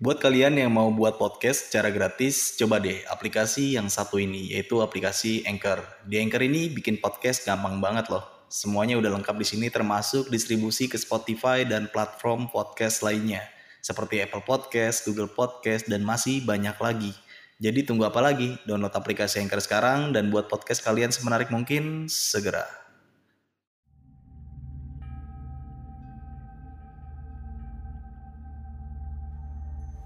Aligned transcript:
Buat 0.00 0.16
kalian 0.16 0.56
yang 0.56 0.72
mau 0.72 0.88
buat 0.88 1.20
podcast 1.20 1.68
secara 1.68 1.92
gratis, 1.92 2.56
coba 2.56 2.80
deh 2.80 3.04
aplikasi 3.04 3.76
yang 3.76 3.92
satu 3.92 4.16
ini, 4.16 4.48
yaitu 4.48 4.80
aplikasi 4.80 5.44
Anchor. 5.44 5.84
Di 6.08 6.16
Anchor 6.24 6.40
ini 6.40 6.72
bikin 6.72 7.04
podcast 7.04 7.44
gampang 7.44 7.84
banget 7.84 8.08
loh. 8.08 8.24
Semuanya 8.48 8.96
udah 8.96 9.12
lengkap 9.20 9.36
di 9.36 9.44
sini 9.44 9.68
termasuk 9.68 10.32
distribusi 10.32 10.88
ke 10.88 10.96
Spotify 10.96 11.68
dan 11.68 11.92
platform 11.92 12.48
podcast 12.48 13.04
lainnya. 13.04 13.44
Seperti 13.84 14.24
Apple 14.24 14.40
Podcast, 14.40 15.04
Google 15.04 15.28
Podcast, 15.28 15.84
dan 15.84 16.00
masih 16.00 16.48
banyak 16.48 16.80
lagi. 16.80 17.12
Jadi 17.60 17.84
tunggu 17.84 18.08
apa 18.08 18.24
lagi? 18.24 18.56
Download 18.64 18.96
aplikasi 18.96 19.44
Anchor 19.44 19.60
sekarang 19.60 20.16
dan 20.16 20.32
buat 20.32 20.48
podcast 20.48 20.80
kalian 20.80 21.12
semenarik 21.12 21.52
mungkin 21.52 22.08
segera. 22.08 22.79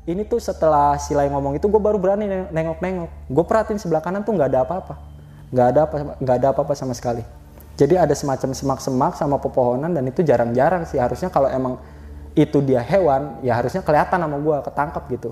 Ini 0.04 0.22
tuh 0.28 0.36
setelah 0.36 1.00
Silai 1.00 1.32
ngomong 1.32 1.56
itu 1.56 1.64
gue 1.64 1.80
baru 1.80 1.96
berani 1.96 2.28
nengok-nengok. 2.52 3.32
Gue 3.32 3.44
perhatiin 3.44 3.80
sebelah 3.80 4.04
kanan 4.04 4.20
tuh 4.20 4.36
nggak 4.36 4.48
ada 4.52 4.60
apa-apa. 4.60 4.94
Nggak 5.48 5.66
ada 5.72 5.80
apa 5.88 5.96
nggak 6.20 6.36
ada 6.36 6.48
apa-apa 6.52 6.72
sama 6.76 6.92
sekali. 6.92 7.24
Jadi 7.74 7.96
ada 7.96 8.12
semacam 8.12 8.52
semak-semak 8.52 9.16
sama 9.16 9.40
pepohonan 9.40 9.96
dan 9.96 10.04
itu 10.04 10.20
jarang-jarang 10.20 10.84
sih. 10.84 11.00
Harusnya 11.00 11.32
kalau 11.32 11.48
emang 11.48 11.80
itu 12.36 12.60
dia 12.60 12.84
hewan 12.84 13.40
ya 13.40 13.56
harusnya 13.56 13.80
kelihatan 13.80 14.20
sama 14.20 14.36
gue 14.36 14.56
ketangkap 14.68 15.02
gitu. 15.08 15.30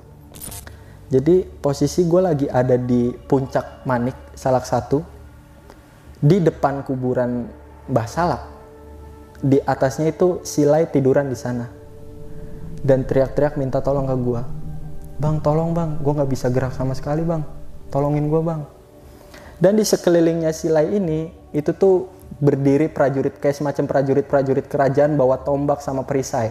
Jadi 1.12 1.45
posisi 1.61 2.09
gue 2.09 2.23
lagi 2.25 2.47
ada 2.48 2.81
di 2.81 3.12
puncak 3.12 3.84
manik 3.84 4.17
salak 4.33 4.65
satu 4.65 5.05
di 6.17 6.41
depan 6.41 6.81
kuburan 6.81 7.45
Mbah 7.93 8.09
Salak. 8.09 8.43
Di 9.45 9.61
atasnya 9.61 10.09
itu 10.09 10.41
Silai 10.48 10.89
tiduran 10.89 11.29
di 11.29 11.37
sana. 11.37 11.69
Dan 12.81 13.05
teriak-teriak 13.05 13.61
minta 13.61 13.84
tolong 13.84 14.09
ke 14.09 14.17
gue 14.17 14.62
bang 15.23 15.39
tolong 15.39 15.71
bang. 15.71 16.03
Gue 16.03 16.12
nggak 16.19 16.31
bisa 16.31 16.51
gerak 16.51 16.75
sama 16.75 16.99
sekali 16.99 17.23
bang. 17.23 17.47
Tolongin 17.95 18.27
gue 18.27 18.42
bang. 18.42 18.67
Dan 19.62 19.78
di 19.78 19.87
sekelilingnya 19.87 20.51
Silai 20.51 20.98
ini 20.98 21.31
itu 21.55 21.70
tuh 21.70 22.11
berdiri 22.42 22.91
prajurit 22.91 23.39
kayak 23.39 23.55
semacam 23.55 23.84
prajurit-prajurit 23.87 24.67
kerajaan 24.67 25.15
bawa 25.15 25.39
tombak 25.47 25.78
sama 25.78 26.03
perisai 26.03 26.50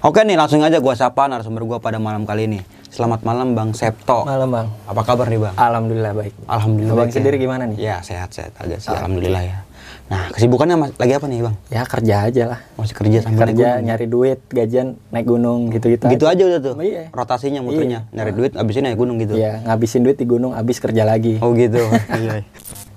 Oke 0.00 0.20
nih 0.22 0.32
langsung 0.34 0.60
aja 0.60 0.76
gue 0.76 0.94
sapa 0.94 1.24
narasumber 1.24 1.64
gue 1.66 1.78
pada 1.78 1.96
malam 1.96 2.24
kali 2.24 2.44
ini. 2.46 2.60
Selamat 2.86 3.22
malam 3.22 3.54
Bang 3.54 3.70
Septo. 3.70 4.26
malam 4.26 4.50
bang 4.50 4.66
Apa 4.84 5.06
kabar 5.06 5.26
nih 5.26 5.38
Bang? 5.38 5.54
alhamdulillah 5.54 6.10
baik 6.12 6.34
Alhamdulillah. 6.44 6.90
Abang 6.90 7.00
baik 7.00 7.12
ya. 7.12 7.16
sendiri 7.16 7.36
gimana 7.38 7.62
nih? 7.64 7.76
Ya 7.78 7.96
sehat-sehat 8.00 8.52
aja 8.56 8.76
sih. 8.76 8.90
Alhamdulillah 8.90 9.42
ya. 9.42 9.58
Nah 10.06 10.26
kesibukannya 10.30 10.74
mas- 10.76 10.96
lagi 10.96 11.12
apa 11.12 11.26
nih 11.26 11.40
Bang? 11.40 11.54
ya 11.68 11.82
kerja 11.84 12.14
aja 12.24 12.42
lah 12.48 12.60
Masih 12.74 12.94
kerja 12.94 13.18
sambil 13.20 13.38
naik 13.38 13.46
kerja 13.46 13.68
gunung? 13.70 13.86
nyari 13.86 14.06
duit 14.06 14.40
gajian 14.48 14.88
naik 15.08 15.22
gunung 15.24 15.60
gitu 15.70 15.86
gitu 15.88 16.04
Gitu 16.08 16.24
aja 16.26 16.42
udah 16.42 16.60
tuh. 16.60 16.74
Iya. 16.78 17.02
Rotasinya 17.10 17.60
muternya. 17.60 18.00
Nyari 18.10 18.32
duit 18.32 18.52
abis 18.52 18.74
ini 18.74 18.84
naik 18.84 18.98
gunung 18.98 19.16
gitu. 19.16 19.34
ya 19.34 19.62
ngabisin 19.62 20.02
duit 20.02 20.16
di 20.16 20.26
gunung 20.26 20.52
habis 20.52 20.76
kerja 20.76 21.04
lagi 21.04 21.38
Oh 21.38 21.54
gitu. 21.54 21.78
Iya. 22.20 22.42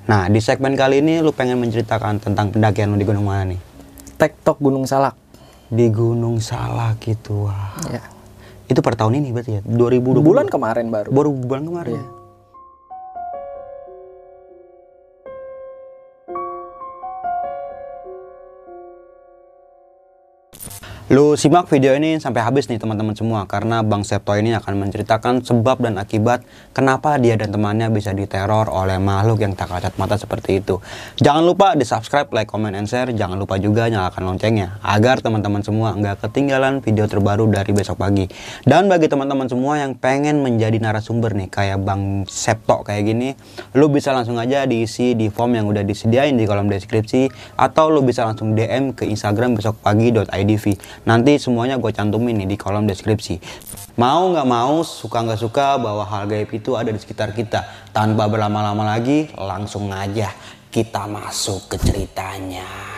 nah 0.04 0.26
di 0.26 0.40
segmen 0.40 0.74
kali 0.74 1.00
ini 1.00 1.22
lu 1.22 1.30
pengen 1.30 1.56
menceritakan 1.58 2.18
tentang 2.20 2.50
pendakian 2.50 2.90
lu 2.90 2.98
di 2.98 3.06
gunung 3.06 3.24
mana 3.24 3.48
nih? 3.48 3.60
tektok 4.16 4.58
gunung 4.58 4.84
salak 4.84 5.14
Di 5.74 5.90
Gunung 5.90 6.38
Salak 6.38 7.02
gitu 7.02 7.50
wah. 7.50 7.74
ya 7.90 8.06
Itu 8.70 8.86
per 8.86 8.94
tahun 8.94 9.18
ini 9.20 9.34
berarti 9.34 9.52
ya? 9.58 9.62
2020. 9.66 10.22
bulan 10.22 10.46
kemarin 10.48 10.94
baru 10.94 11.10
baru 11.10 11.30
bulan 11.34 11.64
kemarin. 11.66 11.94
Iya. 11.98 12.23
Lu 21.14 21.38
simak 21.38 21.70
video 21.70 21.94
ini 21.94 22.18
sampai 22.18 22.42
habis 22.42 22.66
nih 22.66 22.82
teman-teman 22.82 23.14
semua 23.14 23.46
karena 23.46 23.86
Bang 23.86 24.02
Septo 24.02 24.34
ini 24.34 24.50
akan 24.58 24.82
menceritakan 24.82 25.46
sebab 25.46 25.86
dan 25.86 26.02
akibat 26.02 26.42
kenapa 26.74 27.22
dia 27.22 27.38
dan 27.38 27.54
temannya 27.54 27.94
bisa 27.94 28.18
diteror 28.18 28.66
oleh 28.66 28.98
makhluk 28.98 29.46
yang 29.46 29.54
tak 29.54 29.70
kasat 29.70 29.94
mata 30.02 30.18
seperti 30.18 30.58
itu. 30.66 30.82
Jangan 31.22 31.46
lupa 31.46 31.78
di 31.78 31.86
subscribe, 31.86 32.34
like, 32.34 32.50
comment, 32.50 32.74
and 32.74 32.90
share. 32.90 33.14
Jangan 33.14 33.38
lupa 33.38 33.62
juga 33.62 33.86
nyalakan 33.94 34.26
loncengnya 34.26 34.82
agar 34.82 35.22
teman-teman 35.22 35.62
semua 35.62 35.94
nggak 35.94 36.26
ketinggalan 36.26 36.82
video 36.82 37.06
terbaru 37.06 37.46
dari 37.46 37.78
besok 37.78 38.02
pagi. 38.02 38.26
Dan 38.66 38.90
bagi 38.90 39.06
teman-teman 39.06 39.46
semua 39.46 39.86
yang 39.86 39.94
pengen 39.94 40.42
menjadi 40.42 40.82
narasumber 40.82 41.38
nih 41.38 41.54
kayak 41.54 41.78
Bang 41.86 42.26
Septo 42.26 42.82
kayak 42.82 43.06
gini, 43.06 43.38
lu 43.78 43.86
bisa 43.94 44.18
langsung 44.18 44.42
aja 44.42 44.66
diisi 44.66 45.14
di 45.14 45.30
form 45.30 45.62
yang 45.62 45.70
udah 45.70 45.86
disediain 45.86 46.34
di 46.34 46.50
kolom 46.50 46.74
deskripsi 46.74 47.30
atau 47.54 47.94
lu 47.94 48.02
bisa 48.02 48.26
langsung 48.26 48.58
DM 48.58 48.98
ke 48.98 49.06
Instagram 49.06 49.62
besokpagi.idv. 49.62 50.66
Nanti 51.04 51.36
semuanya 51.36 51.76
gue 51.76 51.92
cantumin 51.92 52.40
nih 52.40 52.56
di 52.56 52.58
kolom 52.60 52.88
deskripsi. 52.88 53.40
Mau 54.00 54.32
nggak 54.32 54.48
mau, 54.48 54.82
suka 54.88 55.20
nggak 55.20 55.42
suka 55.42 55.76
bahwa 55.76 56.08
hal 56.08 56.26
gaib 56.32 56.50
itu 56.56 56.80
ada 56.80 56.90
di 56.90 57.00
sekitar 57.00 57.36
kita. 57.36 57.92
Tanpa 57.92 58.32
berlama-lama 58.32 58.96
lagi, 58.96 59.28
langsung 59.36 59.92
aja 59.92 60.32
kita 60.72 61.06
masuk 61.06 61.76
ke 61.76 61.78
ceritanya. 61.78 62.93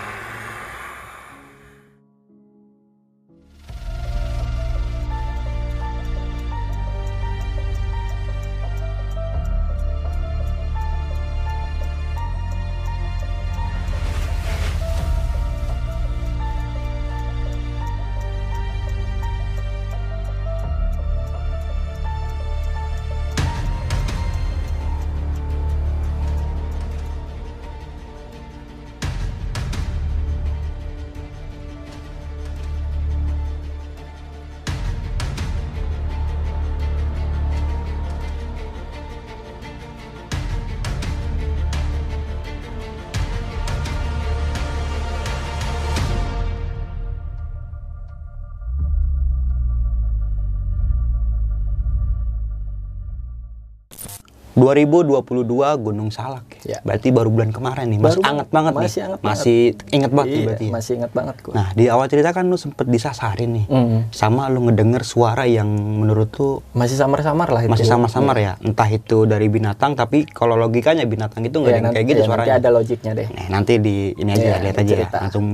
...2022 54.66 55.46
Gunung 55.80 56.10
Salak 56.10 56.46
ya. 56.60 56.76
Ya. 56.76 56.80
Berarti 56.82 57.08
baru 57.10 57.30
bulan 57.30 57.50
kemarin 57.50 57.86
nih, 57.88 58.00
masih 58.00 58.18
Baru 58.18 58.22
anget 58.26 58.48
banget 58.50 58.72
nih. 58.72 58.82
masih 58.82 59.02
anget 59.04 59.20
masih 59.22 59.60
inget 59.90 60.12
banget 60.12 60.26
nih 60.26 60.36
Iya, 60.36 60.46
berarti 60.46 60.66
ya. 60.66 60.72
masih 60.74 60.92
ingat 60.96 61.12
banget 61.14 61.36
gua 61.40 61.54
Nah, 61.54 61.68
di 61.72 61.86
awal 61.86 62.06
cerita 62.06 62.30
kan 62.32 62.46
lu 62.46 62.56
sempet 62.56 62.86
disasarin 62.86 63.52
nih. 63.54 63.66
Mm. 63.68 64.00
Sama 64.10 64.48
lu 64.48 64.66
ngedenger 64.66 65.04
suara 65.04 65.46
yang 65.46 65.70
menurut 65.70 66.30
tuh 66.30 66.66
masih 66.72 66.96
samar-samar 66.96 67.48
lah 67.48 67.62
itu 67.62 67.70
masih 67.70 67.86
sama-samar 67.86 68.36
ya. 68.36 68.54
Entah 68.60 68.90
itu 68.90 69.24
dari 69.24 69.46
binatang, 69.48 69.94
tapi 69.94 70.26
kalau 70.26 70.56
logikanya 70.56 71.06
binatang 71.06 71.44
itu 71.44 71.56
nggak 71.56 71.72
ya, 71.72 71.92
kayak 71.92 72.06
gitu 72.08 72.20
ya, 72.20 72.26
suaranya. 72.26 72.48
nanti 72.48 72.60
ada 72.60 72.70
logiknya 72.72 73.12
deh 73.14 73.28
Nah, 73.30 73.48
nanti 73.52 73.74
di 73.78 73.96
ini 74.14 74.32
aja 74.32 74.42
Iya, 74.42 74.58
lihat 74.60 74.76
aja 74.76 74.84
ya. 74.84 74.90
cerita. 74.96 75.18
Langsung 75.22 75.46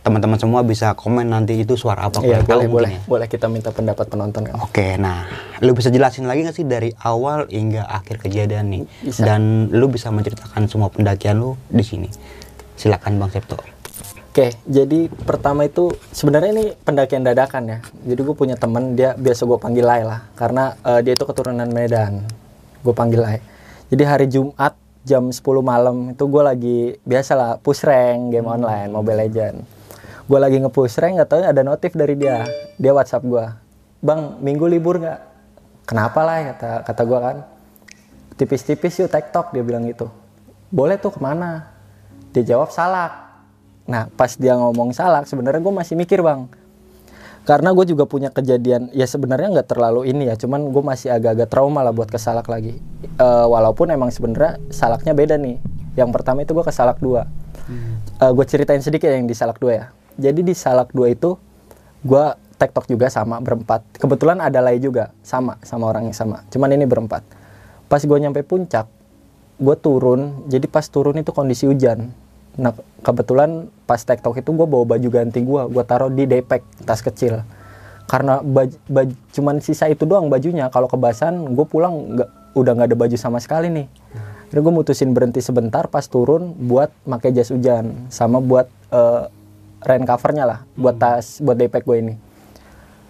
teman-teman 0.00 0.40
semua 0.40 0.64
bisa 0.64 0.96
komen 0.96 1.28
nanti 1.28 1.60
itu 1.60 1.76
suara 1.76 2.08
apa 2.08 2.24
Iya 2.24 2.40
boleh 2.40 2.66
boleh 2.66 2.92
ya. 2.96 3.00
boleh 3.04 3.26
kita 3.28 3.46
minta 3.46 3.68
pendapat 3.68 4.08
penonton 4.08 4.48
kan 4.48 4.56
Oke, 4.64 4.96
nah, 4.96 5.28
lu 5.60 5.76
bisa 5.76 5.88
jelasin 5.88 6.24
lagi 6.24 6.40
nggak 6.40 6.56
sih 6.56 6.64
dari 6.64 6.90
awal 7.00 7.44
hingga 7.46 7.84
akhir 7.84 8.18
kejadian 8.18 8.72
nih? 8.72 8.82
Bisa. 9.04 9.22
Dan 9.22 9.68
lu 9.68 9.86
bisa 9.86 10.08
menceritakan 10.08 10.64
semua 10.66 10.88
pendakian 10.88 11.36
lu 11.36 11.52
di 11.68 11.84
sini. 11.84 12.08
Silakan 12.74 13.20
Bang 13.20 13.28
Septo. 13.28 13.60
Oke, 14.30 14.56
jadi 14.64 15.10
pertama 15.26 15.66
itu 15.66 15.90
sebenarnya 16.10 16.50
ini 16.54 16.66
pendakian 16.80 17.20
dadakan 17.20 17.62
ya. 17.66 17.78
Jadi 18.06 18.20
gue 18.22 18.32
punya 18.32 18.56
temen 18.56 18.94
dia 18.94 19.12
biasa 19.12 19.44
gue 19.44 19.58
panggil 19.58 19.84
Lai 19.84 20.00
lah, 20.00 20.24
karena 20.32 20.78
eh, 20.80 21.00
dia 21.02 21.12
itu 21.12 21.24
keturunan 21.24 21.68
Medan. 21.68 22.24
gue 22.80 22.94
panggil 22.96 23.20
Lai 23.20 23.38
jadi 23.90 24.04
hari 24.06 24.24
Jumat 24.24 24.72
jam 25.02 25.28
10 25.28 25.36
malam 25.60 26.14
itu 26.14 26.24
gue 26.24 26.40
lagi 26.40 26.78
biasalah 27.02 27.58
push 27.58 27.84
rank 27.84 28.30
game 28.30 28.46
online 28.46 28.88
Mobile 28.88 29.20
Legend 29.20 29.56
gue 30.30 30.38
lagi 30.38 30.62
nge-push 30.62 31.02
rank 31.02 31.18
gak 31.18 31.28
tau 31.34 31.42
ada 31.42 31.66
notif 31.66 31.90
dari 31.98 32.14
dia. 32.14 32.46
Dia 32.78 32.94
WhatsApp 32.94 33.26
gue 33.26 33.44
bang 34.00 34.40
minggu 34.40 34.64
libur 34.70 35.02
nggak? 35.02 35.20
Kenapa 35.84 36.22
lah 36.22 36.54
kata 36.54 36.70
kata 36.86 37.02
gue 37.02 37.18
kan. 37.18 37.36
Tipis-tipis 38.38 39.02
yuk 39.02 39.10
tiktok 39.10 39.50
dia 39.50 39.66
bilang 39.66 39.84
gitu. 39.90 40.08
Boleh 40.70 40.96
tuh 40.96 41.12
ke 41.12 41.20
mana? 41.20 41.68
Dia 42.30 42.54
jawab 42.54 42.70
salak. 42.70 43.12
Nah 43.90 44.06
pas 44.14 44.30
dia 44.38 44.54
ngomong 44.54 44.94
salak 44.94 45.26
sebenarnya 45.26 45.60
gue 45.60 45.74
masih 45.74 45.98
mikir 45.98 46.22
bang. 46.22 46.46
Karena 47.42 47.74
gue 47.74 47.84
juga 47.90 48.06
punya 48.06 48.30
kejadian 48.30 48.94
ya 48.94 49.10
sebenarnya 49.10 49.50
nggak 49.50 49.68
terlalu 49.68 50.14
ini 50.14 50.30
ya 50.30 50.38
cuman 50.38 50.70
gue 50.70 50.82
masih 50.84 51.10
agak-agak 51.10 51.50
trauma 51.50 51.82
lah 51.82 51.90
buat 51.90 52.06
ke 52.06 52.22
salak 52.22 52.46
lagi. 52.46 52.78
Eh, 53.02 53.46
walaupun 53.50 53.90
emang 53.90 54.14
sebenarnya 54.14 54.62
salaknya 54.70 55.12
beda 55.12 55.34
nih. 55.36 55.58
Yang 55.98 56.10
pertama 56.14 56.46
itu 56.46 56.54
gue 56.54 56.62
ke 56.62 56.70
salak 56.70 57.02
dua 57.02 57.26
Eh, 58.20 58.32
gue 58.34 58.44
ceritain 58.46 58.82
sedikit 58.82 59.10
yang 59.10 59.26
di 59.26 59.34
salak 59.34 59.58
dua 59.58 59.72
ya 59.72 59.86
jadi 60.20 60.40
di 60.44 60.52
salak 60.52 60.92
dua 60.92 61.10
itu 61.16 61.40
gue 62.04 62.24
tektok 62.60 62.84
juga 62.92 63.08
sama 63.08 63.40
berempat. 63.40 63.80
Kebetulan 63.96 64.44
ada 64.44 64.60
lay 64.60 64.76
juga 64.76 65.16
sama 65.24 65.56
sama 65.64 65.88
orang 65.88 66.12
yang 66.12 66.16
sama. 66.16 66.44
Cuman 66.52 66.76
ini 66.76 66.84
berempat. 66.84 67.24
Pas 67.88 68.04
gue 68.04 68.18
nyampe 68.20 68.44
puncak 68.44 68.84
gue 69.56 69.76
turun. 69.80 70.44
Jadi 70.52 70.68
pas 70.68 70.84
turun 70.84 71.16
itu 71.16 71.32
kondisi 71.32 71.64
hujan. 71.64 72.12
Nah 72.60 72.76
kebetulan 73.00 73.72
pas 73.88 74.04
tektok 74.04 74.36
itu 74.44 74.52
gue 74.52 74.66
bawa 74.68 74.84
baju 74.84 75.08
ganti 75.08 75.40
gue 75.40 75.62
gue 75.72 75.84
taruh 75.88 76.12
di 76.12 76.28
depek 76.28 76.60
tas 76.84 77.00
kecil. 77.00 77.40
Karena 78.04 78.44
baju, 78.44 78.76
baju 78.90 79.14
cuman 79.32 79.64
sisa 79.64 79.88
itu 79.88 80.04
doang 80.04 80.28
bajunya. 80.28 80.68
Kalau 80.68 80.86
kebasan 80.86 81.56
gue 81.56 81.64
pulang 81.64 82.20
nggak 82.20 82.30
udah 82.52 82.72
nggak 82.76 82.88
ada 82.92 82.96
baju 82.98 83.16
sama 83.16 83.40
sekali 83.40 83.72
nih. 83.72 83.86
Akhirnya 84.50 84.66
gue 84.66 84.74
mutusin 84.74 85.14
berhenti 85.14 85.38
sebentar 85.38 85.86
pas 85.86 86.02
turun 86.10 86.52
buat 86.58 86.90
pakai 87.06 87.30
jas 87.30 87.54
hujan. 87.54 88.10
Sama 88.10 88.42
buat 88.42 88.66
eh, 88.90 89.30
rain 89.84 90.04
covernya 90.04 90.44
lah 90.44 90.58
buat 90.76 90.96
tas 91.00 91.40
buat 91.40 91.56
depek 91.56 91.84
gue 91.84 91.96
ini. 92.00 92.14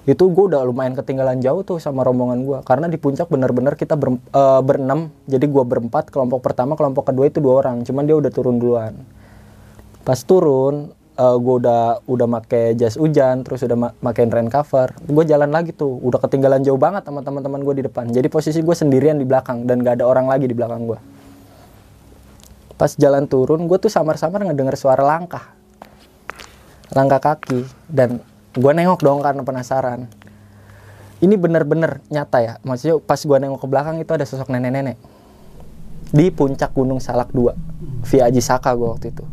Itu 0.08 0.32
gue 0.32 0.44
udah 0.50 0.64
lumayan 0.64 0.96
ketinggalan 0.96 1.38
jauh 1.44 1.60
tuh 1.60 1.76
sama 1.76 2.02
rombongan 2.02 2.42
gue. 2.42 2.58
Karena 2.64 2.88
di 2.88 2.96
puncak 2.96 3.28
bener-bener 3.28 3.76
kita 3.76 3.94
ber, 3.94 4.16
eh, 4.16 4.60
berenam 4.64 5.12
jadi 5.28 5.44
gue 5.44 5.64
berempat 5.66 6.08
kelompok 6.08 6.40
pertama 6.40 6.74
kelompok 6.74 7.12
kedua 7.12 7.28
itu 7.28 7.38
dua 7.38 7.62
orang. 7.62 7.82
Cuman 7.84 8.06
dia 8.08 8.16
udah 8.16 8.32
turun 8.32 8.56
duluan. 8.56 8.96
Pas 10.02 10.18
turun 10.24 10.96
gue 11.20 11.54
udah 11.60 12.00
udah 12.08 12.24
make 12.24 12.80
jas 12.80 12.96
hujan 12.96 13.44
terus 13.44 13.60
udah 13.60 13.76
ma 13.76 13.88
makein 14.00 14.32
rain 14.32 14.48
cover. 14.48 14.96
Gue 15.04 15.28
jalan 15.28 15.52
lagi 15.52 15.76
tuh 15.76 16.00
udah 16.00 16.16
ketinggalan 16.16 16.64
jauh 16.64 16.80
banget 16.80 17.04
sama 17.04 17.20
teman-teman 17.20 17.60
gue 17.60 17.74
di 17.76 17.84
depan. 17.84 18.08
Jadi 18.08 18.32
posisi 18.32 18.64
gue 18.64 18.72
sendirian 18.72 19.20
di 19.20 19.28
belakang 19.28 19.68
dan 19.68 19.84
gak 19.84 20.00
ada 20.00 20.08
orang 20.08 20.24
lagi 20.24 20.48
di 20.48 20.56
belakang 20.56 20.88
gue. 20.88 20.96
Pas 22.80 22.96
jalan 22.96 23.28
turun 23.28 23.68
gue 23.68 23.76
tuh 23.76 23.92
samar-samar 23.92 24.48
ngedenger 24.48 24.80
suara 24.80 25.04
langkah 25.04 25.59
langkah 26.94 27.20
kaki. 27.22 27.66
Dan 27.86 28.22
gue 28.54 28.72
nengok 28.74 29.00
dong 29.02 29.22
karena 29.22 29.42
penasaran. 29.46 30.10
Ini 31.20 31.34
bener-bener 31.36 32.00
nyata 32.08 32.38
ya. 32.40 32.52
Maksudnya 32.64 32.96
pas 33.04 33.20
gue 33.20 33.36
nengok 33.36 33.60
ke 33.60 33.66
belakang 33.68 33.96
itu 34.00 34.10
ada 34.10 34.24
sosok 34.24 34.48
nenek-nenek. 34.48 34.96
Di 36.10 36.32
puncak 36.32 36.74
gunung 36.74 36.98
salak 36.98 37.30
2 37.30 37.54
via 38.08 38.26
Aji 38.26 38.42
Saka 38.42 38.72
gue 38.74 38.88
waktu 38.88 39.12
itu. 39.14 39.24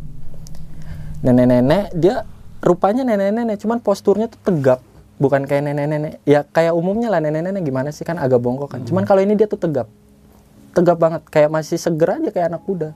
Nenek-nenek 1.24 1.90
dia 1.96 2.22
rupanya 2.62 3.02
nenek-nenek 3.02 3.58
cuman 3.58 3.80
posturnya 3.82 4.30
tuh 4.30 4.38
tegap. 4.44 4.84
Bukan 5.18 5.48
kayak 5.48 5.72
nenek-nenek. 5.72 6.22
Ya 6.28 6.46
kayak 6.46 6.76
umumnya 6.76 7.10
lah 7.10 7.18
nenek-nenek 7.18 7.64
gimana 7.64 7.90
sih 7.90 8.06
kan 8.06 8.20
agak 8.20 8.38
bongkok 8.38 8.78
kan. 8.78 8.84
Cuman 8.86 9.02
kalau 9.02 9.24
ini 9.24 9.34
dia 9.34 9.50
tuh 9.50 9.58
tegap. 9.58 9.90
Tegap 10.76 11.00
banget. 11.00 11.26
Kayak 11.32 11.50
masih 11.50 11.80
seger 11.80 12.20
aja 12.20 12.30
kayak 12.30 12.54
anak 12.54 12.62
kuda. 12.62 12.94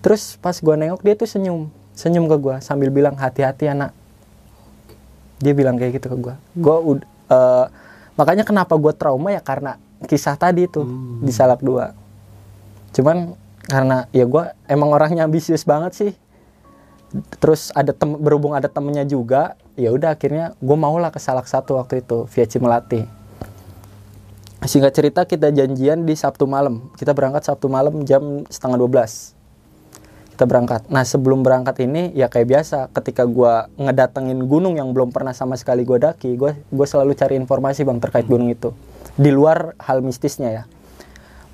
Terus 0.00 0.38
pas 0.38 0.56
gua 0.62 0.78
nengok 0.78 1.02
dia 1.02 1.18
tuh 1.18 1.26
senyum 1.26 1.68
senyum 1.98 2.30
ke 2.30 2.38
gua 2.38 2.62
sambil 2.62 2.94
bilang 2.94 3.18
hati-hati 3.18 3.66
anak. 3.66 3.90
Dia 5.42 5.50
bilang 5.50 5.74
kayak 5.74 5.98
gitu 5.98 6.14
ke 6.14 6.16
gua. 6.16 6.34
Gua 6.54 6.78
ud- 6.78 7.08
eh, 7.26 7.66
makanya 8.14 8.46
kenapa 8.46 8.78
gua 8.78 8.94
trauma 8.94 9.34
ya 9.34 9.42
karena 9.42 9.82
kisah 10.06 10.38
tadi 10.38 10.70
itu 10.70 10.86
di 11.18 11.34
salak 11.34 11.58
dua. 11.58 11.90
Cuman 12.94 13.34
karena 13.66 14.06
ya 14.14 14.22
gua 14.30 14.54
emang 14.70 14.94
orangnya 14.94 15.26
ambisius 15.26 15.66
banget 15.66 15.92
sih. 15.98 16.12
Terus 17.42 17.74
ada 17.74 17.90
tem 17.90 18.14
berhubung 18.14 18.54
ada 18.54 18.70
temennya 18.70 19.02
juga 19.02 19.58
ya 19.80 19.88
udah 19.96 20.12
akhirnya 20.12 20.52
gue 20.60 20.76
maulah 20.76 21.08
ke 21.08 21.16
salak 21.16 21.48
satu 21.48 21.80
waktu 21.80 22.04
itu 22.04 22.28
via 22.28 22.44
Cimelati. 22.44 23.00
Singkat 24.60 24.92
cerita 24.92 25.20
kita 25.24 25.48
janjian 25.48 26.04
di 26.04 26.12
Sabtu 26.12 26.44
malam. 26.44 26.92
Kita 27.00 27.16
berangkat 27.16 27.48
Sabtu 27.48 27.72
malam 27.72 28.04
jam 28.04 28.44
setengah 28.52 28.76
12 28.76 29.37
kita 30.38 30.46
berangkat. 30.46 30.86
Nah 30.86 31.02
sebelum 31.02 31.42
berangkat 31.42 31.82
ini 31.82 32.14
ya 32.14 32.30
kayak 32.30 32.46
biasa 32.46 32.94
ketika 32.94 33.26
gue 33.26 33.74
ngedatengin 33.74 34.46
gunung 34.46 34.78
yang 34.78 34.94
belum 34.94 35.10
pernah 35.10 35.34
sama 35.34 35.58
sekali 35.58 35.82
gue 35.82 35.98
daki 35.98 36.38
gue 36.38 36.54
gue 36.62 36.86
selalu 36.86 37.18
cari 37.18 37.34
informasi 37.34 37.82
bang 37.82 37.98
terkait 37.98 38.30
gunung 38.30 38.46
itu. 38.46 38.70
Di 39.18 39.34
luar 39.34 39.74
hal 39.82 39.98
mistisnya 40.06 40.54
ya. 40.54 40.64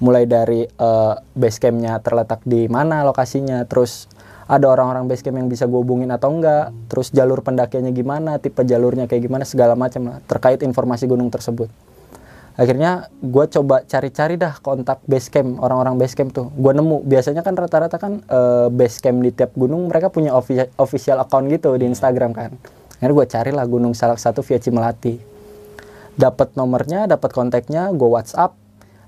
Mulai 0.05 0.29
dari 0.29 0.69
eh, 0.69 1.15
base 1.33 1.57
campnya 1.65 1.97
terletak 2.05 2.45
di 2.45 2.69
mana 2.69 3.01
lokasinya 3.09 3.65
terus 3.65 4.05
ada 4.45 4.69
orang-orang 4.69 5.09
base 5.09 5.25
camp 5.25 5.41
yang 5.41 5.49
bisa 5.49 5.65
gue 5.65 5.81
hubungin 5.81 6.13
atau 6.13 6.29
enggak 6.29 6.69
terus 6.93 7.09
jalur 7.09 7.41
pendakiannya 7.41 7.97
gimana 7.97 8.37
tipe 8.37 8.61
jalurnya 8.69 9.09
kayak 9.09 9.25
gimana 9.25 9.49
segala 9.49 9.73
macam 9.73 10.13
lah 10.13 10.21
terkait 10.29 10.61
informasi 10.61 11.09
gunung 11.09 11.33
tersebut 11.33 11.73
akhirnya 12.55 13.11
gue 13.19 13.45
coba 13.51 13.83
cari-cari 13.83 14.39
dah 14.39 14.55
kontak 14.63 15.03
base 15.11 15.27
camp 15.27 15.59
orang-orang 15.59 15.99
base 15.99 16.15
camp 16.15 16.31
tuh. 16.31 16.55
Gue 16.55 16.71
nemu. 16.71 17.03
Biasanya 17.03 17.43
kan 17.43 17.59
rata-rata 17.59 17.99
kan 17.99 18.23
eh, 18.23 18.69
base 18.71 19.03
camp 19.03 19.19
di 19.23 19.35
tiap 19.35 19.55
gunung 19.59 19.91
mereka 19.91 20.11
punya 20.11 20.31
offi- 20.31 20.71
official 20.79 21.19
account 21.19 21.51
gitu 21.51 21.75
di 21.75 21.91
Instagram 21.91 22.31
kan. 22.31 22.55
Akhirnya 22.99 23.15
gue 23.15 23.27
carilah 23.27 23.65
gunung 23.67 23.93
salak 23.93 24.23
satu 24.23 24.47
via 24.47 24.63
Cimelati. 24.63 25.19
Dapat 26.15 26.55
nomornya 26.55 27.11
dapat 27.11 27.35
kontaknya 27.35 27.91
gue 27.91 28.07
WhatsApp. 28.07 28.55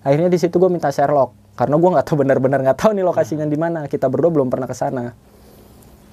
Akhirnya 0.02 0.26
di 0.26 0.38
situ 0.42 0.58
gue 0.58 0.70
minta 0.70 0.90
Sherlock. 0.90 1.34
Karena 1.54 1.78
gue 1.78 1.90
nggak 1.94 2.04
tahu 2.04 2.26
benar-benar 2.26 2.60
nggak 2.66 2.78
tahu 2.82 2.98
nih 2.98 3.06
lokasinya 3.06 3.46
di 3.46 3.54
mana. 3.54 3.86
Kita 3.86 4.10
berdua 4.10 4.34
belum 4.34 4.50
pernah 4.50 4.66
ke 4.66 4.74
sana. 4.74 5.14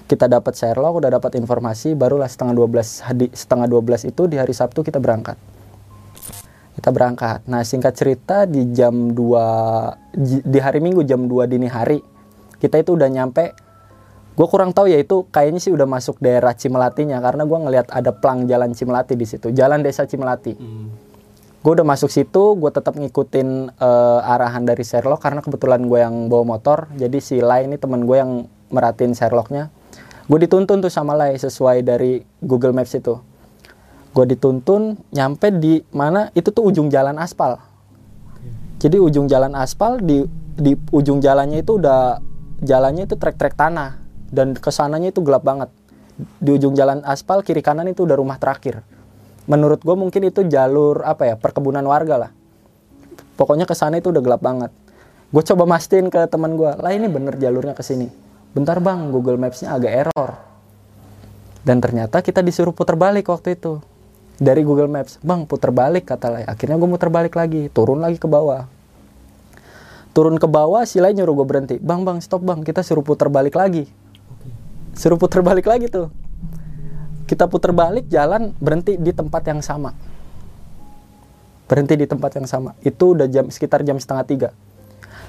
Kita 0.06 0.30
dapat 0.30 0.54
Sherlock 0.54 1.02
udah 1.02 1.10
dapat 1.18 1.34
informasi 1.34 1.98
barulah 1.98 2.30
setengah 2.30 2.54
12 2.54 3.10
hadi, 3.10 3.26
setengah 3.34 3.66
12 3.66 4.14
itu 4.14 4.22
di 4.30 4.36
hari 4.38 4.54
Sabtu 4.54 4.86
kita 4.86 5.02
berangkat 5.02 5.34
kita 6.74 6.90
berangkat. 6.90 7.46
Nah 7.46 7.62
singkat 7.62 7.94
cerita 7.94 8.44
di 8.44 8.74
jam 8.74 9.14
2 9.14 10.18
ji- 10.18 10.42
di 10.42 10.58
hari 10.58 10.82
Minggu 10.82 11.06
jam 11.06 11.24
2 11.24 11.46
dini 11.46 11.70
hari 11.70 12.02
kita 12.58 12.82
itu 12.82 12.98
udah 12.98 13.08
nyampe. 13.08 13.54
Gue 14.34 14.46
kurang 14.50 14.74
tahu 14.74 14.90
ya 14.90 14.98
itu 14.98 15.30
kayaknya 15.30 15.62
sih 15.62 15.70
udah 15.70 15.86
masuk 15.86 16.18
daerah 16.18 16.50
Cimelatinya 16.58 17.22
karena 17.22 17.46
gue 17.46 17.54
ngelihat 17.54 17.86
ada 17.94 18.10
plang 18.10 18.50
jalan 18.50 18.74
Cimelati 18.74 19.14
di 19.14 19.22
situ 19.22 19.54
jalan 19.54 19.78
desa 19.78 20.10
Cimelati. 20.10 20.58
Gue 21.64 21.72
udah 21.72 21.86
masuk 21.86 22.10
situ 22.10 22.58
gue 22.58 22.70
tetap 22.74 22.98
ngikutin 22.98 23.48
eh, 23.70 24.20
arahan 24.34 24.66
dari 24.66 24.82
Sherlock 24.82 25.22
karena 25.22 25.38
kebetulan 25.40 25.86
gue 25.86 25.98
yang 26.02 26.26
bawa 26.26 26.58
motor 26.58 26.90
jadi 26.98 27.18
si 27.22 27.38
Lai 27.38 27.70
ini 27.70 27.78
temen 27.78 28.02
gue 28.02 28.16
yang 28.18 28.32
merhatiin 28.74 29.14
Sherlocknya. 29.14 29.70
Gue 30.26 30.42
dituntun 30.42 30.82
tuh 30.82 30.90
sama 30.90 31.14
Lai 31.14 31.38
sesuai 31.38 31.86
dari 31.86 32.18
Google 32.42 32.74
Maps 32.74 32.90
itu 32.98 33.14
gue 34.14 34.24
dituntun 34.30 34.94
nyampe 35.10 35.50
di 35.50 35.82
mana 35.90 36.30
itu 36.38 36.54
tuh 36.54 36.70
ujung 36.70 36.86
jalan 36.86 37.18
aspal. 37.18 37.58
Jadi 38.78 39.02
ujung 39.02 39.26
jalan 39.26 39.58
aspal 39.58 39.98
di 39.98 40.22
di 40.54 40.78
ujung 40.94 41.18
jalannya 41.18 41.66
itu 41.66 41.82
udah 41.82 42.22
jalannya 42.62 43.10
itu 43.10 43.18
trek-trek 43.18 43.58
tanah 43.58 43.98
dan 44.30 44.54
ke 44.54 44.70
sananya 44.70 45.10
itu 45.10 45.18
gelap 45.26 45.42
banget. 45.42 45.66
Di 46.38 46.54
ujung 46.54 46.78
jalan 46.78 47.02
aspal 47.02 47.42
kiri 47.42 47.58
kanan 47.58 47.90
itu 47.90 48.06
udah 48.06 48.14
rumah 48.14 48.38
terakhir. 48.38 48.86
Menurut 49.50 49.82
gue 49.82 49.98
mungkin 49.98 50.30
itu 50.30 50.46
jalur 50.46 51.02
apa 51.02 51.26
ya 51.26 51.34
perkebunan 51.34 51.82
warga 51.82 52.28
lah. 52.28 52.30
Pokoknya 53.34 53.66
ke 53.66 53.74
sana 53.74 53.98
itu 53.98 54.14
udah 54.14 54.22
gelap 54.22 54.46
banget. 54.46 54.70
Gue 55.34 55.42
coba 55.42 55.66
mastiin 55.66 56.06
ke 56.06 56.22
teman 56.30 56.54
gue 56.54 56.70
lah 56.70 56.94
ini 56.94 57.10
bener 57.10 57.34
jalurnya 57.34 57.74
ke 57.74 57.82
sini. 57.82 58.06
Bentar 58.54 58.78
bang 58.78 59.10
Google 59.10 59.42
Maps-nya 59.42 59.74
agak 59.74 60.06
error. 60.06 60.38
Dan 61.66 61.82
ternyata 61.82 62.22
kita 62.22 62.46
disuruh 62.46 62.70
putar 62.70 62.94
balik 62.94 63.26
waktu 63.26 63.58
itu 63.58 63.82
dari 64.38 64.66
Google 64.66 64.90
Maps. 64.90 65.22
Bang 65.22 65.46
putar 65.46 65.70
balik 65.70 66.10
kata 66.10 66.30
Lai. 66.30 66.44
Akhirnya 66.46 66.78
gue 66.78 66.88
muter 66.88 67.10
balik 67.10 67.38
lagi. 67.38 67.70
Turun 67.70 68.02
lagi 68.02 68.18
ke 68.18 68.26
bawah. 68.26 68.66
Turun 70.14 70.38
ke 70.38 70.46
bawah 70.46 70.86
si 70.86 71.02
Lai 71.02 71.14
nyuruh 71.14 71.34
gue 71.42 71.46
berhenti. 71.46 71.76
Bang 71.78 72.02
bang 72.06 72.18
stop 72.22 72.42
bang. 72.42 72.62
Kita 72.62 72.82
suruh 72.82 73.02
putar 73.02 73.30
balik 73.30 73.54
lagi. 73.58 73.86
Suruh 74.94 75.18
putar 75.18 75.42
balik 75.42 75.66
lagi 75.66 75.90
tuh. 75.90 76.10
Kita 77.26 77.50
putar 77.50 77.74
balik 77.74 78.06
jalan 78.10 78.54
berhenti 78.58 78.94
di 78.94 79.10
tempat 79.10 79.42
yang 79.48 79.58
sama. 79.64 79.90
Berhenti 81.66 81.98
di 81.98 82.06
tempat 82.06 82.36
yang 82.36 82.46
sama. 82.46 82.76
Itu 82.84 83.16
udah 83.16 83.26
jam 83.26 83.48
sekitar 83.48 83.82
jam 83.82 83.98
setengah 83.98 84.24
tiga. 84.26 84.48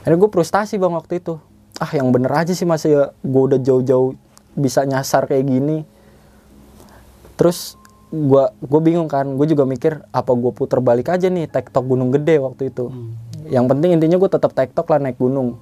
Akhirnya 0.01 0.21
gue 0.21 0.29
frustasi 0.29 0.77
bang 0.77 0.93
waktu 0.93 1.17
itu. 1.17 1.41
Ah 1.81 1.89
yang 1.93 2.13
bener 2.13 2.29
aja 2.29 2.53
sih 2.53 2.67
masa 2.67 2.85
ya. 2.89 3.03
Gue 3.25 3.53
udah 3.53 3.59
jauh-jauh 3.61 4.13
bisa 4.53 4.85
nyasar 4.85 5.25
kayak 5.25 5.49
gini. 5.49 5.81
Terus 7.35 7.79
gue 8.11 8.43
gue 8.61 8.81
bingung 8.81 9.09
kan. 9.09 9.25
Gue 9.37 9.47
juga 9.49 9.65
mikir 9.65 10.05
apa 10.13 10.31
gue 10.33 10.51
putar 10.53 10.79
balik 10.81 11.09
aja 11.09 11.29
nih 11.29 11.49
tektok 11.49 11.85
gunung 11.85 12.13
gede 12.13 12.41
waktu 12.41 12.69
itu. 12.69 12.91
Yang 13.49 13.65
penting 13.71 13.89
intinya 13.97 14.17
gue 14.17 14.29
tetap 14.29 14.51
tektok 14.53 14.85
lah 14.89 14.99
naik 15.01 15.17
gunung. 15.17 15.57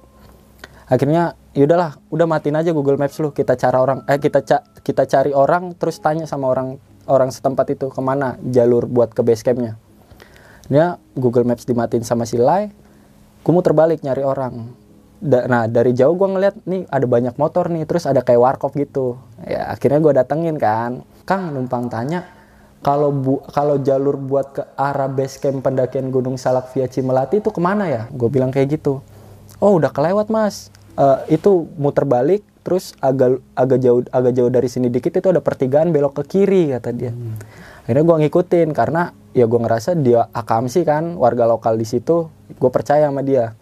Akhirnya 0.84 1.32
yaudahlah 1.56 1.96
udah 2.12 2.26
matiin 2.28 2.56
aja 2.60 2.70
Google 2.76 3.00
Maps 3.00 3.16
lu. 3.20 3.32
Kita 3.32 3.56
cara 3.56 3.80
orang 3.80 4.04
eh 4.04 4.20
kita 4.20 4.44
ca 4.44 4.60
kita 4.84 5.08
cari 5.08 5.32
orang 5.32 5.72
terus 5.76 5.96
tanya 6.00 6.28
sama 6.28 6.52
orang 6.52 6.76
orang 7.08 7.32
setempat 7.32 7.76
itu 7.76 7.88
ke 7.92 8.00
mana 8.00 8.36
jalur 8.44 8.84
buat 8.88 9.12
ke 9.12 9.24
base 9.24 9.44
campnya. 9.44 9.80
Dia 10.68 10.96
Google 11.16 11.44
Maps 11.44 11.64
dimatiin 11.64 12.04
sama 12.04 12.24
si 12.28 12.36
Lai. 12.40 12.72
Gue 13.44 13.52
mau 13.52 13.64
terbalik 13.64 14.00
nyari 14.00 14.24
orang. 14.24 14.72
Da 15.24 15.48
nah 15.48 15.64
dari 15.64 15.96
jauh 15.96 16.12
gue 16.16 16.28
ngeliat 16.28 16.68
nih 16.68 16.84
ada 16.88 17.06
banyak 17.08 17.36
motor 17.40 17.72
nih 17.72 17.88
terus 17.88 18.04
ada 18.04 18.20
kayak 18.20 18.40
warkop 18.40 18.76
gitu. 18.76 19.16
Ya 19.44 19.72
akhirnya 19.72 20.00
gue 20.04 20.12
datengin 20.16 20.56
kan 20.60 21.04
Kang 21.24 21.56
numpang 21.56 21.88
tanya 21.88 22.28
kalau 22.84 23.08
bu 23.08 23.40
kalau 23.48 23.80
jalur 23.80 24.20
buat 24.20 24.52
ke 24.52 24.62
arah 24.76 25.08
base 25.08 25.40
camp 25.40 25.64
pendakian 25.64 26.12
Gunung 26.12 26.36
Salak 26.36 26.68
via 26.76 26.84
Cimelati 26.84 27.40
itu 27.40 27.48
ke 27.48 27.56
mana 27.56 27.88
ya? 27.88 28.02
Gue 28.12 28.28
bilang 28.28 28.52
kayak 28.52 28.76
gitu. 28.76 29.00
Oh 29.56 29.80
udah 29.80 29.88
kelewat 29.88 30.28
mas. 30.28 30.68
Uh, 30.94 31.24
itu 31.32 31.64
muter 31.80 32.04
balik 32.04 32.44
terus 32.60 32.92
agak 33.00 33.40
agak 33.56 33.80
jauh 33.80 34.04
agak 34.12 34.32
jauh 34.36 34.52
dari 34.52 34.68
sini 34.70 34.92
dikit 34.92 35.16
itu 35.16 35.26
ada 35.32 35.40
pertigaan 35.40 35.90
belok 35.90 36.22
ke 36.22 36.36
kiri 36.36 36.76
kata 36.76 36.92
dia. 36.94 37.10
Hmm. 37.10 37.34
akhirnya 37.84 38.04
gue 38.04 38.16
ngikutin 38.24 38.68
karena 38.72 39.12
ya 39.36 39.44
gue 39.44 39.60
ngerasa 39.60 39.92
dia 40.00 40.32
akamsi 40.32 40.88
kan 40.88 41.20
warga 41.20 41.44
lokal 41.44 41.76
di 41.76 41.84
situ 41.88 42.28
gue 42.52 42.70
percaya 42.70 43.08
sama 43.08 43.24
dia. 43.24 43.56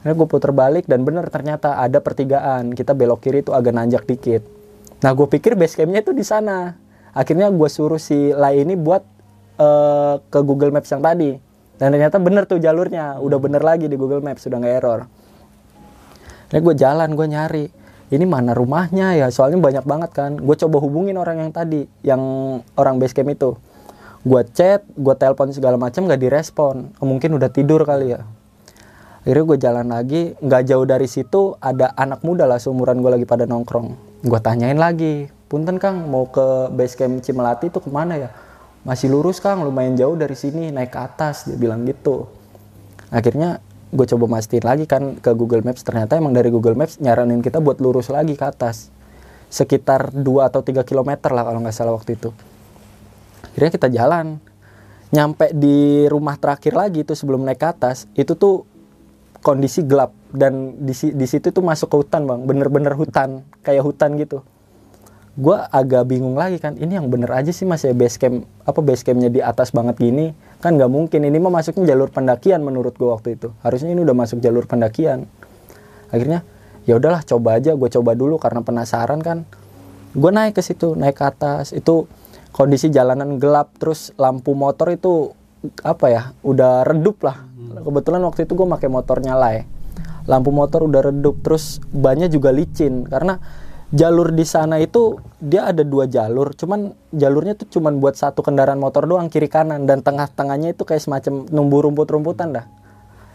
Akhirnya 0.00 0.14
gue 0.14 0.28
puter 0.30 0.54
balik 0.54 0.86
dan 0.86 1.02
bener 1.02 1.26
ternyata 1.26 1.74
ada 1.74 1.98
pertigaan 1.98 2.70
kita 2.70 2.94
belok 2.94 3.18
kiri 3.26 3.42
itu 3.42 3.50
agak 3.50 3.74
nanjak 3.74 4.06
dikit. 4.06 4.46
Nah 5.02 5.10
gue 5.10 5.26
pikir 5.26 5.58
base 5.58 5.74
campnya 5.74 6.06
itu 6.06 6.14
di 6.14 6.22
sana 6.22 6.89
akhirnya 7.16 7.50
gue 7.50 7.68
suruh 7.68 8.00
si 8.00 8.34
Lai 8.34 8.62
ini 8.62 8.74
buat 8.74 9.02
uh, 9.60 10.22
ke 10.26 10.38
Google 10.42 10.74
Maps 10.74 10.90
yang 10.90 11.04
tadi. 11.04 11.36
Dan 11.80 11.96
ternyata 11.96 12.20
bener 12.20 12.44
tuh 12.44 12.60
jalurnya. 12.60 13.16
Udah 13.20 13.40
bener 13.40 13.64
lagi 13.64 13.88
di 13.88 13.96
Google 13.96 14.20
Maps 14.20 14.44
sudah 14.44 14.60
nggak 14.60 14.74
error. 14.80 15.00
Ini 16.50 16.58
gue 16.60 16.74
jalan 16.76 17.08
gue 17.14 17.26
nyari 17.30 17.66
ini 18.10 18.26
mana 18.26 18.52
rumahnya 18.58 19.14
ya? 19.14 19.30
Soalnya 19.30 19.62
banyak 19.62 19.86
banget 19.86 20.10
kan. 20.10 20.34
Gue 20.34 20.58
coba 20.58 20.82
hubungin 20.82 21.14
orang 21.14 21.46
yang 21.46 21.50
tadi 21.54 21.86
yang 22.02 22.20
orang 22.74 22.98
base 22.98 23.14
camp 23.14 23.30
itu. 23.30 23.54
Gue 24.26 24.42
chat 24.50 24.82
gue 24.98 25.14
telepon 25.14 25.54
segala 25.54 25.78
macam 25.78 26.10
nggak 26.10 26.20
direspon. 26.20 26.90
Mungkin 26.98 27.38
udah 27.38 27.48
tidur 27.54 27.86
kali 27.86 28.18
ya. 28.18 28.26
Akhirnya 29.22 29.44
gue 29.46 29.58
jalan 29.62 29.86
lagi 29.94 30.22
nggak 30.42 30.62
jauh 30.66 30.86
dari 30.90 31.06
situ 31.06 31.54
ada 31.62 31.94
anak 31.94 32.26
muda 32.26 32.50
lah 32.50 32.58
seumuran 32.58 32.98
gue 32.98 33.14
lagi 33.14 33.26
pada 33.30 33.46
nongkrong. 33.46 33.94
Gue 34.26 34.40
tanyain 34.42 34.76
lagi 34.76 35.30
punten 35.50 35.82
kang 35.82 36.06
mau 36.06 36.30
ke 36.30 36.70
base 36.70 36.94
camp 36.94 37.18
Cimelati 37.26 37.74
itu 37.74 37.82
ke 37.82 37.90
mana 37.90 38.14
ya? 38.14 38.30
Masih 38.86 39.10
lurus 39.10 39.42
kang 39.42 39.66
lumayan 39.66 39.98
jauh 39.98 40.14
dari 40.14 40.38
sini 40.38 40.70
naik 40.70 40.94
ke 40.94 41.00
atas 41.02 41.50
dia 41.50 41.58
bilang 41.58 41.82
gitu. 41.82 42.30
Akhirnya 43.10 43.58
gue 43.90 44.06
coba 44.06 44.38
mastiin 44.38 44.62
lagi 44.62 44.86
kan 44.86 45.18
ke 45.18 45.34
Google 45.34 45.66
Maps 45.66 45.82
ternyata 45.82 46.14
emang 46.14 46.30
dari 46.30 46.54
Google 46.54 46.78
Maps 46.78 47.02
nyaranin 47.02 47.42
kita 47.42 47.58
buat 47.58 47.82
lurus 47.82 48.14
lagi 48.14 48.38
ke 48.38 48.46
atas. 48.46 48.94
Sekitar 49.50 50.14
2 50.14 50.22
atau 50.46 50.62
3 50.62 50.86
km 50.86 51.10
lah 51.34 51.42
kalau 51.42 51.58
nggak 51.58 51.74
salah 51.74 51.98
waktu 51.98 52.14
itu. 52.14 52.30
Akhirnya 53.50 53.74
kita 53.74 53.90
jalan. 53.90 54.38
Nyampe 55.10 55.50
di 55.50 56.06
rumah 56.06 56.38
terakhir 56.38 56.78
lagi 56.78 57.02
itu 57.02 57.18
sebelum 57.18 57.42
naik 57.42 57.58
ke 57.58 57.66
atas 57.66 58.06
itu 58.14 58.38
tuh 58.38 58.62
kondisi 59.42 59.82
gelap 59.82 60.14
dan 60.30 60.78
di, 60.78 60.94
di 60.94 61.26
situ 61.26 61.50
tuh 61.50 61.66
masuk 61.66 61.90
ke 61.90 61.96
hutan 61.98 62.22
bang. 62.30 62.46
Bener-bener 62.46 62.94
hutan 62.94 63.42
kayak 63.66 63.82
hutan 63.82 64.14
gitu 64.14 64.46
gue 65.38 65.54
agak 65.54 66.10
bingung 66.10 66.34
lagi 66.34 66.58
kan 66.58 66.74
ini 66.74 66.98
yang 66.98 67.06
bener 67.06 67.30
aja 67.30 67.54
sih 67.54 67.62
masih 67.62 67.94
base 67.94 68.18
camp 68.18 68.50
apa 68.66 68.82
base 68.82 69.06
campnya 69.06 69.30
di 69.30 69.38
atas 69.38 69.70
banget 69.70 69.94
gini. 69.98 70.34
Kan 70.58 70.76
nggak 70.76 70.90
mungkin 70.90 71.22
ini 71.22 71.38
mah 71.38 71.54
masuknya 71.54 71.94
jalur 71.94 72.10
pendakian 72.10 72.60
menurut 72.66 72.98
gue 72.98 73.08
waktu 73.08 73.38
itu. 73.38 73.54
Harusnya 73.62 73.94
ini 73.94 74.02
udah 74.02 74.16
masuk 74.16 74.42
jalur 74.42 74.66
pendakian. 74.66 75.30
Akhirnya 76.10 76.42
ya 76.84 76.98
udahlah 76.98 77.22
coba 77.22 77.62
aja 77.62 77.78
gue 77.78 77.88
coba 77.88 78.12
dulu 78.18 78.36
karena 78.42 78.60
penasaran 78.66 79.22
kan. 79.22 79.46
Gue 80.12 80.34
naik 80.34 80.58
ke 80.58 80.62
situ 80.66 80.98
naik 80.98 81.16
ke 81.16 81.24
atas. 81.24 81.70
Itu 81.70 82.10
kondisi 82.50 82.90
jalanan 82.90 83.38
gelap 83.38 83.70
terus 83.78 84.10
lampu 84.18 84.58
motor 84.58 84.90
itu 84.90 85.32
apa 85.86 86.06
ya 86.10 86.22
udah 86.42 86.82
redup 86.84 87.22
lah. 87.22 87.46
Kebetulan 87.80 88.20
waktu 88.26 88.44
itu 88.44 88.52
gue 88.58 88.66
pakai 88.66 88.90
motor 88.90 89.22
nyala 89.22 89.62
ya. 89.62 89.64
Lampu 90.28 90.50
motor 90.52 90.84
udah 90.84 91.08
redup 91.14 91.40
terus 91.40 91.78
bannya 91.88 92.28
juga 92.28 92.52
licin. 92.52 93.06
Karena 93.08 93.40
jalur 93.90 94.30
di 94.30 94.46
sana 94.46 94.78
itu 94.78 95.18
dia 95.42 95.66
ada 95.70 95.82
dua 95.82 96.06
jalur. 96.06 96.54
Cuman 96.54 96.94
jalurnya 97.10 97.58
tuh 97.58 97.66
cuman 97.78 97.98
buat 97.98 98.14
satu 98.14 98.42
kendaraan 98.42 98.78
motor 98.78 99.06
doang 99.06 99.26
kiri 99.26 99.50
kanan. 99.50 99.84
Dan 99.86 100.02
tengah-tengahnya 100.02 100.74
itu 100.74 100.86
kayak 100.86 101.02
semacam 101.02 101.46
numbu 101.50 101.82
rumput-rumputan 101.82 102.54
dah. 102.54 102.66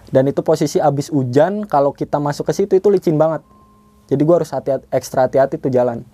Dan 0.09 0.31
itu 0.31 0.45
posisi 0.45 0.79
abis 0.79 1.11
hujan 1.11 1.67
kalau 1.67 1.91
kita 1.91 2.21
masuk 2.21 2.47
ke 2.47 2.53
situ 2.55 2.73
itu 2.79 2.87
licin 2.87 3.19
banget. 3.19 3.43
Jadi 4.05 4.21
gua 4.21 4.37
harus 4.37 4.53
hati, 4.53 4.69
-hati 4.69 4.85
ekstra 4.93 5.25
hati-hati 5.25 5.57
tuh 5.57 5.73
jalan 5.73 6.05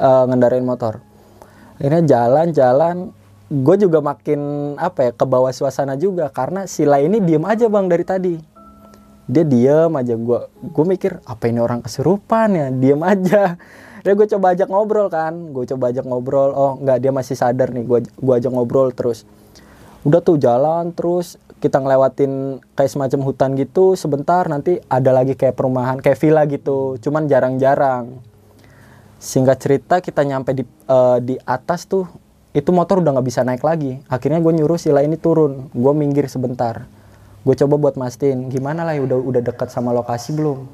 uh, 0.00 0.24
ngendarain 0.24 0.64
motor. 0.64 1.04
Akhirnya 1.76 2.02
jalan-jalan 2.08 3.12
gue 3.46 3.76
juga 3.78 4.02
makin 4.02 4.74
apa 4.80 5.06
ya 5.06 5.12
ke 5.12 5.24
bawah 5.28 5.52
suasana 5.52 5.94
juga. 6.00 6.32
Karena 6.32 6.64
sila 6.64 6.98
ini 7.04 7.20
diem 7.20 7.44
aja 7.44 7.68
bang 7.68 7.86
dari 7.92 8.04
tadi 8.08 8.55
dia 9.26 9.42
diem 9.42 9.90
aja 9.90 10.14
gue 10.14 10.40
gue 10.70 10.84
mikir 10.86 11.18
apa 11.26 11.50
ini 11.50 11.58
orang 11.58 11.82
kesurupan 11.82 12.48
ya? 12.54 12.66
Diem 12.70 13.02
aja. 13.02 13.58
Dia 14.06 14.14
gue 14.14 14.22
coba 14.38 14.54
ajak 14.54 14.70
ngobrol 14.70 15.10
kan 15.10 15.50
gue 15.50 15.66
coba 15.66 15.90
ajak 15.90 16.06
ngobrol. 16.06 16.54
Oh 16.54 16.78
nggak 16.78 17.02
dia 17.02 17.10
masih 17.10 17.34
sadar 17.34 17.74
nih 17.74 17.82
gue 17.82 18.06
gue 18.06 18.34
ajak 18.38 18.54
ngobrol 18.54 18.94
terus. 18.94 19.26
Udah 20.06 20.22
tuh 20.22 20.38
jalan 20.38 20.94
terus 20.94 21.42
kita 21.58 21.82
ngelewatin 21.82 22.62
kayak 22.78 22.90
semacam 22.92 23.20
hutan 23.26 23.58
gitu 23.58 23.98
sebentar 23.98 24.46
nanti 24.46 24.78
ada 24.86 25.10
lagi 25.10 25.34
kayak 25.34 25.58
perumahan 25.58 25.98
kayak 25.98 26.22
villa 26.22 26.46
gitu 26.46 26.94
cuman 27.02 27.26
jarang-jarang. 27.26 28.22
Singkat 29.18 29.58
cerita 29.58 29.98
kita 29.98 30.22
nyampe 30.22 30.54
di 30.54 30.62
uh, 30.86 31.18
di 31.18 31.34
atas 31.42 31.90
tuh 31.90 32.06
itu 32.54 32.70
motor 32.70 33.02
udah 33.02 33.10
nggak 33.10 33.26
bisa 33.26 33.42
naik 33.42 33.66
lagi. 33.66 33.98
Akhirnya 34.06 34.38
gue 34.38 34.54
nyuruh 34.54 34.78
sila 34.78 35.02
ini 35.02 35.18
turun 35.18 35.66
gue 35.74 35.92
minggir 35.98 36.30
sebentar 36.30 36.86
gue 37.46 37.54
coba 37.54 37.74
buat 37.78 37.94
mastiin 37.94 38.50
gimana 38.50 38.82
lah 38.82 38.98
ya 38.98 39.06
udah 39.06 39.18
udah 39.22 39.42
dekat 39.46 39.70
sama 39.70 39.94
lokasi 39.94 40.34
belum? 40.34 40.66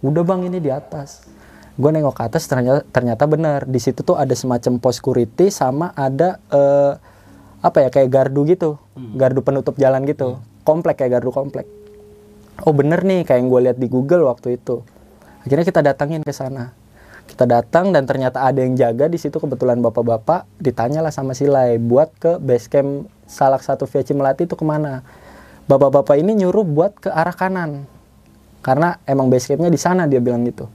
Udah 0.00 0.24
bang 0.24 0.48
ini 0.48 0.64
di 0.64 0.72
atas. 0.72 1.28
Gue 1.76 1.92
nengok 1.92 2.16
ke 2.16 2.22
atas 2.24 2.48
ternyata 2.48 2.80
ternyata 2.88 3.28
bener. 3.28 3.68
Di 3.68 3.76
situ 3.76 4.00
tuh 4.00 4.16
ada 4.16 4.32
semacam 4.32 4.80
pos 4.80 4.96
security 4.96 5.52
sama 5.52 5.92
ada 5.92 6.40
uh, 6.48 6.96
apa 7.60 7.84
ya 7.84 7.88
kayak 7.92 8.08
gardu 8.08 8.48
gitu. 8.48 8.80
Hmm. 8.96 9.12
gardu 9.20 9.44
penutup 9.44 9.76
jalan 9.76 10.08
gitu. 10.08 10.40
Hmm. 10.40 10.44
komplek 10.64 11.04
kayak 11.04 11.20
gardu 11.20 11.36
komplek. 11.36 11.68
Oh 12.64 12.72
bener 12.72 13.04
nih 13.04 13.28
kayak 13.28 13.36
yang 13.44 13.48
gue 13.52 13.60
lihat 13.68 13.76
di 13.76 13.88
Google 13.92 14.24
waktu 14.24 14.56
itu. 14.56 14.80
Akhirnya 15.44 15.68
kita 15.68 15.84
datangin 15.84 16.24
ke 16.24 16.32
sana. 16.32 16.72
Kita 17.28 17.44
datang 17.44 17.92
dan 17.92 18.08
ternyata 18.08 18.40
ada 18.40 18.64
yang 18.64 18.72
jaga 18.72 19.04
di 19.12 19.20
situ 19.20 19.36
kebetulan 19.36 19.84
bapak-bapak. 19.84 20.48
Ditanyalah 20.64 21.12
sama 21.12 21.36
Silai 21.36 21.76
buat 21.76 22.08
ke 22.16 22.40
base 22.40 22.72
camp 22.72 23.12
Salak 23.28 23.60
satu 23.60 23.84
via 23.84 24.00
Melati 24.16 24.48
itu 24.48 24.56
ke 24.56 24.64
mana 24.64 25.04
bapak-bapak 25.66 26.18
ini 26.18 26.46
nyuruh 26.46 26.66
buat 26.66 26.98
ke 26.98 27.10
arah 27.10 27.34
kanan. 27.34 27.84
Karena 28.62 28.98
emang 29.06 29.30
base 29.30 29.54
campnya 29.54 29.70
di 29.70 29.78
sana 29.78 30.10
dia 30.10 30.18
bilang 30.18 30.42
gitu. 30.42 30.66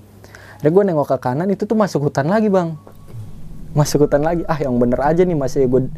Dan 0.63 0.71
gue 0.71 0.83
nengok 0.87 1.11
ke 1.11 1.17
kanan 1.19 1.49
itu 1.51 1.67
tuh 1.67 1.75
masuk 1.75 2.07
hutan 2.07 2.29
lagi 2.29 2.47
bang. 2.47 2.77
Masuk 3.75 4.07
hutan 4.07 4.23
lagi. 4.23 4.47
Ah 4.47 4.59
yang 4.61 4.77
bener 4.79 5.01
aja 5.03 5.25
nih 5.27 5.35
masih 5.35 5.67
gue 5.67 5.91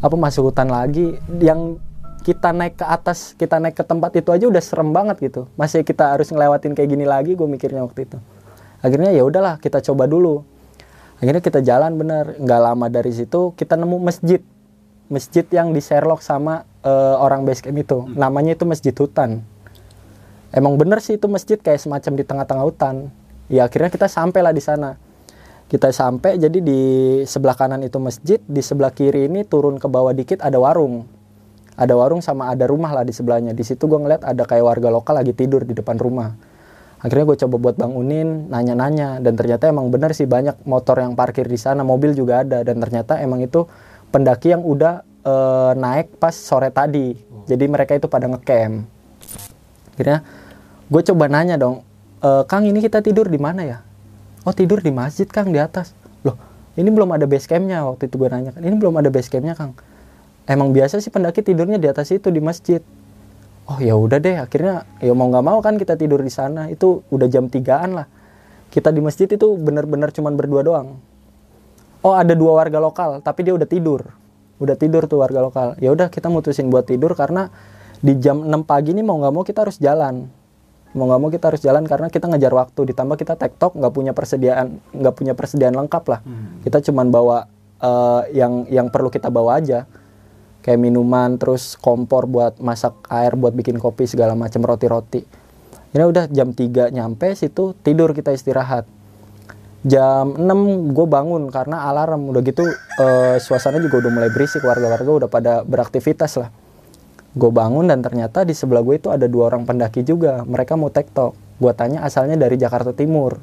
apa 0.00 0.16
masuk 0.16 0.48
hutan 0.52 0.72
lagi. 0.72 1.20
Yang 1.40 1.82
kita 2.24 2.56
naik 2.56 2.80
ke 2.80 2.86
atas 2.88 3.36
kita 3.36 3.60
naik 3.60 3.76
ke 3.76 3.84
tempat 3.84 4.16
itu 4.16 4.32
aja 4.32 4.48
udah 4.48 4.62
serem 4.64 4.94
banget 4.96 5.20
gitu. 5.20 5.50
Masih 5.60 5.84
kita 5.84 6.16
harus 6.16 6.32
ngelewatin 6.32 6.72
kayak 6.72 6.88
gini 6.88 7.04
lagi 7.04 7.36
gue 7.36 7.44
mikirnya 7.44 7.84
waktu 7.84 8.08
itu. 8.08 8.16
Akhirnya 8.80 9.12
ya 9.12 9.24
udahlah 9.28 9.60
kita 9.60 9.84
coba 9.84 10.08
dulu. 10.08 10.44
Akhirnya 11.20 11.44
kita 11.44 11.60
jalan 11.60 12.00
bener. 12.00 12.40
Nggak 12.40 12.60
lama 12.60 12.86
dari 12.88 13.12
situ 13.12 13.52
kita 13.52 13.76
nemu 13.76 14.00
masjid. 14.00 14.40
Masjid 15.12 15.44
yang 15.52 15.76
di 15.76 15.84
Sherlock 15.84 16.24
sama 16.24 16.64
uh, 16.84 17.16
orang 17.18 17.48
base 17.48 17.64
camp 17.64 17.80
itu. 17.80 18.04
Hmm. 18.04 18.14
Namanya 18.14 18.54
itu 18.54 18.68
Masjid 18.68 18.94
Hutan. 18.94 19.42
Emang 20.54 20.78
bener 20.78 21.02
sih 21.02 21.18
itu 21.18 21.26
masjid 21.26 21.58
kayak 21.58 21.82
semacam 21.82 22.12
di 22.14 22.22
tengah-tengah 22.22 22.62
hutan. 22.62 23.10
Ya 23.50 23.66
akhirnya 23.66 23.90
kita 23.90 24.06
sampailah 24.06 24.54
di 24.54 24.62
sana. 24.62 24.94
Kita 25.66 25.90
sampai 25.90 26.38
jadi 26.38 26.62
di 26.62 26.80
sebelah 27.26 27.58
kanan 27.58 27.82
itu 27.82 27.98
masjid, 27.98 28.38
di 28.38 28.62
sebelah 28.62 28.94
kiri 28.94 29.26
ini 29.26 29.42
turun 29.42 29.82
ke 29.82 29.90
bawah 29.90 30.14
dikit 30.14 30.46
ada 30.46 30.54
warung. 30.62 31.10
Ada 31.74 31.98
warung 31.98 32.22
sama 32.22 32.54
ada 32.54 32.70
rumah 32.70 32.94
lah 32.94 33.02
di 33.02 33.10
sebelahnya. 33.10 33.50
Di 33.50 33.66
situ 33.66 33.90
gue 33.90 33.98
ngeliat 33.98 34.22
ada 34.22 34.46
kayak 34.46 34.62
warga 34.62 34.94
lokal 34.94 35.18
lagi 35.18 35.34
tidur 35.34 35.66
di 35.66 35.74
depan 35.74 35.98
rumah. 35.98 36.38
Akhirnya 37.02 37.34
gue 37.34 37.38
coba 37.42 37.56
buat 37.58 37.74
bangunin, 37.74 38.46
nanya-nanya, 38.46 39.18
dan 39.18 39.34
ternyata 39.34 39.66
emang 39.66 39.90
bener 39.90 40.14
sih 40.14 40.30
banyak 40.30 40.62
motor 40.70 41.02
yang 41.02 41.18
parkir 41.18 41.50
di 41.50 41.58
sana, 41.58 41.82
mobil 41.82 42.14
juga 42.14 42.46
ada, 42.46 42.62
dan 42.62 42.78
ternyata 42.78 43.18
emang 43.18 43.42
itu 43.42 43.66
pendaki 44.14 44.54
yang 44.54 44.62
udah 44.62 45.02
uh, 45.24 45.72
naik 45.74 46.20
pas 46.20 46.32
sore 46.32 46.70
tadi. 46.70 47.16
Jadi 47.44 47.64
mereka 47.68 47.92
itu 47.96 48.08
pada 48.08 48.28
ngecamp. 48.28 48.88
Akhirnya 49.94 50.24
gue 50.88 51.02
coba 51.12 51.28
nanya 51.28 51.60
dong, 51.60 51.84
e, 52.18 52.28
Kang 52.48 52.64
ini 52.64 52.80
kita 52.80 53.04
tidur 53.04 53.28
di 53.28 53.36
mana 53.36 53.62
ya? 53.62 53.78
Oh 54.42 54.52
tidur 54.52 54.80
di 54.80 54.88
masjid 54.88 55.28
Kang 55.28 55.52
di 55.52 55.60
atas. 55.60 55.92
Loh 56.24 56.34
ini 56.74 56.88
belum 56.88 57.12
ada 57.14 57.28
base 57.28 57.46
campnya 57.46 57.84
waktu 57.84 58.08
itu 58.08 58.16
gue 58.16 58.28
nanya 58.32 58.50
kan. 58.56 58.64
Ini 58.64 58.74
belum 58.80 58.96
ada 58.96 59.12
base 59.12 59.28
campnya 59.28 59.52
Kang. 59.52 59.76
Emang 60.48 60.72
biasa 60.72 60.98
sih 61.04 61.12
pendaki 61.12 61.44
tidurnya 61.44 61.76
di 61.76 61.88
atas 61.88 62.10
itu 62.12 62.32
di 62.32 62.40
masjid. 62.40 62.80
oh 63.64 63.80
ya 63.80 63.96
udah 63.96 64.20
deh 64.20 64.36
akhirnya 64.36 64.84
ya 65.00 65.16
mau 65.16 65.32
nggak 65.32 65.44
mau 65.44 65.58
kan 65.64 65.80
kita 65.80 65.96
tidur 65.96 66.20
di 66.20 66.28
sana 66.28 66.68
itu 66.68 67.00
udah 67.08 67.24
jam 67.32 67.48
tigaan 67.48 67.96
lah 67.96 68.06
kita 68.68 68.92
di 68.92 69.00
masjid 69.00 69.24
itu 69.24 69.56
bener-bener 69.56 70.12
cuman 70.12 70.36
berdua 70.36 70.60
doang 70.60 71.00
oh 72.04 72.12
ada 72.12 72.36
dua 72.36 72.60
warga 72.60 72.76
lokal 72.76 73.24
tapi 73.24 73.40
dia 73.40 73.56
udah 73.56 73.64
tidur 73.64 74.04
udah 74.62 74.76
tidur 74.78 75.06
tuh 75.10 75.22
warga 75.22 75.42
lokal. 75.42 75.74
Ya 75.82 75.90
udah 75.90 76.10
kita 76.10 76.30
mutusin 76.30 76.70
buat 76.70 76.86
tidur 76.86 77.14
karena 77.18 77.50
di 77.98 78.14
jam 78.20 78.44
6 78.46 78.68
pagi 78.68 78.92
ini 78.94 79.02
mau 79.02 79.18
nggak 79.18 79.32
mau 79.34 79.42
kita 79.42 79.66
harus 79.66 79.80
jalan. 79.80 80.28
Mau 80.94 81.10
nggak 81.10 81.20
mau 81.20 81.30
kita 81.32 81.44
harus 81.50 81.62
jalan 81.64 81.82
karena 81.88 82.06
kita 82.12 82.30
ngejar 82.30 82.52
waktu. 82.54 82.80
Ditambah 82.94 83.16
kita 83.18 83.34
tektok 83.34 83.74
nggak 83.74 83.92
punya 83.92 84.12
persediaan 84.14 84.78
nggak 84.94 85.14
punya 85.14 85.32
persediaan 85.34 85.74
lengkap 85.74 86.04
lah. 86.06 86.20
Kita 86.62 86.78
cuman 86.90 87.06
bawa 87.10 87.38
eh, 87.82 88.22
yang 88.38 88.68
yang 88.70 88.86
perlu 88.94 89.10
kita 89.10 89.32
bawa 89.32 89.58
aja. 89.58 89.90
Kayak 90.64 90.80
minuman 90.80 91.36
terus 91.36 91.76
kompor 91.76 92.24
buat 92.24 92.56
masak 92.56 92.96
air 93.12 93.36
buat 93.36 93.52
bikin 93.52 93.76
kopi 93.76 94.08
segala 94.08 94.32
macam 94.32 94.64
roti-roti. 94.64 95.20
Ini 95.92 96.02
udah 96.08 96.26
jam 96.32 96.56
3 96.56 96.90
nyampe 96.90 97.36
situ 97.36 97.76
tidur 97.84 98.16
kita 98.16 98.32
istirahat 98.32 98.88
jam 99.84 100.32
6 100.34 100.96
gue 100.96 101.06
bangun 101.06 101.52
karena 101.52 101.86
alarm. 101.86 102.32
Udah 102.32 102.42
gitu 102.42 102.64
eh, 102.98 103.36
suasana 103.38 103.78
juga 103.78 104.04
udah 104.04 104.10
mulai 104.10 104.30
berisik. 104.32 104.64
Warga-warga 104.64 105.10
udah 105.24 105.28
pada 105.28 105.52
beraktivitas 105.62 106.40
lah. 106.40 106.48
Gue 107.36 107.50
bangun 107.52 107.86
dan 107.86 108.00
ternyata 108.00 108.42
di 108.42 108.56
sebelah 108.56 108.80
gue 108.80 108.96
itu 108.96 109.12
ada 109.12 109.28
dua 109.28 109.52
orang 109.52 109.68
pendaki 109.68 110.02
juga. 110.02 110.42
Mereka 110.42 110.74
mau 110.74 110.88
tektok 110.88 111.36
gue 111.60 111.72
tanya 111.76 112.02
asalnya 112.02 112.34
dari 112.40 112.56
Jakarta 112.58 112.90
Timur. 112.96 113.38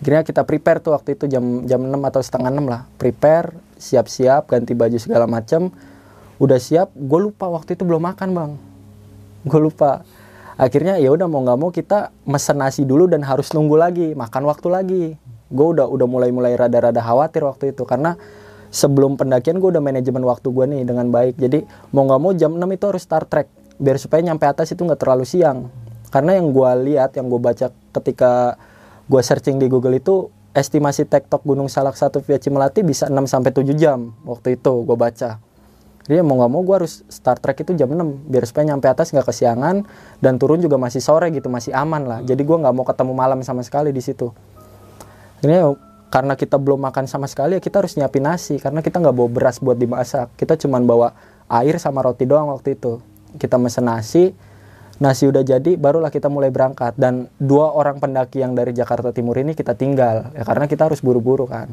Akhirnya 0.00 0.20
kita 0.20 0.44
prepare 0.44 0.84
tuh 0.84 0.92
waktu 0.92 1.16
itu 1.16 1.24
jam 1.32 1.64
jam 1.64 1.80
6 1.80 1.96
atau 1.96 2.20
setengah 2.20 2.50
6 2.52 2.64
lah. 2.68 2.82
Prepare 3.00 3.56
siap-siap 3.80 4.48
ganti 4.52 4.76
baju 4.76 4.96
segala 5.00 5.24
macam 5.24 5.72
udah 6.38 6.58
siap 6.58 6.90
gue 6.92 7.20
lupa 7.30 7.46
waktu 7.48 7.72
itu 7.72 7.88
belum 7.88 8.04
makan 8.12 8.28
bang. 8.36 8.52
Gue 9.48 9.60
lupa 9.60 10.04
akhirnya 10.54 10.98
ya 10.98 11.10
udah 11.10 11.26
mau 11.26 11.42
nggak 11.42 11.58
mau 11.58 11.70
kita 11.74 12.14
mesen 12.26 12.58
nasi 12.58 12.82
dulu 12.86 13.10
dan 13.10 13.22
harus 13.26 13.50
nunggu 13.50 13.76
lagi 13.78 14.06
makan 14.14 14.42
waktu 14.46 14.68
lagi. 14.70 15.04
Gue 15.50 15.66
udah 15.76 15.86
udah 15.86 16.06
mulai 16.08 16.30
mulai 16.34 16.58
rada-rada 16.58 16.98
khawatir 16.98 17.46
waktu 17.46 17.76
itu 17.76 17.86
karena 17.86 18.18
sebelum 18.74 19.14
pendakian 19.14 19.62
gue 19.62 19.70
udah 19.70 19.82
manajemen 19.82 20.22
waktu 20.26 20.50
gue 20.50 20.64
nih 20.66 20.82
dengan 20.82 21.10
baik. 21.10 21.38
Jadi 21.38 21.62
mau 21.94 22.06
nggak 22.06 22.20
mau 22.20 22.32
jam 22.34 22.54
6 22.58 22.64
itu 22.64 22.84
harus 22.90 23.02
start 23.02 23.26
trek 23.30 23.46
biar 23.78 23.98
supaya 23.98 24.22
nyampe 24.22 24.46
atas 24.46 24.70
itu 24.74 24.82
nggak 24.82 24.98
terlalu 24.98 25.26
siang. 25.26 25.70
Karena 26.10 26.38
yang 26.38 26.54
gue 26.54 26.70
lihat 26.90 27.14
yang 27.18 27.26
gue 27.26 27.40
baca 27.42 27.70
ketika 27.70 28.58
gue 29.10 29.22
searching 29.22 29.58
di 29.58 29.66
Google 29.66 29.98
itu 29.98 30.30
estimasi 30.54 31.04
tektok 31.04 31.42
Gunung 31.42 31.66
Salak 31.66 31.98
1 31.98 32.14
via 32.22 32.38
Cimelati 32.38 32.86
bisa 32.86 33.10
6 33.10 33.14
sampai 33.26 33.50
7 33.50 33.74
jam 33.74 34.14
waktu 34.22 34.54
itu 34.54 34.86
gue 34.86 34.96
baca 34.96 35.42
jadi 36.04 36.20
mau 36.20 36.36
nggak 36.36 36.52
mau 36.52 36.60
gue 36.60 36.76
harus 36.84 37.00
start 37.08 37.40
trek 37.40 37.64
itu 37.64 37.72
jam 37.80 37.88
6 37.88 38.28
biar 38.28 38.44
supaya 38.44 38.68
nyampe 38.68 38.92
atas 38.92 39.08
nggak 39.08 39.24
kesiangan 39.24 39.88
dan 40.20 40.36
turun 40.36 40.60
juga 40.60 40.76
masih 40.76 41.00
sore 41.00 41.32
gitu 41.32 41.48
masih 41.48 41.72
aman 41.72 42.04
lah. 42.04 42.20
Jadi 42.20 42.44
gue 42.44 42.56
nggak 42.60 42.74
mau 42.76 42.84
ketemu 42.84 43.12
malam 43.16 43.40
sama 43.40 43.64
sekali 43.64 43.88
di 43.88 44.04
situ. 44.04 44.28
Ini 45.40 45.64
karena 46.12 46.36
kita 46.36 46.60
belum 46.60 46.84
makan 46.84 47.08
sama 47.08 47.24
sekali 47.24 47.56
ya 47.56 47.60
kita 47.64 47.80
harus 47.80 47.96
nyiapin 47.96 48.22
nasi 48.22 48.60
karena 48.60 48.84
kita 48.84 49.00
nggak 49.00 49.16
bawa 49.16 49.28
beras 49.32 49.56
buat 49.64 49.80
dimasak. 49.80 50.36
Kita 50.36 50.60
cuman 50.60 50.84
bawa 50.84 51.16
air 51.48 51.80
sama 51.80 52.04
roti 52.04 52.28
doang 52.28 52.52
waktu 52.52 52.76
itu. 52.76 53.00
Kita 53.40 53.56
mesen 53.56 53.88
nasi 53.88 54.36
nasi 55.00 55.24
udah 55.24 55.40
jadi 55.40 55.80
barulah 55.80 56.12
kita 56.12 56.28
mulai 56.28 56.52
berangkat. 56.52 57.00
Dan 57.00 57.32
dua 57.40 57.72
orang 57.72 57.96
pendaki 57.96 58.44
yang 58.44 58.52
dari 58.52 58.76
Jakarta 58.76 59.08
Timur 59.08 59.40
ini 59.40 59.56
kita 59.56 59.72
tinggal 59.72 60.36
ya 60.36 60.44
karena 60.44 60.68
kita 60.68 60.84
harus 60.84 61.00
buru-buru 61.00 61.48
kan 61.48 61.72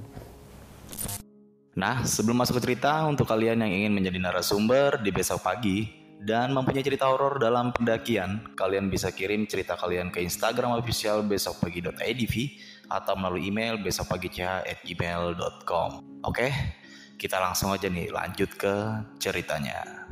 Nah, 1.81 2.05
sebelum 2.05 2.37
masuk 2.37 2.61
ke 2.61 2.69
cerita, 2.69 3.01
untuk 3.09 3.25
kalian 3.25 3.65
yang 3.65 3.73
ingin 3.73 3.97
menjadi 3.97 4.21
narasumber 4.21 5.01
di 5.01 5.09
besok 5.09 5.41
pagi 5.41 5.89
dan 6.21 6.53
mempunyai 6.53 6.85
cerita 6.85 7.09
horor 7.09 7.41
dalam 7.41 7.73
pendakian, 7.73 8.53
kalian 8.53 8.93
bisa 8.93 9.09
kirim 9.09 9.49
cerita 9.49 9.73
kalian 9.73 10.13
ke 10.13 10.21
Instagram 10.21 10.77
official 10.77 11.25
besokpagi.idv 11.25 12.35
atau 12.85 13.17
melalui 13.17 13.49
email 13.49 13.81
besokpagi.gmail.com. 13.81 16.21
Oke, 16.21 16.53
kita 17.17 17.41
langsung 17.41 17.73
aja 17.73 17.89
nih 17.89 18.13
lanjut 18.13 18.53
ke 18.61 19.01
ceritanya. 19.17 20.05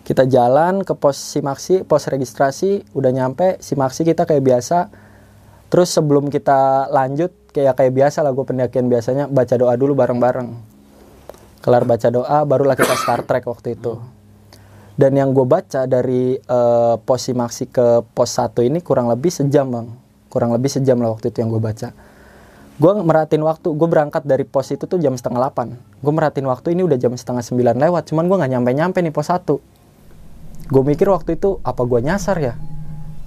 kita 0.00 0.24
jalan 0.26 0.80
ke 0.82 0.90
pos 0.98 1.14
simaksi 1.14 1.86
pos 1.86 2.10
registrasi 2.10 2.82
udah 2.98 3.14
nyampe 3.14 3.62
simaksi 3.62 4.02
kita 4.02 4.26
kayak 4.26 4.42
biasa 4.42 4.90
terus 5.70 5.94
sebelum 5.94 6.28
kita 6.28 6.90
lanjut 6.90 7.30
kayak 7.54 7.78
kayak 7.78 7.92
biasa 7.94 8.26
lah 8.26 8.34
gue 8.34 8.44
pendakian 8.44 8.90
biasanya 8.90 9.30
baca 9.30 9.54
doa 9.54 9.74
dulu 9.78 9.94
bareng-bareng. 9.96 10.48
Kelar 11.60 11.84
baca 11.84 12.08
doa 12.10 12.38
barulah 12.44 12.74
kita 12.74 12.94
start 12.98 13.24
trek 13.30 13.46
waktu 13.46 13.78
itu. 13.78 14.00
Dan 14.98 15.16
yang 15.16 15.32
gue 15.32 15.46
baca 15.48 15.88
dari 15.88 16.36
eh, 16.36 16.94
pos 17.00 17.20
simaksi 17.24 17.70
ke 17.70 18.04
pos 18.12 18.36
1 18.36 18.66
ini 18.66 18.84
kurang 18.84 19.08
lebih 19.08 19.32
sejam 19.32 19.70
bang. 19.70 19.86
Kurang 20.28 20.52
lebih 20.52 20.68
sejam 20.68 21.00
lah 21.00 21.14
waktu 21.14 21.32
itu 21.32 21.40
yang 21.40 21.48
gue 21.48 21.62
baca. 21.62 21.94
Gue 22.80 22.92
merhatiin 22.96 23.44
waktu 23.44 23.76
gue 23.76 23.88
berangkat 23.88 24.24
dari 24.24 24.48
pos 24.48 24.72
itu 24.72 24.88
tuh 24.88 24.96
jam 24.96 25.12
setengah 25.12 25.52
8 25.52 26.00
gue 26.00 26.12
merhatiin 26.16 26.48
waktu 26.48 26.72
ini 26.72 26.88
udah 26.88 26.96
jam 26.96 27.12
setengah 27.12 27.44
9 27.44 27.76
lewat 27.76 28.08
cuman 28.08 28.24
gue 28.24 28.36
nggak 28.40 28.52
nyampe 28.56 28.70
nyampe 28.72 28.98
nih 29.04 29.12
pos 29.12 29.28
1 29.28 29.44
gue 30.72 30.82
mikir 30.88 31.12
waktu 31.12 31.36
itu 31.36 31.60
apa 31.60 31.82
gue 31.84 32.00
nyasar 32.00 32.40
ya 32.40 32.56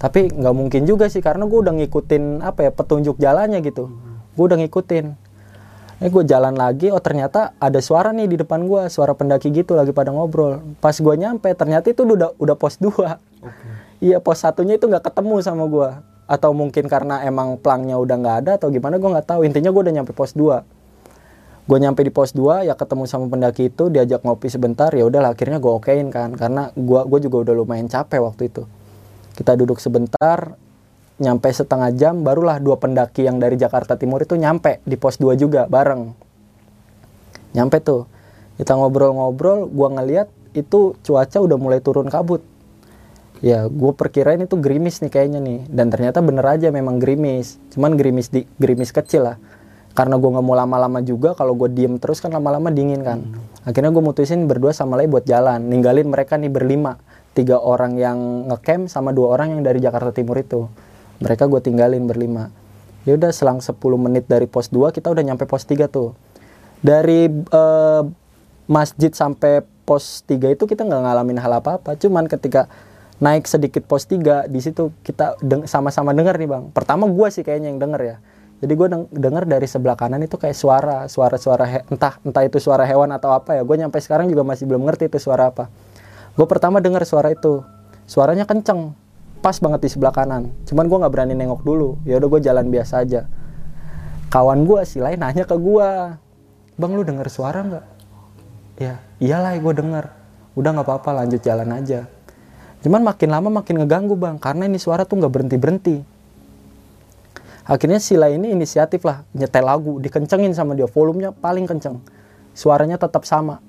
tapi 0.03 0.27
nggak 0.27 0.55
mungkin 0.55 0.83
juga 0.83 1.07
sih 1.07 1.23
karena 1.23 1.47
gue 1.47 1.59
udah 1.63 1.73
ngikutin 1.79 2.43
apa 2.43 2.67
ya 2.67 2.71
petunjuk 2.75 3.15
jalannya 3.23 3.63
gitu. 3.63 3.87
Gue 4.35 4.45
udah 4.51 4.59
ngikutin. 4.59 5.05
Eh 6.03 6.09
gue 6.11 6.23
jalan 6.27 6.59
lagi 6.59 6.91
oh 6.91 6.99
ternyata 6.99 7.55
ada 7.55 7.79
suara 7.79 8.11
nih 8.11 8.27
di 8.27 8.35
depan 8.43 8.67
gue 8.67 8.91
suara 8.91 9.15
pendaki 9.15 9.47
gitu 9.55 9.79
lagi 9.79 9.95
pada 9.95 10.11
ngobrol. 10.11 10.59
Pas 10.83 10.91
gue 10.91 11.15
nyampe 11.15 11.47
ternyata 11.55 11.87
itu 11.87 12.03
udah 12.03 12.35
udah 12.35 12.55
pos 12.59 12.75
2 12.83 12.91
iya 14.03 14.19
pos 14.19 14.43
satunya 14.43 14.75
itu 14.75 14.91
nggak 14.91 15.07
ketemu 15.07 15.39
sama 15.39 15.63
gue 15.71 15.89
atau 16.27 16.51
mungkin 16.51 16.91
karena 16.91 17.23
emang 17.23 17.55
plangnya 17.55 17.95
udah 17.95 18.15
nggak 18.19 18.37
ada 18.43 18.51
atau 18.59 18.67
gimana 18.75 18.99
gue 18.99 19.07
nggak 19.07 19.27
tahu. 19.31 19.47
Intinya 19.47 19.71
gue 19.71 19.81
udah 19.87 19.95
nyampe 20.03 20.11
pos 20.11 20.35
2 20.35 20.59
gue 21.63 21.77
nyampe 21.79 22.03
di 22.03 22.11
pos 22.11 22.35
2 22.35 22.67
ya 22.67 22.75
ketemu 22.75 23.07
sama 23.07 23.31
pendaki 23.31 23.71
itu 23.71 23.87
diajak 23.87 24.27
ngopi 24.27 24.51
sebentar 24.51 24.91
ya 24.91 25.07
udah 25.07 25.31
akhirnya 25.31 25.63
gue 25.63 25.71
okein 25.71 26.11
kan. 26.11 26.35
Karena 26.35 26.75
gue 26.75 27.01
gue 27.07 27.19
juga 27.23 27.47
udah 27.47 27.53
lumayan 27.55 27.87
capek 27.87 28.19
waktu 28.19 28.51
itu 28.51 28.67
kita 29.33 29.57
duduk 29.57 29.81
sebentar 29.81 30.57
nyampe 31.21 31.49
setengah 31.49 31.93
jam 31.93 32.25
barulah 32.25 32.57
dua 32.57 32.77
pendaki 32.81 33.25
yang 33.25 33.37
dari 33.37 33.55
Jakarta 33.57 33.95
Timur 33.97 34.25
itu 34.25 34.33
nyampe 34.33 34.81
di 34.83 34.97
pos 34.97 35.21
2 35.21 35.37
juga 35.37 35.69
bareng. 35.69 36.13
Nyampe 37.53 37.77
tuh. 37.81 38.09
Kita 38.57 38.77
ngobrol-ngobrol 38.77 39.69
gue 39.69 39.89
ngeliat 39.97 40.27
itu 40.53 40.97
cuaca 41.01 41.37
udah 41.41 41.57
mulai 41.57 41.79
turun 41.81 42.09
kabut. 42.09 42.41
Ya 43.41 43.65
gue 43.67 43.91
perkirain 43.93 44.41
itu 44.41 44.57
gerimis 44.57 45.01
nih 45.01 45.11
kayaknya 45.13 45.39
nih. 45.41 45.59
Dan 45.69 45.93
ternyata 45.93 46.21
bener 46.21 46.45
aja 46.45 46.73
memang 46.73 46.97
gerimis. 46.97 47.61
Cuman 47.73 47.93
gerimis 47.97 48.29
di 48.33 48.45
gerimis 48.57 48.89
kecil 48.89 49.29
lah. 49.29 49.37
Karena 49.93 50.17
gue 50.17 50.25
nggak 50.25 50.45
mau 50.45 50.57
lama-lama 50.57 51.05
juga 51.05 51.37
kalau 51.37 51.53
gue 51.53 51.69
diem 51.69 52.01
terus 52.01 52.17
kan 52.17 52.33
lama-lama 52.33 52.73
dingin 52.73 53.05
kan. 53.05 53.21
Akhirnya 53.61 53.93
gue 53.93 54.01
mutusin 54.01 54.49
berdua 54.49 54.73
sama 54.73 54.97
Lay 54.97 55.05
buat 55.05 55.25
jalan. 55.29 55.69
Ninggalin 55.69 56.09
mereka 56.09 56.37
nih 56.41 56.49
berlima 56.49 56.97
tiga 57.33 57.57
orang 57.57 57.97
yang 57.97 58.47
ngecamp 58.49 58.87
sama 58.87 59.09
dua 59.09 59.33
orang 59.33 59.57
yang 59.57 59.61
dari 59.65 59.81
Jakarta 59.81 60.13
Timur 60.13 60.37
itu. 60.37 60.69
Mereka 61.19 61.49
gue 61.49 61.61
tinggalin 61.61 62.05
berlima. 62.05 62.53
Ya 63.03 63.19
udah 63.19 63.35
selang 63.35 63.59
10 63.59 63.75
menit 63.99 64.29
dari 64.29 64.47
pos 64.47 64.71
2 64.71 64.95
kita 64.95 65.11
udah 65.11 65.23
nyampe 65.25 65.43
pos 65.49 65.67
3 65.67 65.89
tuh. 65.91 66.15
Dari 66.79 67.27
eh, 67.27 68.01
masjid 68.69 69.11
sampai 69.11 69.65
pos 69.83 70.23
3 70.23 70.55
itu 70.55 70.63
kita 70.63 70.87
nggak 70.87 71.01
ngalamin 71.03 71.37
hal 71.41 71.59
apa-apa. 71.59 71.99
Cuman 71.99 72.29
ketika 72.31 72.71
naik 73.19 73.49
sedikit 73.49 73.83
pos 73.83 74.07
3 74.07 74.47
di 74.47 74.59
situ 74.63 74.93
kita 75.03 75.35
deng- 75.43 75.67
sama-sama 75.67 76.15
denger 76.15 76.37
nih 76.39 76.49
bang. 76.49 76.63
Pertama 76.71 77.09
gue 77.09 77.27
sih 77.33 77.43
kayaknya 77.43 77.73
yang 77.75 77.81
denger 77.81 78.01
ya. 78.01 78.15
Jadi 78.63 78.73
gue 78.79 78.87
deng- 78.87 79.11
denger 79.11 79.43
dari 79.43 79.67
sebelah 79.67 79.99
kanan 79.99 80.23
itu 80.23 80.39
kayak 80.39 80.55
suara 80.55 80.97
suara-suara 81.11 81.83
entah 81.91 82.15
entah 82.23 82.43
itu 82.47 82.61
suara 82.63 82.87
hewan 82.87 83.11
atau 83.11 83.35
apa 83.35 83.59
ya. 83.59 83.61
Gue 83.67 83.75
nyampe 83.75 83.99
sekarang 83.99 84.31
juga 84.31 84.47
masih 84.47 84.63
belum 84.69 84.85
ngerti 84.87 85.11
itu 85.11 85.19
suara 85.19 85.51
apa 85.51 85.67
gue 86.33 86.47
pertama 86.49 86.81
denger 86.81 87.03
suara 87.05 87.29
itu. 87.33 87.61
Suaranya 88.03 88.43
kenceng 88.43 88.93
pas 89.43 89.59
banget 89.59 89.85
di 89.85 89.89
sebelah 89.91 90.15
kanan. 90.15 90.51
Cuman 90.67 90.85
gue 90.87 90.97
nggak 91.03 91.13
berani 91.13 91.33
nengok 91.35 91.61
dulu. 91.61 91.99
Ya 92.07 92.19
udah 92.19 92.29
gue 92.31 92.41
jalan 92.43 92.67
biasa 92.71 93.03
aja. 93.03 93.27
Kawan 94.31 94.65
gue 94.65 94.81
si 94.87 94.97
lain 94.97 95.19
nanya 95.21 95.45
ke 95.45 95.53
gue 95.53 95.87
bang 96.73 96.91
lu 96.91 97.03
denger 97.05 97.27
suara 97.29 97.59
nggak? 97.61 97.85
Ya 98.81 99.03
iyalah 99.21 99.53
gue 99.59 99.73
denger. 99.77 100.05
Udah 100.57 100.69
nggak 100.73 100.87
apa-apa 100.89 101.23
lanjut 101.23 101.41
jalan 101.43 101.69
aja. 101.69 102.09
Cuman 102.83 103.05
makin 103.05 103.29
lama 103.31 103.49
makin 103.49 103.83
ngeganggu 103.83 104.15
bang 104.17 104.35
karena 104.41 104.67
ini 104.67 104.81
suara 104.81 105.07
tuh 105.07 105.21
nggak 105.21 105.33
berhenti 105.33 105.57
berhenti 105.57 105.97
akhirnya 107.63 107.99
Sila 107.99 108.27
ini 108.27 108.51
inisiatif 108.51 109.07
lah 109.07 109.23
nyetel 109.31 109.63
lagu 109.63 109.99
dikencengin 110.03 110.51
sama 110.51 110.75
dia. 110.75 110.87
Volumenya 110.87 111.31
paling 111.31 111.63
kenceng. 111.63 112.03
Suaranya 112.53 113.01
tetap 113.01 113.25
sama 113.25 113.63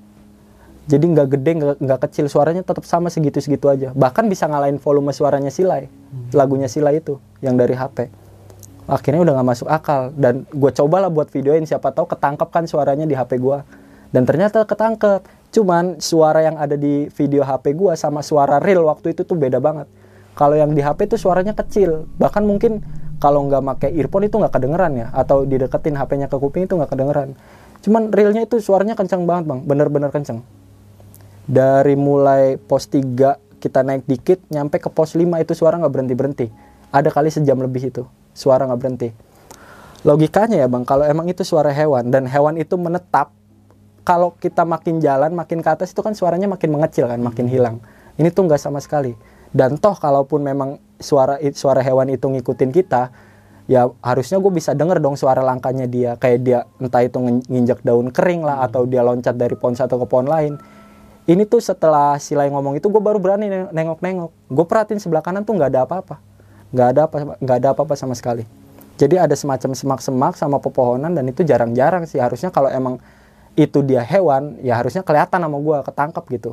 jadi 0.85 1.01
nggak 1.01 1.29
gede 1.33 1.53
nggak 1.81 2.01
kecil 2.09 2.29
suaranya 2.29 2.61
tetap 2.61 2.85
sama 2.85 3.09
segitu 3.09 3.41
segitu 3.41 3.73
aja. 3.73 3.97
Bahkan 3.97 4.29
bisa 4.29 4.45
ngalahin 4.45 4.77
volume 4.77 5.17
suaranya 5.17 5.49
Silai 5.49 5.89
lagunya 6.37 6.69
Sila 6.69 6.93
itu 6.93 7.17
yang 7.41 7.57
dari 7.57 7.73
HP 7.73 8.13
akhirnya 8.85 9.25
udah 9.25 9.33
nggak 9.41 9.49
masuk 9.49 9.69
akal. 9.73 10.13
Dan 10.13 10.45
gue 10.53 10.71
cobalah 10.77 11.09
buat 11.09 11.33
videoin 11.33 11.65
siapa 11.65 11.89
tahu 11.97 12.05
ketangkep 12.05 12.49
kan 12.53 12.69
suaranya 12.69 13.09
di 13.09 13.17
HP 13.17 13.41
gue 13.41 13.59
dan 14.15 14.23
ternyata 14.29 14.63
ketangkep. 14.63 15.27
Cuman 15.55 16.03
suara 16.03 16.43
yang 16.43 16.59
ada 16.59 16.75
di 16.75 17.07
video 17.15 17.47
HP 17.47 17.79
gua 17.79 17.95
sama 17.95 18.27
suara 18.27 18.59
real 18.59 18.83
waktu 18.91 19.15
itu 19.15 19.23
tuh 19.23 19.39
beda 19.39 19.63
banget. 19.63 19.87
Kalau 20.35 20.59
yang 20.59 20.75
di 20.75 20.83
HP 20.83 21.07
tuh 21.07 21.19
suaranya 21.19 21.55
kecil. 21.55 22.11
Bahkan 22.19 22.43
mungkin 22.43 22.83
kalau 23.23 23.47
nggak 23.47 23.63
pakai 23.63 23.91
earphone 23.95 24.27
itu 24.27 24.35
nggak 24.35 24.51
kedengeran 24.51 24.99
ya. 24.99 25.07
Atau 25.15 25.47
dideketin 25.47 25.95
HP-nya 25.95 26.27
ke 26.27 26.37
kuping 26.43 26.67
itu 26.67 26.75
nggak 26.75 26.91
kedengeran. 26.91 27.39
Cuman 27.87 28.11
realnya 28.11 28.43
itu 28.43 28.59
suaranya 28.59 28.99
kencang 28.99 29.31
banget 29.31 29.47
bang. 29.47 29.61
Bener-bener 29.63 30.11
kencang 30.11 30.43
dari 31.45 31.97
mulai 31.97 32.57
pos 32.57 32.89
3 32.89 33.61
kita 33.61 33.81
naik 33.81 34.05
dikit 34.05 34.45
nyampe 34.53 34.81
ke 34.81 34.89
pos 34.93 35.17
5 35.17 35.25
itu 35.41 35.53
suara 35.57 35.81
nggak 35.81 35.93
berhenti 35.93 36.15
berhenti 36.17 36.47
ada 36.95 37.11
kali 37.11 37.27
sejam 37.27 37.59
lebih 37.59 37.91
itu 37.91 38.07
suara 38.31 38.71
nggak 38.71 38.81
berhenti. 38.83 39.09
Logikanya 40.05 40.63
ya 40.63 40.69
bang 40.71 40.85
kalau 40.85 41.03
emang 41.03 41.27
itu 41.27 41.43
suara 41.43 41.75
hewan 41.75 42.13
dan 42.13 42.29
hewan 42.29 42.55
itu 42.61 42.77
menetap 42.77 43.33
kalau 44.05 44.37
kita 44.37 44.63
makin 44.63 45.01
jalan 45.01 45.33
makin 45.33 45.65
ke 45.65 45.71
atas 45.73 45.97
itu 45.97 46.05
kan 46.05 46.13
suaranya 46.13 46.45
makin 46.47 46.71
mengecil 46.71 47.09
kan 47.09 47.19
makin 47.19 47.49
hilang. 47.49 47.81
Ini 48.21 48.29
tuh 48.31 48.45
nggak 48.47 48.61
sama 48.61 48.79
sekali. 48.79 49.17
Dan 49.55 49.81
toh 49.81 49.97
kalaupun 49.97 50.45
memang 50.45 50.77
suara 51.01 51.41
suara 51.57 51.81
hewan 51.81 52.13
itu 52.13 52.27
ngikutin 52.31 52.71
kita 52.75 53.11
ya 53.65 53.89
harusnya 54.05 54.37
gue 54.39 54.53
bisa 54.53 54.77
denger 54.77 55.01
dong 55.01 55.17
suara 55.17 55.41
langkahnya 55.41 55.89
dia. 55.89 56.21
Kayak 56.21 56.39
dia 56.45 56.59
entah 56.79 57.01
itu 57.01 57.19
nginjak 57.49 57.81
daun 57.81 58.13
kering 58.13 58.45
lah 58.45 58.61
atau 58.63 58.85
dia 58.85 59.01
loncat 59.01 59.35
dari 59.41 59.57
pohon 59.57 59.73
satu 59.73 59.99
ke 59.99 60.07
pohon 60.07 60.29
lain 60.29 60.61
ini 61.25 61.49
tuh 61.49 61.61
setelah 61.65 62.21
Silai 62.21 62.53
ngomong 62.53 62.77
itu 62.77 62.85
gue 62.93 63.01
baru 63.01 63.17
berani 63.17 63.49
nengok-nengok. 63.73 64.33
Gue 64.53 64.67
perhatiin 64.69 65.01
sebelah 65.01 65.25
kanan 65.25 65.41
tuh 65.49 65.57
nggak 65.57 65.73
ada 65.73 65.81
apa-apa. 65.89 66.21
Nggak 66.69 66.89
ada 66.93 67.01
apa 67.09 67.17
nggak 67.41 67.57
ada 67.65 67.69
apa-apa 67.73 67.95
sama 67.97 68.13
sekali. 68.13 68.45
Jadi 69.01 69.17
ada 69.19 69.33
semacam 69.33 69.73
semak-semak 69.73 70.35
sama 70.37 70.61
pepohonan 70.61 71.17
dan 71.17 71.25
itu 71.27 71.41
jarang-jarang 71.41 72.05
sih. 72.05 72.21
Harusnya 72.21 72.53
kalau 72.53 72.69
emang 72.69 73.01
itu 73.57 73.81
dia 73.81 74.05
hewan 74.05 74.59
ya 74.61 74.77
harusnya 74.77 75.01
kelihatan 75.01 75.41
sama 75.41 75.59
gue 75.59 75.77
ketangkap 75.89 76.25
gitu. 76.29 76.51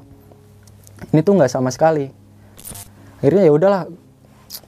Ini 1.12 1.19
tuh 1.19 1.34
nggak 1.36 1.51
sama 1.51 1.69
sekali. 1.73 2.13
Akhirnya 3.19 3.43
ya 3.45 3.51
udahlah 3.51 3.81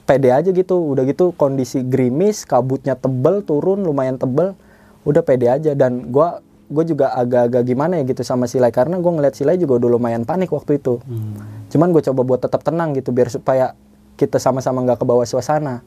pede 0.04 0.30
aja 0.36 0.52
gitu. 0.52 0.84
Udah 0.84 1.08
gitu 1.08 1.32
kondisi 1.32 1.80
gerimis 1.80 2.44
kabutnya 2.44 2.92
tebel 2.92 3.40
turun 3.40 3.80
lumayan 3.80 4.20
tebel. 4.20 4.52
Udah 5.08 5.24
pede 5.24 5.48
aja. 5.48 5.72
Dan 5.72 6.12
gue 6.12 6.28
gue 6.74 6.84
juga 6.90 7.14
agak-agak 7.14 7.62
gimana 7.62 8.02
ya 8.02 8.04
gitu 8.04 8.26
sama 8.26 8.50
Silai. 8.50 8.74
Karena 8.74 8.98
gue 8.98 9.12
ngeliat 9.14 9.38
Silai 9.38 9.54
juga 9.54 9.78
udah 9.78 9.94
lumayan 9.94 10.26
panik 10.26 10.50
waktu 10.50 10.82
itu. 10.82 10.98
Hmm. 11.06 11.38
cuman 11.70 11.90
gue 11.90 12.02
coba 12.06 12.20
buat 12.22 12.40
tetap 12.42 12.62
tenang 12.62 12.94
gitu 12.94 13.10
biar 13.10 13.30
supaya 13.30 13.74
kita 14.14 14.38
sama-sama 14.42 14.82
nggak 14.82 14.98
ke 15.02 15.06
bawah 15.06 15.26
suasana. 15.26 15.82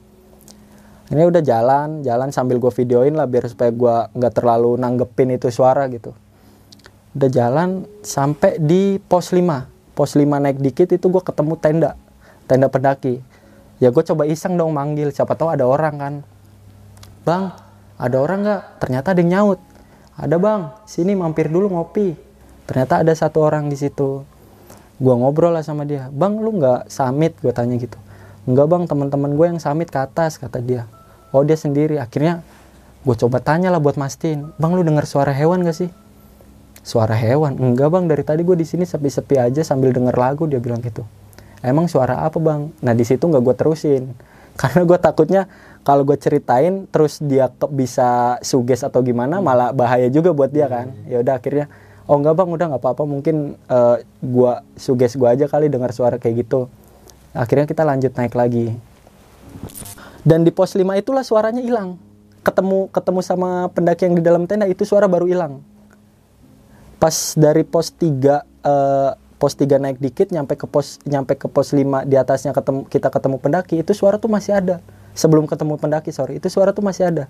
Ini 1.08 1.23
udah 1.23 1.39
jalan 1.39 2.04
jalan 2.04 2.30
sambil 2.36 2.60
gue 2.60 2.71
videoin 2.71 3.15
lah 3.15 3.28
biar 3.28 3.47
supaya 3.47 3.71
gue 3.71 3.95
nggak 4.12 4.34
terlalu 4.36 4.76
nanggepin 4.76 5.32
itu 5.36 5.47
suara 5.47 5.88
gitu. 5.88 6.12
Udah 7.15 7.30
jalan 7.32 7.88
sampai 8.04 8.60
di 8.60 9.00
pos 9.00 9.32
5 9.32 9.95
pos 9.95 10.19
5 10.19 10.28
naik 10.28 10.60
dikit 10.60 10.91
itu 10.91 11.08
gue 11.08 11.23
ketemu 11.23 11.54
tenda 11.56 11.91
tenda 12.47 12.67
pendaki. 12.67 13.23
Ya 13.80 13.95
gue 13.95 14.04
coba 14.04 14.28
iseng 14.28 14.60
dong 14.60 14.76
manggil 14.76 15.15
siapa 15.15 15.39
tahu 15.39 15.56
ada 15.56 15.63
orang 15.63 15.95
kan. 15.95 16.13
Bang 17.23 17.56
ada 17.95 18.17
orang 18.19 18.39
nggak? 18.43 18.62
Ternyata 18.84 19.08
ada 19.15 19.19
yang 19.23 19.32
nyaut 19.32 19.60
ada 20.17 20.41
bang. 20.41 20.73
Sini 20.89 21.13
mampir 21.13 21.45
dulu 21.47 21.69
ngopi. 21.69 22.17
Ternyata 22.65 23.06
ada 23.06 23.13
satu 23.13 23.45
orang 23.45 23.69
di 23.69 23.77
situ. 23.77 24.25
Gue 24.97 25.13
ngobrol 25.13 25.53
lah 25.53 25.62
sama 25.62 25.86
dia. 25.86 26.10
Bang 26.10 26.41
lu 26.41 26.58
nggak 26.58 26.89
samit 26.89 27.38
gue 27.38 27.53
tanya 27.53 27.77
gitu. 27.77 28.01
Enggak 28.49 28.65
bang. 28.65 28.84
Teman-teman 28.89 29.38
gue 29.38 29.45
yang 29.45 29.62
samit 29.62 29.93
ke 29.93 30.01
atas 30.01 30.41
kata 30.41 30.58
dia. 30.58 30.89
Oh 31.30 31.45
dia 31.45 31.53
sendiri. 31.53 32.01
Akhirnya 32.01 32.41
gue 33.06 33.15
coba 33.15 33.38
tanya 33.39 33.69
lah 33.69 33.77
buat 33.77 33.95
mastiin 33.95 34.51
bang 34.58 34.71
lu 34.73 34.82
dengar 34.82 35.06
suara 35.06 35.30
hewan 35.32 35.62
gak 35.62 35.77
sih? 35.86 35.89
Suara 36.82 37.13
hewan? 37.13 37.53
Enggak 37.62 37.93
bang. 37.93 38.10
Dari 38.10 38.25
tadi 38.25 38.41
gue 38.41 38.58
di 38.58 38.65
sini 38.65 38.89
sepi-sepi 38.89 39.38
aja 39.38 39.62
sambil 39.62 39.93
denger 39.93 40.17
lagu 40.17 40.49
dia 40.49 40.58
bilang 40.58 40.82
gitu. 40.82 41.06
Emang 41.62 41.86
suara 41.86 42.25
apa 42.25 42.41
bang? 42.41 42.73
Nah 42.82 42.93
di 42.97 43.06
situ 43.06 43.21
nggak 43.21 43.43
gue 43.45 43.56
terusin. 43.56 44.03
Karena 44.60 44.82
gue 44.82 44.97
takutnya 44.97 45.45
kalau 45.88 46.04
gue 46.04 46.19
ceritain 46.19 46.84
terus 46.91 47.23
dia 47.23 47.47
ke, 47.47 47.63
bisa 47.71 48.36
suges 48.43 48.84
atau 48.84 49.00
gimana 49.00 49.39
malah 49.39 49.71
bahaya 49.71 50.12
juga 50.12 50.36
buat 50.36 50.52
dia 50.52 50.67
kan. 50.67 50.91
Ya 51.08 51.23
udah 51.23 51.39
akhirnya 51.39 51.71
oh 52.12 52.19
enggak 52.19 52.36
bang 52.36 52.50
udah 52.52 52.65
nggak 52.76 52.84
apa-apa 52.84 53.04
mungkin 53.08 53.56
uh, 53.71 53.95
gue 54.19 54.54
suges 54.76 55.15
gue 55.15 55.30
aja 55.32 55.47
kali 55.47 55.71
dengar 55.71 55.95
suara 55.95 56.19
kayak 56.19 56.43
gitu. 56.43 56.67
Akhirnya 57.32 57.63
kita 57.63 57.88
lanjut 57.88 58.12
naik 58.19 58.36
lagi. 58.36 58.76
Dan 60.28 60.43
di 60.43 60.52
pos 60.52 60.76
5 60.76 60.84
itulah 61.00 61.23
suaranya 61.23 61.63
hilang. 61.63 61.95
Ketemu 62.43 62.91
ketemu 62.91 63.19
sama 63.23 63.71
pendaki 63.71 64.12
yang 64.12 64.15
di 64.19 64.23
dalam 64.28 64.43
tenda 64.43 64.67
itu 64.67 64.84
suara 64.84 65.08
baru 65.08 65.23
hilang. 65.23 65.63
Pas 67.00 67.15
dari 67.39 67.63
pos 67.63 67.95
3 67.95 68.04
uh, 68.04 69.15
pos 69.39 69.56
3 69.56 69.80
naik 69.80 70.04
dikit 70.04 70.36
nyampe 70.36 70.60
ke 70.60 70.67
pos 70.67 71.00
nyampe 71.08 71.39
ke 71.39 71.47
pos 71.47 71.71
5 71.71 72.04
di 72.04 72.19
atasnya 72.19 72.52
ketemu 72.52 72.84
kita 72.91 73.08
ketemu 73.08 73.36
pendaki 73.39 73.80
itu 73.80 73.95
suara 73.95 74.19
tuh 74.19 74.28
masih 74.28 74.52
ada 74.52 74.84
sebelum 75.17 75.49
ketemu 75.49 75.82
pendaki 75.82 76.13
sorry 76.13 76.38
itu 76.38 76.45
suara 76.47 76.69
tuh 76.69 76.86
masih 76.86 77.10
ada. 77.10 77.25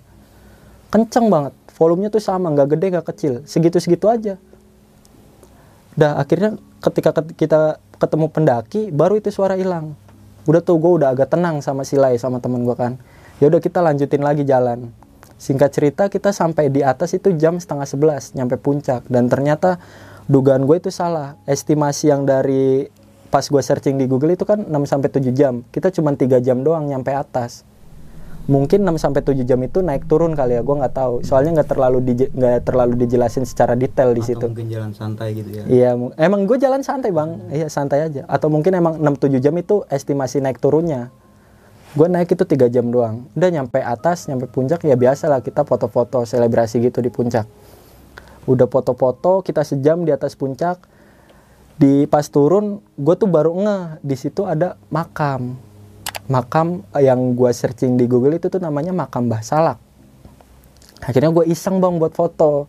Kenceng 0.92 1.32
banget. 1.32 1.56
Volumenya 1.80 2.12
tuh 2.12 2.20
sama 2.20 2.52
nggak 2.52 2.76
gede 2.76 2.86
nggak 3.00 3.08
kecil. 3.08 3.34
Segitu 3.48 3.80
segitu 3.80 4.12
aja. 4.12 4.36
Dah 5.96 6.20
akhirnya 6.20 6.60
ketika 6.84 7.16
kita 7.34 7.80
ketemu 7.98 8.28
pendaki 8.30 8.92
baru 8.92 9.18
itu 9.18 9.32
suara 9.32 9.56
hilang. 9.56 9.96
Udah 10.48 10.60
tuh 10.60 10.80
gue 10.80 10.92
udah 11.02 11.16
agak 11.16 11.32
tenang 11.32 11.64
sama 11.64 11.88
Silai 11.88 12.20
sama 12.20 12.44
temen 12.44 12.68
gue 12.68 12.76
kan. 12.76 13.00
Ya 13.40 13.48
udah 13.48 13.64
kita 13.64 13.80
lanjutin 13.80 14.24
lagi 14.24 14.44
jalan. 14.44 14.92
Singkat 15.38 15.70
cerita 15.70 16.04
kita 16.10 16.34
sampai 16.34 16.74
di 16.74 16.82
atas 16.82 17.14
itu 17.14 17.30
jam 17.36 17.62
setengah 17.62 17.88
sebelas 17.88 18.32
nyampe 18.34 18.56
puncak. 18.60 19.06
Dan 19.12 19.28
ternyata 19.32 19.80
dugaan 20.28 20.64
gue 20.66 20.80
itu 20.80 20.90
salah. 20.90 21.36
Estimasi 21.46 22.10
yang 22.10 22.24
dari 22.24 22.88
pas 23.28 23.44
gue 23.44 23.60
searching 23.60 24.00
di 24.00 24.08
Google 24.08 24.40
itu 24.40 24.48
kan 24.48 24.64
6 24.66 24.72
sampai 24.88 25.10
7 25.12 25.36
jam. 25.36 25.62
Kita 25.68 25.92
cuma 25.92 26.16
tiga 26.16 26.40
jam 26.40 26.64
doang 26.64 26.88
nyampe 26.88 27.12
atas 27.12 27.68
mungkin 28.48 28.88
6 28.88 28.96
sampai 28.96 29.22
7 29.22 29.44
jam 29.44 29.60
itu 29.60 29.84
naik 29.84 30.08
turun 30.08 30.32
kali 30.32 30.56
ya 30.56 30.64
gue 30.64 30.76
nggak 30.80 30.96
tahu. 30.96 31.16
Soalnya 31.22 31.62
nggak 31.62 31.70
terlalu 31.76 31.98
nggak 32.32 32.64
terlalu 32.64 32.94
dijelasin 33.04 33.44
secara 33.44 33.76
detail 33.76 34.16
di 34.16 34.24
situ. 34.24 34.48
mungkin 34.48 34.72
jalan 34.72 34.92
santai 34.96 35.36
gitu 35.36 35.50
ya? 35.52 35.64
Iya 35.68 35.90
emang 36.16 36.48
gue 36.48 36.58
jalan 36.58 36.82
santai 36.82 37.12
bang. 37.12 37.36
Hmm. 37.36 37.52
iya 37.52 37.68
santai 37.68 38.08
aja. 38.08 38.24
Atau 38.32 38.48
mungkin 38.48 38.72
emang 38.74 39.04
6-7 39.04 39.44
jam 39.44 39.54
itu 39.60 39.84
estimasi 39.92 40.40
naik 40.40 40.64
turunnya. 40.64 41.12
Gue 41.92 42.08
naik 42.08 42.32
itu 42.32 42.48
tiga 42.48 42.72
jam 42.72 42.88
doang. 42.88 43.28
Udah 43.36 43.50
nyampe 43.52 43.84
atas 43.84 44.32
nyampe 44.32 44.48
puncak 44.48 44.80
ya 44.88 44.96
biasa 44.96 45.28
lah 45.28 45.44
kita 45.44 45.68
foto-foto 45.68 46.24
selebrasi 46.24 46.80
gitu 46.80 47.04
di 47.04 47.12
puncak. 47.12 47.46
Udah 48.48 48.72
foto-foto 48.72 49.44
kita 49.44 49.68
sejam 49.68 50.08
di 50.08 50.16
atas 50.16 50.40
puncak. 50.40 50.80
Di 51.78 52.08
pas 52.10 52.26
turun 52.32 52.80
gue 52.96 53.16
tuh 53.20 53.28
baru 53.28 53.52
ngeh. 53.60 53.84
Di 54.08 54.16
situ 54.16 54.48
ada 54.48 54.80
makam 54.88 55.67
makam 56.28 56.84
yang 56.96 57.36
gue 57.36 57.52
searching 57.52 57.96
di 57.96 58.06
Google 58.08 58.36
itu 58.36 58.48
tuh 58.52 58.60
namanya 58.60 58.92
makam 58.92 59.28
Mbah 59.28 59.44
Salak. 59.44 59.80
Akhirnya 61.04 61.32
gue 61.32 61.48
iseng 61.48 61.80
bang 61.80 61.96
buat 61.98 62.14
foto. 62.14 62.68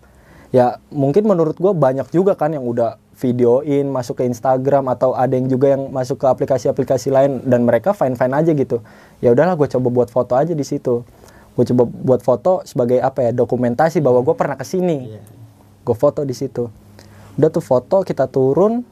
Ya 0.55 0.81
mungkin 0.89 1.29
menurut 1.29 1.61
gue 1.61 1.73
banyak 1.75 2.09
juga 2.09 2.33
kan 2.39 2.57
yang 2.57 2.65
udah 2.65 2.97
videoin 3.19 3.91
masuk 3.91 4.23
ke 4.23 4.25
Instagram 4.31 4.89
atau 4.89 5.13
ada 5.13 5.35
yang 5.35 5.51
juga 5.51 5.75
yang 5.75 5.91
masuk 5.91 6.23
ke 6.23 6.27
aplikasi-aplikasi 6.31 7.11
lain 7.11 7.43
dan 7.45 7.67
mereka 7.67 7.93
fine 7.93 8.15
fine 8.15 8.33
aja 8.33 8.55
gitu. 8.55 8.81
Ya 9.21 9.35
udahlah 9.35 9.59
gue 9.59 9.69
coba 9.69 9.89
buat 9.91 10.09
foto 10.09 10.39
aja 10.39 10.55
di 10.55 10.65
situ. 10.65 11.05
Gue 11.59 11.65
coba 11.75 11.83
buat 11.85 12.23
foto 12.23 12.63
sebagai 12.63 13.03
apa 13.03 13.29
ya 13.29 13.31
dokumentasi 13.35 13.99
bahwa 13.99 14.23
gue 14.23 14.35
pernah 14.39 14.55
ke 14.55 14.65
sini 14.65 15.19
yeah 15.19 15.39
gue 15.89 15.97
foto 15.97 16.21
di 16.29 16.37
situ. 16.37 16.69
Udah 17.41 17.49
tuh 17.49 17.65
foto 17.65 18.05
kita 18.05 18.29
turun 18.29 18.85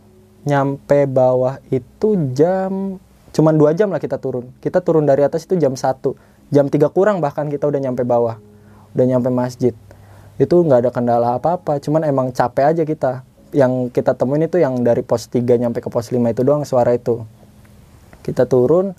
nyampe 0.49 1.05
bawah 1.05 1.61
itu 1.69 2.17
jam 2.33 2.97
cuman 3.37 3.61
dua 3.61 3.77
jam 3.77 3.93
lah 3.93 4.01
kita 4.01 4.17
turun. 4.17 4.49
Kita 4.65 4.81
turun 4.81 5.05
dari 5.05 5.21
atas 5.21 5.45
itu 5.45 5.61
jam 5.61 5.77
satu. 5.77 6.17
Jam 6.49 6.73
tiga 6.73 6.89
kurang 6.89 7.21
bahkan 7.21 7.53
kita 7.53 7.69
udah 7.69 7.77
nyampe 7.77 8.01
bawah. 8.01 8.41
Udah 8.97 9.05
nyampe 9.05 9.29
masjid. 9.29 9.77
Itu 10.41 10.65
nggak 10.65 10.89
ada 10.89 10.91
kendala 10.91 11.37
apa-apa. 11.37 11.77
Cuman 11.85 12.09
emang 12.09 12.33
capek 12.33 12.73
aja 12.73 12.83
kita. 12.89 13.13
Yang 13.53 13.93
kita 13.93 14.17
temuin 14.17 14.49
itu 14.49 14.57
yang 14.57 14.81
dari 14.81 15.05
pos 15.05 15.29
3 15.29 15.45
nyampe 15.61 15.85
ke 15.85 15.93
pos 15.93 16.09
5 16.09 16.17
itu 16.17 16.43
doang 16.43 16.65
suara 16.65 16.97
itu. 16.97 17.29
Kita 18.25 18.49
turun 18.49 18.97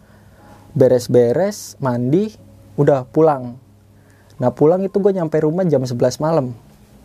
beres-beres 0.77 1.73
mandi 1.81 2.37
udah 2.77 3.09
pulang. 3.09 3.57
Nah 4.37 4.53
pulang 4.53 4.85
itu 4.85 5.01
gue 5.01 5.17
nyampe 5.17 5.41
rumah 5.41 5.65
jam 5.65 5.81
11 5.81 5.97
malam. 6.21 6.53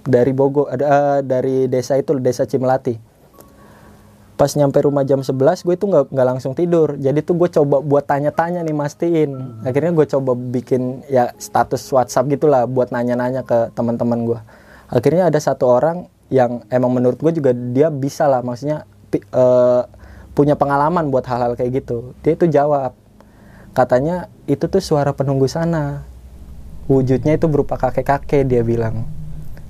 Dari 0.05 0.37
Bogor 0.37 0.69
uh, 0.69 1.25
dari 1.25 1.71
desa 1.71 1.97
itu 1.97 2.19
desa 2.21 2.45
Cimelati 2.45 3.12
pas 4.33 4.49
nyampe 4.57 4.81
rumah 4.81 5.05
jam 5.05 5.21
11 5.21 5.63
gue 5.63 5.75
itu 5.77 5.87
nggak 5.87 6.11
nggak 6.11 6.27
langsung 6.27 6.53
tidur. 6.57 6.97
Jadi 6.97 7.21
tuh 7.21 7.37
gue 7.37 7.49
coba 7.53 7.85
buat 7.85 8.05
tanya-tanya 8.09 8.65
nih 8.65 8.75
mastiin. 8.77 9.31
Akhirnya 9.63 9.93
gue 9.93 10.07
coba 10.09 10.33
bikin 10.35 11.05
ya 11.07 11.37
status 11.37 11.85
WhatsApp 11.93 12.33
gitulah 12.33 12.65
buat 12.65 12.91
nanya-nanya 12.91 13.45
ke 13.45 13.71
teman-teman 13.77 14.25
gue. 14.25 14.41
Akhirnya 14.89 15.29
ada 15.29 15.39
satu 15.39 15.69
orang 15.69 16.09
yang 16.33 16.65
emang 16.73 16.97
menurut 16.97 17.21
gue 17.21 17.33
juga 17.37 17.53
dia 17.53 17.93
bisa 17.93 18.25
lah 18.25 18.41
maksudnya 18.41 18.89
uh, 19.37 19.85
punya 20.33 20.57
pengalaman 20.57 21.13
buat 21.13 21.29
hal-hal 21.29 21.53
kayak 21.53 21.85
gitu. 21.85 22.17
Dia 22.25 22.33
itu 22.33 22.49
jawab 22.49 22.97
katanya 23.77 24.33
itu 24.49 24.65
tuh 24.65 24.81
suara 24.81 25.13
penunggu 25.13 25.45
sana. 25.45 26.09
Wujudnya 26.89 27.37
itu 27.37 27.47
berupa 27.53 27.77
kakek-kakek 27.77 28.49
dia 28.49 28.65
bilang. 28.65 29.05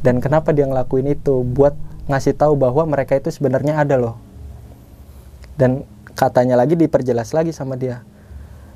Dan 0.01 0.23
kenapa 0.23 0.55
dia 0.55 0.65
ngelakuin 0.71 1.13
itu? 1.13 1.43
Buat 1.45 1.75
ngasih 2.07 2.35
tahu 2.35 2.57
bahwa 2.57 2.87
mereka 2.87 3.19
itu 3.19 3.31
sebenarnya 3.31 3.79
ada 3.79 3.99
loh 3.99 4.22
dan 5.57 5.85
katanya 6.13 6.57
lagi 6.61 6.77
diperjelas 6.77 7.33
lagi 7.33 7.53
sama 7.53 7.77
dia. 7.77 8.05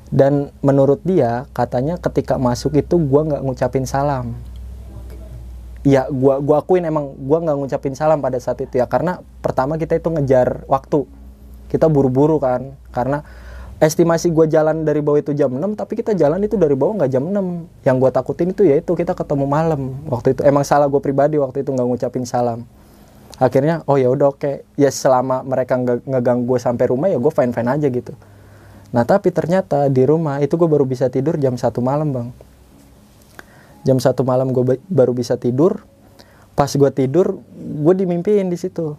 Dan 0.07 0.55
menurut 0.63 1.03
dia 1.03 1.45
katanya 1.51 1.99
ketika 1.99 2.39
masuk 2.39 2.79
itu 2.79 2.95
gua 2.95 3.27
nggak 3.27 3.43
ngucapin 3.43 3.83
salam. 3.83 4.39
Ya 5.83 6.07
gua 6.07 6.39
gua 6.39 6.63
akuin 6.63 6.87
emang 6.87 7.11
gua 7.27 7.43
nggak 7.43 7.57
ngucapin 7.59 7.95
salam 7.95 8.23
pada 8.23 8.39
saat 8.39 8.59
itu 8.63 8.79
ya 8.79 8.87
karena 8.87 9.19
pertama 9.43 9.75
kita 9.75 9.99
itu 9.99 10.07
ngejar 10.07 10.63
waktu. 10.71 11.03
Kita 11.67 11.91
buru-buru 11.91 12.39
kan 12.39 12.71
karena 12.95 13.27
estimasi 13.83 14.31
gua 14.31 14.47
jalan 14.47 14.87
dari 14.87 15.03
bawah 15.03 15.19
itu 15.19 15.35
jam 15.35 15.51
6 15.51 15.75
tapi 15.75 15.99
kita 15.99 16.15
jalan 16.15 16.39
itu 16.39 16.55
dari 16.55 16.73
bawah 16.73 17.03
nggak 17.03 17.11
jam 17.11 17.27
6 17.27 17.83
yang 17.83 17.95
gua 17.99 18.09
takutin 18.15 18.55
itu 18.55 18.63
yaitu 18.63 18.95
kita 18.95 19.11
ketemu 19.11 19.43
malam 19.43 20.07
waktu 20.07 20.39
itu. 20.39 20.41
Emang 20.47 20.63
salah 20.63 20.87
gue 20.87 21.03
pribadi 21.03 21.35
waktu 21.35 21.67
itu 21.67 21.75
nggak 21.75 21.83
ngucapin 21.83 22.23
salam 22.23 22.63
akhirnya 23.37 23.85
oh 23.85 23.99
ya 23.99 24.09
udah 24.09 24.33
oke. 24.33 24.65
Ya 24.79 24.89
selama 24.89 25.45
mereka 25.45 25.77
nggak 25.77 26.07
ngeganggu 26.07 26.55
gue 26.55 26.59
sampai 26.59 26.85
rumah 26.89 27.07
ya 27.11 27.21
gue 27.21 27.33
fine 27.33 27.53
fine 27.53 27.69
aja 27.69 27.87
gitu. 27.87 28.13
Nah 28.95 29.03
tapi 29.03 29.29
ternyata 29.35 29.91
di 29.91 30.03
rumah 30.07 30.39
itu 30.39 30.55
gue 30.55 30.69
baru 30.69 30.87
bisa 30.87 31.11
tidur 31.11 31.35
jam 31.37 31.59
satu 31.59 31.83
malam 31.83 32.09
bang. 32.13 32.29
Jam 33.85 33.97
satu 34.01 34.25
malam 34.25 34.51
gue 34.51 34.81
baru 34.89 35.13
bisa 35.13 35.37
tidur. 35.37 35.83
Pas 36.57 36.69
gue 36.69 36.91
tidur 36.95 37.43
gue 37.57 37.93
dimimpiin 37.93 38.49
di 38.49 38.57
situ. 38.57 38.97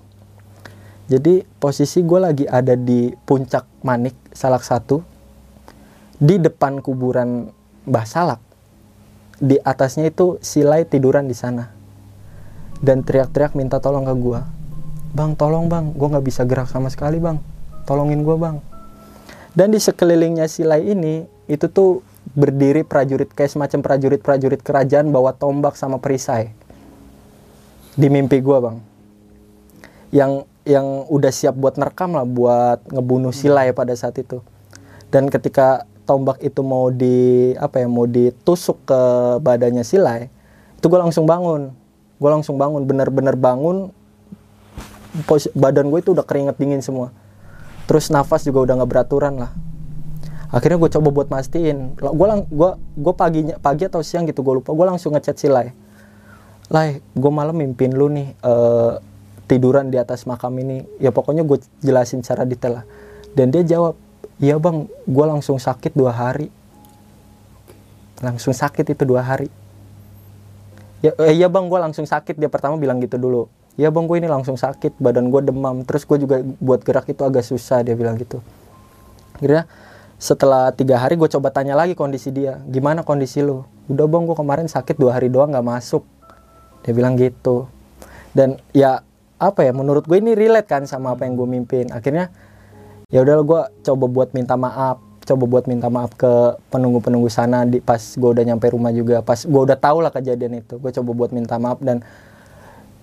Jadi 1.09 1.41
posisi 1.57 2.05
gue 2.05 2.21
lagi 2.21 2.45
ada 2.45 2.77
di 2.77 3.09
puncak 3.25 3.65
manik 3.81 4.13
salak 4.37 4.61
satu 4.61 5.01
di 6.21 6.37
depan 6.37 6.85
kuburan 6.85 7.49
Mbah 7.89 8.05
Salak. 8.05 8.41
Di 9.41 9.57
atasnya 9.57 10.13
itu 10.13 10.37
silai 10.45 10.85
tiduran 10.85 11.25
di 11.25 11.33
sana 11.33 11.78
dan 12.79 13.03
teriak-teriak 13.03 13.59
minta 13.59 13.83
tolong 13.83 14.07
ke 14.07 14.15
gue 14.15 14.41
bang 15.13 15.33
tolong 15.37 15.67
bang. 15.67 15.93
Gue 15.97 16.09
nggak 16.09 16.27
bisa 16.27 16.43
gerak 16.45 16.69
sama 16.69 16.93
sekali 16.93 17.19
bang. 17.21 17.41
Tolongin 17.89 18.21
gue 18.25 18.37
bang. 18.37 18.61
Dan 19.57 19.73
di 19.73 19.81
sekelilingnya 19.81 20.47
silai 20.47 20.85
ini 20.93 21.25
itu 21.49 21.67
tuh 21.67 22.05
berdiri 22.37 22.85
prajurit 22.85 23.33
kayak 23.33 23.51
semacam 23.51 23.81
prajurit-prajurit 23.81 24.61
kerajaan 24.61 25.09
bawa 25.09 25.33
tombak 25.33 25.75
sama 25.75 25.97
perisai 25.97 26.53
di 27.97 28.07
mimpi 28.13 28.39
gue 28.39 28.59
bang. 28.61 28.77
Yang 30.13 30.33
yang 30.69 31.09
udah 31.09 31.33
siap 31.33 31.57
buat 31.57 31.81
nerekam 31.81 32.13
lah 32.13 32.29
buat 32.29 32.85
ngebunuh 32.93 33.33
silai 33.33 33.73
pada 33.73 33.97
saat 33.97 34.21
itu. 34.21 34.45
Dan 35.09 35.33
ketika 35.33 35.89
tombak 36.05 36.37
itu 36.45 36.61
mau 36.61 36.93
di 36.93 37.53
apa 37.57 37.81
ya 37.81 37.89
mau 37.89 38.05
ditusuk 38.05 38.85
ke 38.89 39.01
badannya 39.45 39.85
silai 39.85 40.33
itu 40.81 40.89
gue 40.89 40.97
langsung 40.97 41.29
bangun 41.29 41.69
gue 42.19 42.31
langsung 42.31 42.59
bangun 42.59 42.83
bener-bener 42.83 43.39
bangun 43.39 43.95
pos, 45.25 45.49
badan 45.55 45.89
gue 45.89 45.99
itu 46.03 46.11
udah 46.13 46.27
keringet 46.27 46.59
dingin 46.59 46.83
semua. 46.83 47.15
Terus 47.89 48.13
nafas 48.13 48.45
juga 48.45 48.69
udah 48.69 48.75
nggak 48.83 48.91
beraturan 48.91 49.35
lah. 49.41 49.51
Akhirnya 50.53 50.77
gue 50.77 50.91
coba 50.93 51.09
buat 51.09 51.29
mastiin. 51.33 51.97
Gue 51.97 52.27
lang 52.29 52.45
gue 52.49 52.71
gue 52.77 53.15
paginya 53.17 53.57
pagi 53.57 53.89
atau 53.89 54.05
siang 54.05 54.29
gitu 54.29 54.45
gue 54.45 54.61
lupa. 54.61 54.75
Gue 54.77 54.87
langsung 54.87 55.17
ngechat 55.17 55.37
si 55.41 55.49
Lai. 55.49 55.73
Lai 56.69 57.01
gue 57.01 57.33
malam 57.33 57.57
mimpin 57.57 57.97
lu 57.97 58.13
nih 58.13 58.37
uh, 58.45 59.01
tiduran 59.49 59.89
di 59.89 59.97
atas 59.97 60.29
makam 60.29 60.53
ini. 60.61 60.85
Ya 61.01 61.13
pokoknya 61.13 61.45
gue 61.49 61.65
jelasin 61.81 62.21
secara 62.21 62.45
detail 62.45 62.83
lah. 62.83 62.85
Dan 63.33 63.49
dia 63.53 63.65
jawab 63.65 63.97
iya 64.41 64.61
bang. 64.61 64.85
Gue 65.09 65.25
langsung 65.25 65.57
sakit 65.57 65.97
dua 65.97 66.13
hari. 66.13 66.53
Langsung 68.21 68.53
sakit 68.53 68.85
itu 68.93 69.05
dua 69.09 69.25
hari 69.25 69.49
ya 71.05 71.13
eh, 71.23 71.35
iya 71.35 71.47
bang 71.47 71.67
gue 71.67 71.79
langsung 71.79 72.05
sakit. 72.05 72.39
Dia 72.39 72.51
pertama 72.51 72.77
bilang 72.77 72.99
gitu 72.99 73.17
dulu. 73.17 73.47
Ya 73.79 73.95
bang 73.95 74.05
gue 74.11 74.19
ini 74.19 74.27
langsung 74.27 74.59
sakit 74.59 74.99
badan 74.99 75.31
gue 75.31 75.41
demam. 75.43 75.87
Terus 75.87 76.03
gue 76.05 76.19
juga 76.23 76.43
buat 76.59 76.83
gerak 76.83 77.09
itu 77.11 77.23
agak 77.23 77.47
susah 77.47 77.87
dia 77.87 77.95
bilang 77.95 78.19
gitu. 78.19 78.43
Akhirnya 79.39 79.71
setelah 80.19 80.75
tiga 80.75 80.99
hari 80.99 81.15
gue 81.15 81.31
coba 81.31 81.55
tanya 81.55 81.79
lagi 81.79 81.95
kondisi 81.95 82.35
dia. 82.35 82.59
Gimana 82.67 83.07
kondisi 83.07 83.39
lu? 83.41 83.63
Udah 83.87 84.07
bang 84.11 84.23
gue 84.27 84.37
kemarin 84.37 84.67
sakit 84.67 84.99
dua 84.99 85.17
hari 85.17 85.31
doang 85.31 85.55
nggak 85.55 85.67
masuk. 85.67 86.03
Dia 86.83 86.93
bilang 86.93 87.15
gitu. 87.15 87.71
Dan 88.35 88.59
ya 88.75 89.03
apa 89.39 89.63
ya 89.63 89.71
menurut 89.71 90.05
gue 90.11 90.19
ini 90.19 90.35
relate 90.35 90.67
kan 90.67 90.83
sama 90.85 91.15
apa 91.15 91.25
yang 91.25 91.39
gue 91.39 91.49
mimpin. 91.49 91.87
Akhirnya 91.95 92.35
ya 93.09 93.25
udah 93.25 93.41
gue 93.41 93.61
coba 93.87 94.05
buat 94.11 94.29
minta 94.37 94.59
maaf 94.59 95.08
coba 95.29 95.45
buat 95.45 95.65
minta 95.69 95.93
maaf 95.93 96.17
ke 96.17 96.57
penunggu-penunggu 96.73 97.29
sana 97.29 97.69
di 97.69 97.85
pas 97.85 98.01
gue 98.01 98.31
udah 98.33 98.45
nyampe 98.49 98.73
rumah 98.73 98.89
juga. 98.91 99.21
Pas 99.21 99.45
gue 99.45 99.61
udah 99.69 99.77
tahu 99.77 100.01
lah 100.01 100.09
kejadian 100.09 100.65
itu 100.65 100.81
gue 100.81 100.91
coba 100.97 101.11
buat 101.13 101.31
minta 101.37 101.61
maaf. 101.61 101.79
Dan 101.85 102.01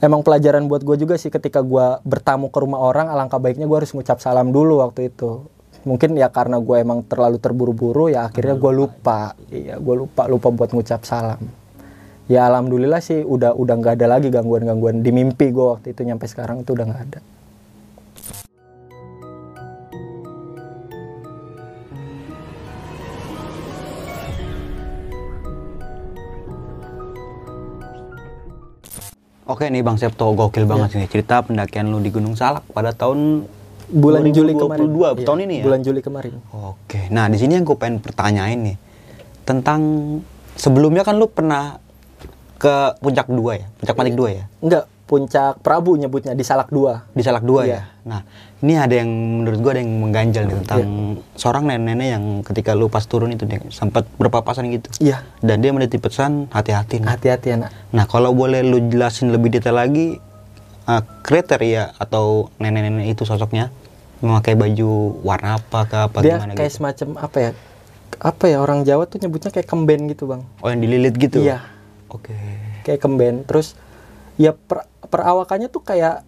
emang 0.02 0.26
pelajaran 0.26 0.66
buat 0.66 0.82
gue 0.82 0.98
juga 0.98 1.16
sih 1.22 1.30
ketika 1.30 1.62
gue 1.62 2.02
bertamu 2.02 2.50
ke 2.50 2.58
rumah 2.58 2.82
orang 2.82 3.14
alangkah 3.14 3.38
baiknya 3.38 3.70
gue 3.70 3.78
harus 3.78 3.94
ngucap 3.94 4.18
salam 4.18 4.50
dulu 4.50 4.82
waktu 4.82 5.14
itu. 5.14 5.46
Mungkin 5.86 6.18
ya 6.18 6.34
karena 6.34 6.58
gue 6.58 6.76
emang 6.82 7.06
terlalu 7.06 7.38
terburu-buru 7.38 8.10
ya 8.10 8.26
akhirnya 8.26 8.58
gue 8.58 8.72
lupa. 8.74 9.38
Iya 9.54 9.78
gue 9.78 9.96
lupa 10.02 10.26
lupa 10.26 10.48
buat 10.50 10.74
ngucap 10.74 11.06
salam. 11.06 11.46
Ya 12.26 12.50
alhamdulillah 12.50 13.06
sih 13.06 13.22
udah 13.22 13.54
udah 13.54 13.76
nggak 13.78 14.02
ada 14.02 14.18
lagi 14.18 14.34
gangguan-gangguan 14.34 15.06
di 15.06 15.14
mimpi 15.14 15.54
gue 15.54 15.78
waktu 15.78 15.94
itu 15.94 16.02
nyampe 16.02 16.26
sekarang 16.26 16.66
itu 16.66 16.74
udah 16.74 16.90
nggak 16.90 17.04
ada 17.06 17.22
Oke 29.46 29.70
nih 29.70 29.86
Bang 29.86 30.02
Septo, 30.02 30.34
gokil 30.34 30.66
banget 30.66 30.90
ya. 30.90 31.06
sih 31.06 31.10
cerita 31.12 31.46
pendakian 31.46 31.86
lu 31.86 32.02
di 32.02 32.10
Gunung 32.10 32.34
Salak 32.34 32.66
pada 32.74 32.90
tahun 32.92 33.46
bulan 33.86 34.26
Juli 34.34 34.58
kemarin. 34.58 34.90
ya, 34.90 35.14
tahun 35.22 35.40
ini 35.46 35.56
ya. 35.62 35.66
Bulan 35.70 35.82
Juli 35.86 36.02
kemarin. 36.02 36.34
Oke. 36.50 37.06
Nah, 37.14 37.30
di 37.30 37.38
sini 37.38 37.54
yang 37.54 37.62
gue 37.62 37.78
pengen 37.78 38.02
pertanyain 38.02 38.58
nih 38.58 38.78
tentang 39.46 39.82
sebelumnya 40.58 41.06
kan 41.06 41.22
lu 41.22 41.30
pernah 41.30 41.78
ke 42.58 42.98
puncak 42.98 43.30
dua 43.30 43.62
ya, 43.62 43.66
puncak 43.78 43.94
panik 43.94 44.18
dua 44.18 44.30
ya? 44.34 44.44
Enggak, 44.66 44.90
puncak 45.06 45.62
Prabu 45.62 45.94
nyebutnya 45.94 46.34
di 46.34 46.42
Salak 46.42 46.74
dua. 46.74 47.06
Di 47.14 47.22
Salak 47.22 47.46
dua 47.46 47.62
Iya. 47.62 47.74
ya. 47.78 47.82
Nah, 48.02 48.22
ini 48.64 48.80
ada 48.80 48.96
yang 48.96 49.12
menurut 49.44 49.60
gue 49.60 49.72
ada 49.76 49.82
yang 49.84 49.94
mengganjal 50.00 50.44
nih 50.48 50.56
tentang 50.64 50.82
seorang 51.36 51.68
nenek-nenek 51.68 52.08
yang 52.08 52.24
ketika 52.42 52.72
lu 52.72 52.88
pas 52.88 53.04
turun 53.04 53.36
itu 53.36 53.44
dia 53.44 53.60
sempat 53.68 54.08
berpapasan 54.16 54.72
gitu. 54.72 54.88
Iya, 54.98 55.28
Dan 55.40 55.60
dia 55.60 55.76
menitip 55.76 56.00
pesan 56.00 56.48
hati-hati 56.50 57.04
hati-hati 57.04 57.52
anak. 57.52 57.70
Nah, 57.92 58.08
kalau 58.08 58.32
boleh 58.32 58.64
lu 58.64 58.80
jelasin 58.88 59.36
lebih 59.36 59.52
detail 59.52 59.76
lagi 59.76 60.18
uh, 60.88 61.04
kriteria 61.22 62.00
atau 62.00 62.48
nenek-nenek 62.58 63.12
itu 63.12 63.28
sosoknya 63.28 63.70
memakai 64.24 64.56
baju 64.56 65.20
warna 65.22 65.60
apa 65.60 65.80
ke 65.86 65.98
apa 66.00 66.18
Dia 66.24 66.40
gimana 66.40 66.54
kayak 66.56 66.72
gitu. 66.72 66.78
semacam 66.80 67.08
apa 67.20 67.38
ya? 67.38 67.52
Apa 68.16 68.44
ya 68.48 68.58
orang 68.64 68.88
Jawa 68.88 69.04
tuh 69.06 69.20
nyebutnya 69.20 69.52
kayak 69.52 69.68
kemben 69.68 70.08
gitu, 70.08 70.32
Bang. 70.32 70.48
Oh, 70.64 70.72
yang 70.72 70.80
dililit 70.80 71.20
gitu. 71.20 71.44
Iya, 71.44 71.60
Oke. 72.08 72.32
kayak 72.88 73.04
kemben. 73.04 73.44
Terus 73.44 73.76
ya 74.40 74.56
per- 74.56 74.88
perawakannya 75.04 75.68
tuh 75.68 75.84
kayak 75.84 76.24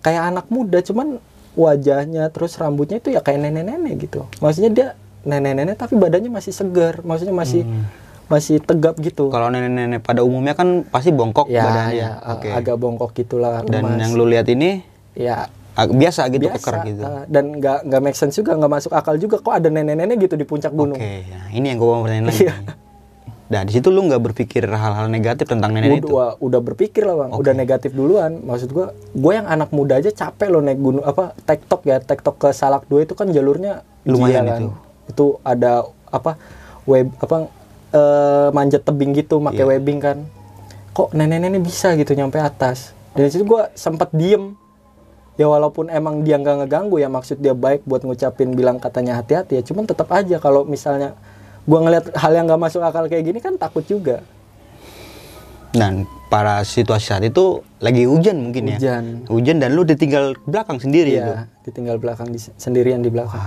kayak 0.00 0.22
anak 0.30 0.46
muda, 0.46 0.78
cuman 0.80 1.18
wajahnya 1.52 2.32
terus 2.32 2.56
rambutnya 2.56 2.96
itu 2.98 3.12
ya 3.12 3.20
kayak 3.20 3.40
nenek-nenek 3.44 3.94
gitu. 4.00 4.24
Maksudnya 4.40 4.70
dia 4.72 4.86
nenek-nenek 5.22 5.76
tapi 5.76 5.94
badannya 5.94 6.32
masih 6.32 6.52
segar, 6.52 7.04
maksudnya 7.04 7.34
masih 7.34 7.62
Hmm. 7.62 7.84
masih 8.26 8.64
tegap 8.64 8.96
gitu. 8.96 9.28
Kalau 9.28 9.52
nenek-nenek 9.52 10.00
pada 10.00 10.24
umumnya 10.24 10.56
kan 10.56 10.88
pasti 10.88 11.12
bongkok 11.12 11.52
ya, 11.52 11.68
badannya. 11.68 11.94
ya, 12.00 12.10
Oke. 12.32 12.48
agak 12.48 12.76
bongkok 12.80 13.12
gitulah. 13.12 13.60
Dan 13.68 13.84
lemas. 13.84 14.00
yang 14.00 14.12
lu 14.16 14.24
lihat 14.24 14.48
ini 14.48 14.80
ya 15.12 15.46
biasa 15.72 16.28
gitu 16.28 16.48
biasa 16.48 16.56
keker 16.60 16.76
gitu. 16.84 17.00
uh, 17.00 17.24
dan 17.28 17.44
nggak 17.56 17.88
nggak 17.88 18.00
make 18.04 18.16
sense 18.16 18.36
juga 18.36 18.52
nggak 18.52 18.72
masuk 18.72 18.92
akal 18.92 19.16
juga 19.16 19.40
kok 19.40 19.56
ada 19.56 19.68
nenek-nenek 19.68 20.20
gitu 20.20 20.36
di 20.36 20.44
puncak 20.44 20.68
gunung 20.68 21.00
Oke, 21.00 21.24
nah, 21.28 21.48
ini 21.48 21.64
yang 21.72 21.80
gue 21.80 21.88
mau 21.88 22.04
pertanyaan 22.04 22.28
lagi. 22.28 22.44
Nah, 23.52 23.62
di 23.62 23.72
situ 23.74 23.92
lu 23.92 24.00
nggak 24.02 24.22
berpikir 24.22 24.64
hal-hal 24.64 25.06
negatif 25.06 25.44
tentang 25.44 25.70
nenek 25.70 26.00
itu. 26.00 26.08
udah 26.08 26.40
udah 26.40 26.60
berpikir 26.62 27.04
lah 27.04 27.16
bang 27.18 27.30
Oke. 27.30 27.38
udah 27.38 27.52
negatif 27.52 27.90
duluan 27.92 28.40
maksud 28.40 28.72
gua 28.72 28.86
gue 29.12 29.32
yang 29.34 29.44
anak 29.44 29.68
muda 29.70 29.94
aja 29.94 30.08
capek 30.08 30.48
loh 30.48 30.58
naik 30.58 30.80
gunung 30.80 31.04
apa 31.04 31.36
tektok 31.38 31.84
ya 31.84 32.00
tektok 32.00 32.36
ke 32.38 32.48
Salak 32.50 32.88
2 32.88 33.04
itu 33.04 33.12
kan 33.12 33.28
jalurnya 33.28 33.84
Lumayan 34.02 34.44
kan. 34.46 34.56
itu. 34.56 34.68
itu 35.06 35.26
ada 35.42 35.84
apa 36.08 36.40
web 36.84 37.12
apa 37.14 37.36
eh, 37.90 38.48
manjat 38.50 38.82
tebing 38.82 39.12
gitu 39.14 39.36
pakai 39.38 39.60
Iya. 39.60 39.70
webbing 39.70 40.00
kan 40.00 40.18
kok 40.90 41.12
nenek-nenek 41.12 41.60
bisa 41.60 41.92
gitu 41.92 42.12
nyampe 42.12 42.36
atas 42.36 42.96
dari 43.12 43.28
situ 43.28 43.44
gua 43.44 43.68
sempat 43.74 44.08
diem 44.10 44.56
ya 45.34 45.44
walaupun 45.44 45.88
emang 45.88 46.20
dia 46.20 46.36
nggak 46.36 46.64
ngeganggu 46.64 46.96
ya 46.96 47.08
maksud 47.08 47.36
dia 47.36 47.52
baik 47.52 47.84
buat 47.84 48.00
ngucapin 48.00 48.52
bilang 48.52 48.76
katanya 48.76 49.12
hati-hati 49.14 49.60
ya 49.60 49.62
cuman 49.62 49.84
tetap 49.84 50.08
aja 50.08 50.36
kalau 50.36 50.64
misalnya 50.64 51.16
gua 51.64 51.78
ngeliat 51.86 52.10
hal 52.18 52.32
yang 52.34 52.44
nggak 52.50 52.62
masuk 52.62 52.82
akal 52.82 53.06
kayak 53.06 53.24
gini 53.26 53.38
kan 53.38 53.54
takut 53.58 53.86
juga 53.86 54.22
Dan 55.72 56.04
para 56.28 56.60
situasi 56.68 57.04
saat 57.08 57.24
itu 57.24 57.64
lagi 57.80 58.04
hujan 58.04 58.44
mungkin 58.44 58.76
ya. 58.76 58.76
Hujan. 58.76 59.04
Hujan 59.24 59.56
dan 59.56 59.72
lu 59.72 59.88
ditinggal 59.88 60.36
belakang 60.44 60.76
sendiri 60.76 61.16
itu. 61.16 61.32
Iya, 61.32 61.48
ditinggal 61.64 61.96
belakang 61.96 62.28
di, 62.28 62.36
sendirian 62.60 63.00
di 63.00 63.08
belakang. 63.08 63.40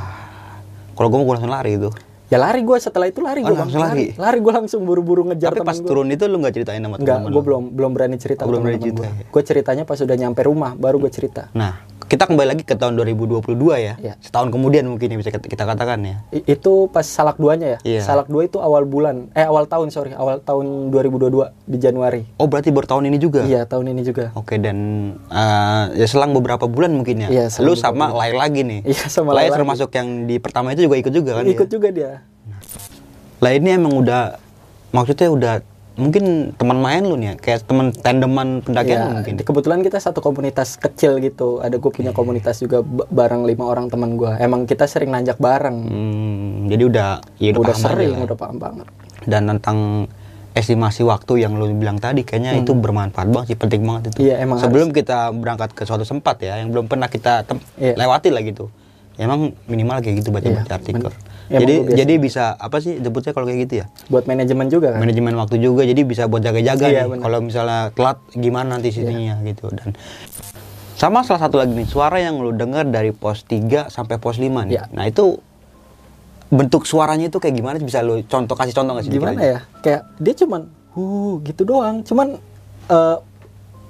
Kalau 0.98 1.08
gue 1.14 1.18
mau 1.22 1.26
gue 1.30 1.36
langsung 1.38 1.54
lari 1.54 1.78
itu. 1.78 1.94
Ya 2.26 2.42
lari 2.42 2.66
gue 2.66 2.78
setelah 2.82 3.06
itu 3.06 3.22
lari 3.22 3.46
Oh, 3.46 3.54
gue 3.54 3.58
langsung 3.58 3.86
lari? 3.86 4.18
Lari 4.18 4.40
gue 4.42 4.54
langsung 4.54 4.82
buru-buru 4.82 5.30
ngejar 5.30 5.54
Tapi 5.54 5.62
pas 5.62 5.78
gua. 5.78 5.86
turun 5.86 6.10
itu 6.10 6.26
lu 6.26 6.42
nggak 6.42 6.54
ceritain 6.54 6.82
sama 6.82 6.98
teman-teman 6.98 7.30
gue 7.30 7.38
lu? 7.38 7.46
belum 7.46 7.64
belum 7.78 7.92
berani 7.94 8.18
cerita. 8.18 8.42
Oh, 8.44 8.50
belum 8.50 8.66
berani 8.66 8.82
cerita 8.82 9.06
gua. 9.06 9.30
Gue 9.30 9.44
ceritanya 9.46 9.84
pas 9.86 9.98
udah 10.02 10.18
nyampe 10.18 10.42
rumah, 10.42 10.74
baru 10.74 10.98
gue 10.98 11.12
cerita. 11.14 11.54
Nah, 11.54 11.86
kita 12.06 12.30
kembali 12.30 12.48
lagi 12.48 12.62
ke 12.62 12.74
tahun 12.74 12.98
2022 12.98 13.42
ya. 13.76 13.94
Iya. 13.98 14.14
Setahun 14.22 14.50
kemudian 14.50 14.86
mungkin 14.86 15.10
ya 15.10 15.18
bisa 15.18 15.30
kita 15.30 15.66
katakan 15.66 16.02
ya. 16.02 16.16
I- 16.30 16.46
itu 16.48 16.86
pas 16.90 17.02
salak 17.02 17.38
duanya 17.38 17.78
ya. 17.78 17.98
Iya. 17.98 18.02
Salak 18.02 18.26
dua 18.26 18.46
itu 18.46 18.58
awal 18.58 18.86
bulan, 18.86 19.34
eh 19.34 19.42
awal 19.42 19.66
tahun 19.66 19.90
sorry, 19.90 20.14
awal 20.14 20.38
tahun 20.40 20.90
2022 20.90 21.54
di 21.66 21.78
Januari. 21.78 22.26
Oh, 22.38 22.46
berarti 22.46 22.70
baru 22.70 22.86
tahun 22.88 23.10
ini 23.10 23.18
juga? 23.18 23.42
Iya 23.42 23.66
tahun 23.66 23.94
ini 23.94 24.02
juga. 24.02 24.30
Oke 24.34 24.58
dan 24.58 24.78
eh, 25.30 25.84
ya 25.98 26.06
selang 26.06 26.34
beberapa 26.34 26.66
bulan 26.66 26.94
mungkin 26.94 27.26
ya. 27.26 27.50
Selang 27.50 27.70
Lu 27.70 27.74
sama 27.74 28.14
Lai 28.14 28.34
lagi 28.34 28.62
nih. 28.62 28.82
Iya, 28.86 29.10
sama 29.10 29.34
Lai 29.34 29.46
Lai 29.46 29.50
lagi. 29.50 29.58
termasuk 29.58 29.90
yang 29.90 30.08
di 30.26 30.38
pertama 30.38 30.74
itu 30.74 30.86
juga 30.86 30.98
ikut 30.98 31.14
juga 31.14 31.32
kan? 31.38 31.44
Ikut 31.46 31.66
ya? 31.66 31.74
juga 31.74 31.88
dia. 31.90 32.12
Lai 33.40 33.60
ini 33.60 33.70
emang 33.72 33.94
udah 33.96 34.40
maksudnya 34.90 35.28
udah 35.28 35.54
mungkin 35.96 36.52
teman 36.54 36.76
main 36.78 37.04
lu 37.04 37.16
nih 37.16 37.28
ya, 37.28 37.36
kayak 37.36 37.60
teman 37.64 37.96
tandeman 37.96 38.60
pendakian 38.60 39.00
Iya, 39.00 39.08
mungkin. 39.14 39.34
kebetulan 39.40 39.80
kita 39.80 39.98
satu 39.98 40.20
komunitas 40.20 40.76
kecil 40.76 41.20
gitu. 41.20 41.60
Ada 41.60 41.80
gue 41.80 41.88
punya 41.88 42.12
komunitas 42.12 42.60
juga 42.60 42.84
bareng 42.84 43.44
lima 43.44 43.64
orang 43.64 43.88
teman 43.88 44.16
gue. 44.16 44.28
Emang 44.38 44.68
kita 44.68 44.86
sering 44.86 45.08
nanjak 45.10 45.40
bareng. 45.40 45.78
Hmm, 45.82 46.68
jadi 46.68 46.84
udah 46.84 47.10
ya 47.38 47.50
udah, 47.50 47.62
udah 47.62 47.72
paham 47.72 47.80
aja 47.82 47.88
sering, 47.88 48.12
lah. 48.12 48.28
udah 48.28 48.38
paham 48.38 48.58
banget. 48.58 48.88
Dan 49.24 49.42
tentang 49.48 49.78
estimasi 50.52 51.04
waktu 51.04 51.34
yang 51.42 51.56
lu 51.56 51.68
bilang 51.74 51.96
tadi 51.98 52.24
kayaknya 52.24 52.56
itu 52.56 52.72
bermanfaat 52.72 53.28
banget 53.28 53.48
sih 53.52 53.58
penting 53.58 53.84
banget 53.84 54.02
itu. 54.10 54.18
Hmm. 54.18 54.26
Iya, 54.26 54.36
emang 54.42 54.58
Sebelum 54.60 54.88
kita 54.92 55.32
berangkat 55.32 55.72
ke 55.72 55.84
suatu 55.84 56.04
tempat 56.04 56.36
ya 56.40 56.60
yang 56.60 56.72
belum 56.72 56.88
pernah 56.88 57.08
kita 57.08 57.44
tem- 57.44 57.64
Iya. 57.76 57.96
lewati 57.98 58.32
lah 58.32 58.40
gitu. 58.42 58.68
Ya, 59.16 59.28
emang 59.28 59.56
minimal 59.64 60.00
kayak 60.00 60.16
gitu 60.20 60.30
baca-baca 60.30 60.60
Iya, 60.62 60.76
artikel. 60.76 61.08
bener. 61.08 61.16
Emang 61.46 61.62
jadi 61.62 61.76
jadi 61.94 62.14
bisa 62.18 62.58
apa 62.58 62.82
sih 62.82 62.98
sebutnya 62.98 63.32
kalau 63.32 63.46
kayak 63.46 63.60
gitu 63.70 63.74
ya? 63.82 63.86
Buat 64.10 64.26
manajemen 64.26 64.66
juga 64.70 64.98
kan. 64.98 65.00
Manajemen 65.06 65.34
waktu 65.38 65.62
juga 65.62 65.86
jadi 65.86 66.02
bisa 66.02 66.26
buat 66.26 66.42
jaga-jaga 66.42 66.86
Iya, 66.90 67.06
nih. 67.06 67.22
Kalau 67.22 67.40
misalnya 67.46 67.94
telat 67.94 68.18
gimana 68.34 68.78
nanti 68.78 68.90
sininya 68.90 69.38
gitu 69.46 69.70
dan 69.70 69.94
sama 70.96 71.22
salah 71.28 71.46
satu 71.46 71.60
lagi 71.60 71.76
nih 71.76 71.86
suara 71.86 72.18
yang 72.24 72.40
lu 72.40 72.56
dengar 72.56 72.88
dari 72.88 73.12
pos 73.12 73.44
3 73.46 73.92
sampai 73.92 74.16
pos 74.18 74.40
5 74.40 74.48
nih. 74.66 74.80
Iya. 74.80 74.84
Nah, 74.96 75.06
itu 75.06 75.38
bentuk 76.50 76.88
suaranya 76.88 77.28
itu 77.28 77.38
kayak 77.38 77.56
gimana 77.58 77.76
bisa 77.78 78.00
lu 78.02 78.24
contoh 78.26 78.56
kasih 78.56 78.74
contoh 78.74 78.96
nggak 78.96 79.06
sih? 79.06 79.14
Gimana 79.14 79.40
ya? 79.44 79.60
Kayak 79.84 80.02
dia 80.18 80.34
cuman 80.34 80.62
huh 80.96 81.44
gitu 81.44 81.62
doang. 81.68 82.02
Cuman 82.02 82.40
eh, 82.90 83.18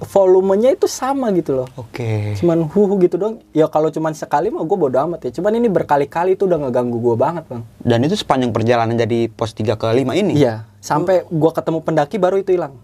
volumenya 0.01 0.75
itu 0.75 0.85
sama 0.85 1.31
gitu 1.31 1.63
loh. 1.63 1.67
Oke. 1.79 2.35
Cuman 2.35 2.67
huh 2.67 2.91
gitu 2.99 3.15
doang. 3.15 3.39
Ya 3.55 3.65
kalau 3.67 3.87
cuman 3.87 4.11
sekali 4.11 4.51
mah 4.51 4.63
gue 4.63 4.77
bodo 4.77 4.97
amat 4.99 5.27
ya. 5.27 5.31
Cuman 5.39 5.55
ini 5.55 5.71
berkali-kali 5.71 6.35
itu 6.35 6.43
udah 6.43 6.67
ngeganggu 6.67 6.99
gue 6.99 7.15
banget 7.15 7.43
bang. 7.47 7.63
Dan 7.79 7.99
itu 8.03 8.15
sepanjang 8.19 8.51
perjalanan 8.51 8.95
dari 8.95 9.31
pos 9.31 9.55
3 9.55 9.75
ke 9.75 9.87
5 9.87 10.11
ini. 10.15 10.35
Iya. 10.35 10.67
Sampai 10.83 11.23
gue 11.23 11.51
ketemu 11.51 11.79
pendaki 11.81 12.19
baru 12.19 12.39
itu 12.39 12.51
hilang. 12.51 12.75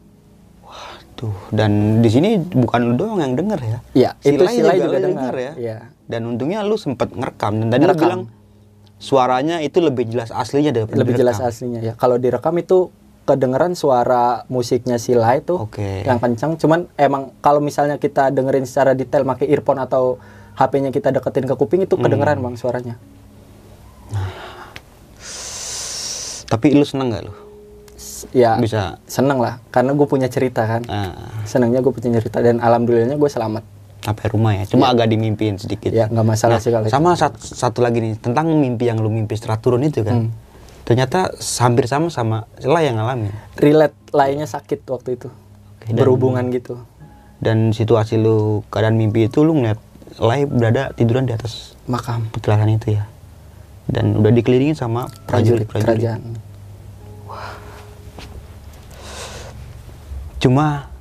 Tuh, 1.12 1.36
dan 1.54 2.02
di 2.02 2.10
sini 2.10 2.40
bukan 2.42 2.80
lu 2.82 2.94
doang 2.98 3.22
yang 3.22 3.38
denger 3.38 3.60
ya. 3.62 3.78
Iya, 3.94 4.10
itu 4.26 4.42
Silai 4.42 4.82
juga, 4.82 4.90
juga 4.90 4.98
lu 4.98 5.08
dengar. 5.14 5.34
ya. 5.38 5.54
Iya. 5.54 5.78
Dan 6.10 6.22
untungnya 6.34 6.66
lu 6.66 6.82
sempet 6.82 7.14
ngerekam 7.14 7.62
dan 7.62 7.68
tadi 7.70 7.84
lu 7.86 7.94
bilang 7.94 8.22
suaranya 8.98 9.62
itu 9.62 9.78
lebih 9.82 10.10
jelas 10.10 10.34
aslinya 10.34 10.74
daripada 10.74 10.98
Lebih 10.98 11.22
jelas 11.22 11.38
direkam. 11.38 11.52
aslinya 11.54 11.80
ya. 11.84 11.94
Kalau 11.94 12.18
direkam 12.18 12.58
itu 12.58 12.90
kedengeran 13.32 13.72
suara 13.74 14.44
musiknya 14.46 15.00
Sila 15.00 15.32
itu 15.34 15.56
Oke. 15.56 16.04
yang 16.04 16.20
kencang. 16.20 16.60
Cuman 16.60 16.92
emang 16.96 17.32
kalau 17.40 17.64
misalnya 17.64 17.96
kita 17.96 18.28
dengerin 18.28 18.68
secara 18.68 18.92
detail 18.92 19.24
pakai 19.24 19.48
earphone 19.48 19.80
atau 19.80 20.20
HP-nya 20.52 20.92
kita 20.92 21.10
deketin 21.10 21.48
ke 21.48 21.56
kuping 21.56 21.82
itu 21.82 21.96
kedengeran 21.96 22.44
bang 22.44 22.56
suaranya. 22.56 22.96
Tapi 26.46 26.76
lu 26.76 26.84
seneng 26.84 27.16
gak 27.16 27.24
lu? 27.24 27.34
Ya 28.36 28.60
Bisa. 28.60 29.00
seneng 29.08 29.40
lah 29.40 29.58
karena 29.72 29.96
gue 29.96 30.04
punya 30.04 30.28
cerita 30.28 30.68
kan. 30.68 30.84
Nah, 30.84 31.16
Senangnya 31.48 31.80
gue 31.80 31.90
punya 31.90 32.20
cerita 32.20 32.38
dan 32.40 32.60
alhamdulillahnya 32.60 33.16
gue 33.16 33.32
selamat. 33.32 33.64
sampai 34.02 34.34
rumah 34.34 34.58
ya. 34.58 34.66
Cuma 34.66 34.90
agak 34.90 35.14
dimimpiin 35.14 35.62
sedikit. 35.62 35.94
Ya 35.94 36.10
nggak 36.10 36.26
masalah 36.26 36.58
Nah, 36.58 36.64
sih 36.66 36.74
kalau 36.74 36.90
sama 36.90 37.14
satu, 37.14 37.38
satu 37.38 37.86
lagi 37.86 38.02
nih 38.02 38.18
tentang 38.18 38.50
mimpi 38.50 38.90
yang 38.90 38.98
lu 38.98 39.08
mimpi 39.08 39.38
setelah 39.38 39.62
turun 39.62 39.86
itu 39.86 40.02
kan. 40.02 40.26
Hmm. 40.26 40.34
Ternyata 40.92 41.32
hampir 41.64 41.88
sama 41.88 42.12
sama 42.12 42.38
lah 42.60 42.84
yang 42.84 43.00
ngalamin. 43.00 43.32
Relate 43.56 43.96
lainnya 44.12 44.44
sakit 44.44 44.84
waktu 44.86 45.16
itu. 45.16 45.32
dan- 45.82 45.96
Berhubungan 45.98 46.52
gitu. 46.52 46.76
Dan 47.40 47.72
situasi 47.72 48.20
lu 48.20 48.62
keadaan 48.68 49.00
mimpi 49.00 49.26
itu 49.26 49.42
lu 49.42 49.56
ngeliat 49.56 49.80
Lai 50.20 50.44
berada 50.44 50.92
tiduran 50.92 51.24
di 51.24 51.32
atas 51.32 51.80
Makam 51.88 52.28
petilasan 52.30 52.68
itu 52.70 52.94
ya. 52.94 53.08
Dan 53.88 54.20
udah 54.20 54.30
dikelilingin 54.30 54.76
sama 54.76 55.08
prajurit 55.26 55.64
prajurit-prajurit. 55.66 55.88
kerajaan. 55.88 56.22
Cuma 60.38 60.92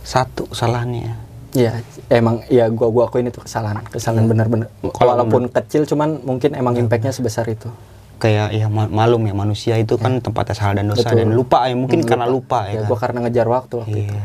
satu 0.00 0.48
kesalahannya. 0.48 1.12
Ya, 1.54 1.78
emang 2.08 2.42
ya 2.48 2.66
gua 2.66 2.90
gua 2.90 3.04
akuin 3.06 3.28
itu 3.28 3.38
kesalahan, 3.38 3.84
kesalahan 3.86 4.26
benar-benar. 4.26 4.66
Kalau 4.90 5.14
Walaupun 5.14 5.46
kecil, 5.52 5.86
cuman 5.86 6.18
mungkin 6.22 6.56
emang 6.56 6.74
impactnya 6.74 7.14
sebesar 7.14 7.46
itu. 7.46 7.70
Kayak 8.16 8.48
ya 8.50 8.66
ma- 8.68 8.88
malum 8.88 9.20
ya 9.22 9.34
manusia 9.34 9.74
itu 9.76 9.94
kan 9.94 10.16
tempatnya 10.18 10.54
salah 10.54 10.74
dan 10.78 10.88
dosa 10.88 11.04
Betul. 11.04 11.18
dan 11.20 11.28
lupa 11.32 11.66
ya 11.66 11.74
mungkin 11.74 12.00
Hmm, 12.00 12.08
karena 12.08 12.26
lupa, 12.26 12.66
Ya, 12.66 12.80
ya. 12.80 12.86
gua 12.86 12.94
kan? 12.94 13.10
karena 13.10 13.18
ngejar 13.26 13.46
waktu 13.46 13.74
waktu 13.80 13.98
itu. 14.00 14.14
Iya. 14.14 14.24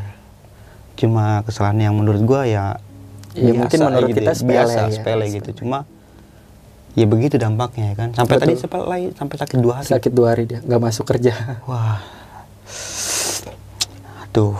Cuma 0.95 1.25
kesalahan 1.43 1.79
yang 1.81 1.95
menurut 1.95 2.21
gua 2.21 2.43
ya 2.43 2.77
Ya, 3.31 3.53
mungkin 3.53 3.77
menurut 3.79 4.09
kita 4.09 4.21
ya, 4.25 4.35
sepele 4.35 4.51
biasa, 4.57 4.79
ya. 4.81 4.91
sepele 4.91 5.25
gitu. 5.29 5.49
Cuma 5.63 5.85
ya 6.91 7.05
begitu 7.05 7.35
dampaknya 7.37 7.91
ya 7.91 7.95
kan. 7.95 8.09
Sampai 8.11 8.35
Betul. 8.35 8.57
tadi 8.57 8.83
Lai 8.83 9.03
sampai 9.13 9.35
sakit 9.37 9.57
dua 9.59 9.73
hari. 9.79 9.87
Sakit 9.87 10.11
dua 10.11 10.27
hari 10.33 10.43
dia, 10.45 10.59
nggak 10.59 10.81
masuk 10.81 11.05
kerja. 11.05 11.33
Wah. 11.63 12.01
Aduh, 14.25 14.57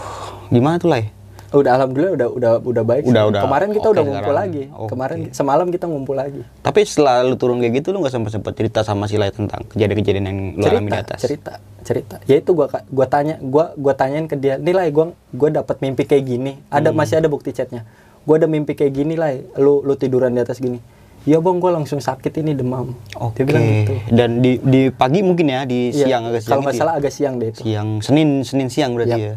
gimana 0.47 0.77
tuh 0.77 0.89
Lai? 0.89 1.09
Udah 1.51 1.71
alhamdulillah 1.73 2.13
udah 2.13 2.27
udah 2.29 2.51
udah 2.61 2.83
baik. 2.83 3.03
sih. 3.03 3.09
Udah, 3.09 3.23
udah. 3.25 3.41
Kemarin 3.41 3.69
kita 3.69 3.81
Oke 3.81 3.91
udah 3.91 4.03
ngumpul 4.03 4.21
sekarang. 4.23 4.41
lagi. 4.45 4.63
Oke. 4.71 4.89
Kemarin 4.89 5.19
semalam 5.31 5.67
kita 5.67 5.85
ngumpul 5.85 6.15
lagi. 6.15 6.41
Tapi 6.59 6.79
setelah 6.83 7.15
lu 7.21 7.35
turun 7.35 7.57
kayak 7.57 7.73
gitu 7.75 7.87
lu 7.89 7.99
nggak 7.99 8.13
sempet 8.13 8.31
sempet 8.31 8.53
cerita 8.53 8.79
sama 8.81 9.05
si 9.05 9.15
Lai 9.15 9.29
tentang 9.29 9.65
kejadian-kejadian 9.65 10.25
yang 10.25 10.39
lu 10.53 10.63
alami 10.63 10.85
di 10.85 10.91
cerita, 10.91 11.01
atas. 11.03 11.19
cerita, 11.19 11.53
cerita. 11.81 12.15
Ya 12.23 12.35
itu 12.37 12.51
gua 12.51 12.67
gua 12.85 13.05
tanya, 13.05 13.35
gua 13.39 13.73
gua 13.73 13.93
tanyain 13.93 14.25
ke 14.25 14.35
dia, 14.35 14.55
"Nilai 14.55 14.89
gua 14.89 15.09
gua 15.29 15.49
dapat 15.51 15.79
mimpi 15.79 16.05
kayak 16.05 16.23
gini. 16.23 16.51
Ada 16.67 16.89
Hmm. 16.89 16.97
masih 16.97 17.15
ada 17.17 17.27
bukti 17.27 17.49
chatnya. 17.49 17.81
Gua 18.21 18.35
ada 18.35 18.45
mimpi 18.45 18.73
kayak 18.73 18.93
gini 18.93 19.13
lah. 19.13 19.33
Lu 19.55 19.81
lu 19.81 19.95
tiduran 19.95 20.31
di 20.31 20.39
atas 20.39 20.57
gini." 20.57 20.77
Ya 21.25 21.35
bang, 21.37 21.57
gua 21.57 21.73
langsung 21.73 21.99
sakit 21.99 22.31
ini 22.37 22.53
demam. 22.53 22.95
Oke. 23.13 23.41
Dia 23.41 23.45
bilang 23.45 23.65
gitu. 23.83 23.93
Dan 24.07 24.29
di 24.39 24.55
di 24.57 24.81
pagi 24.87 25.19
mungkin 25.19 25.49
ya 25.49 25.61
di 25.63 25.89
Iya, 25.89 26.05
siang 26.05 26.23
agak 26.25 26.39
siang 26.39 26.49
Kalau 26.49 26.61
nggak 26.63 26.73
ya? 26.73 26.79
salah 26.79 26.93
agak 26.95 27.11
siang 27.11 27.33
deh 27.35 27.47
itu. 27.49 27.59
siang 27.59 27.89
Senin 27.99 28.29
Senin 28.41 28.67
siang 28.67 28.93
berarti 28.93 29.11
Yap. 29.11 29.19
ya. 29.19 29.35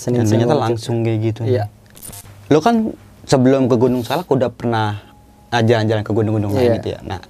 Senin 0.00 0.24
Dan 0.24 0.32
ternyata 0.32 0.56
langsung 0.56 1.04
kayak 1.04 1.18
gitu. 1.20 1.42
Iya. 1.44 1.68
Lo 2.48 2.64
kan 2.64 2.96
sebelum 3.28 3.68
ke 3.68 3.76
Gunung 3.76 4.00
Salak 4.00 4.24
udah 4.26 4.48
pernah 4.48 4.96
ah, 5.52 5.60
jalan-jalan 5.60 6.00
ke 6.00 6.10
gunung-gunung 6.10 6.56
lain 6.56 6.64
Iya. 6.64 6.76
gitu 6.80 6.88
ya. 6.96 7.00
Nah, 7.04 7.20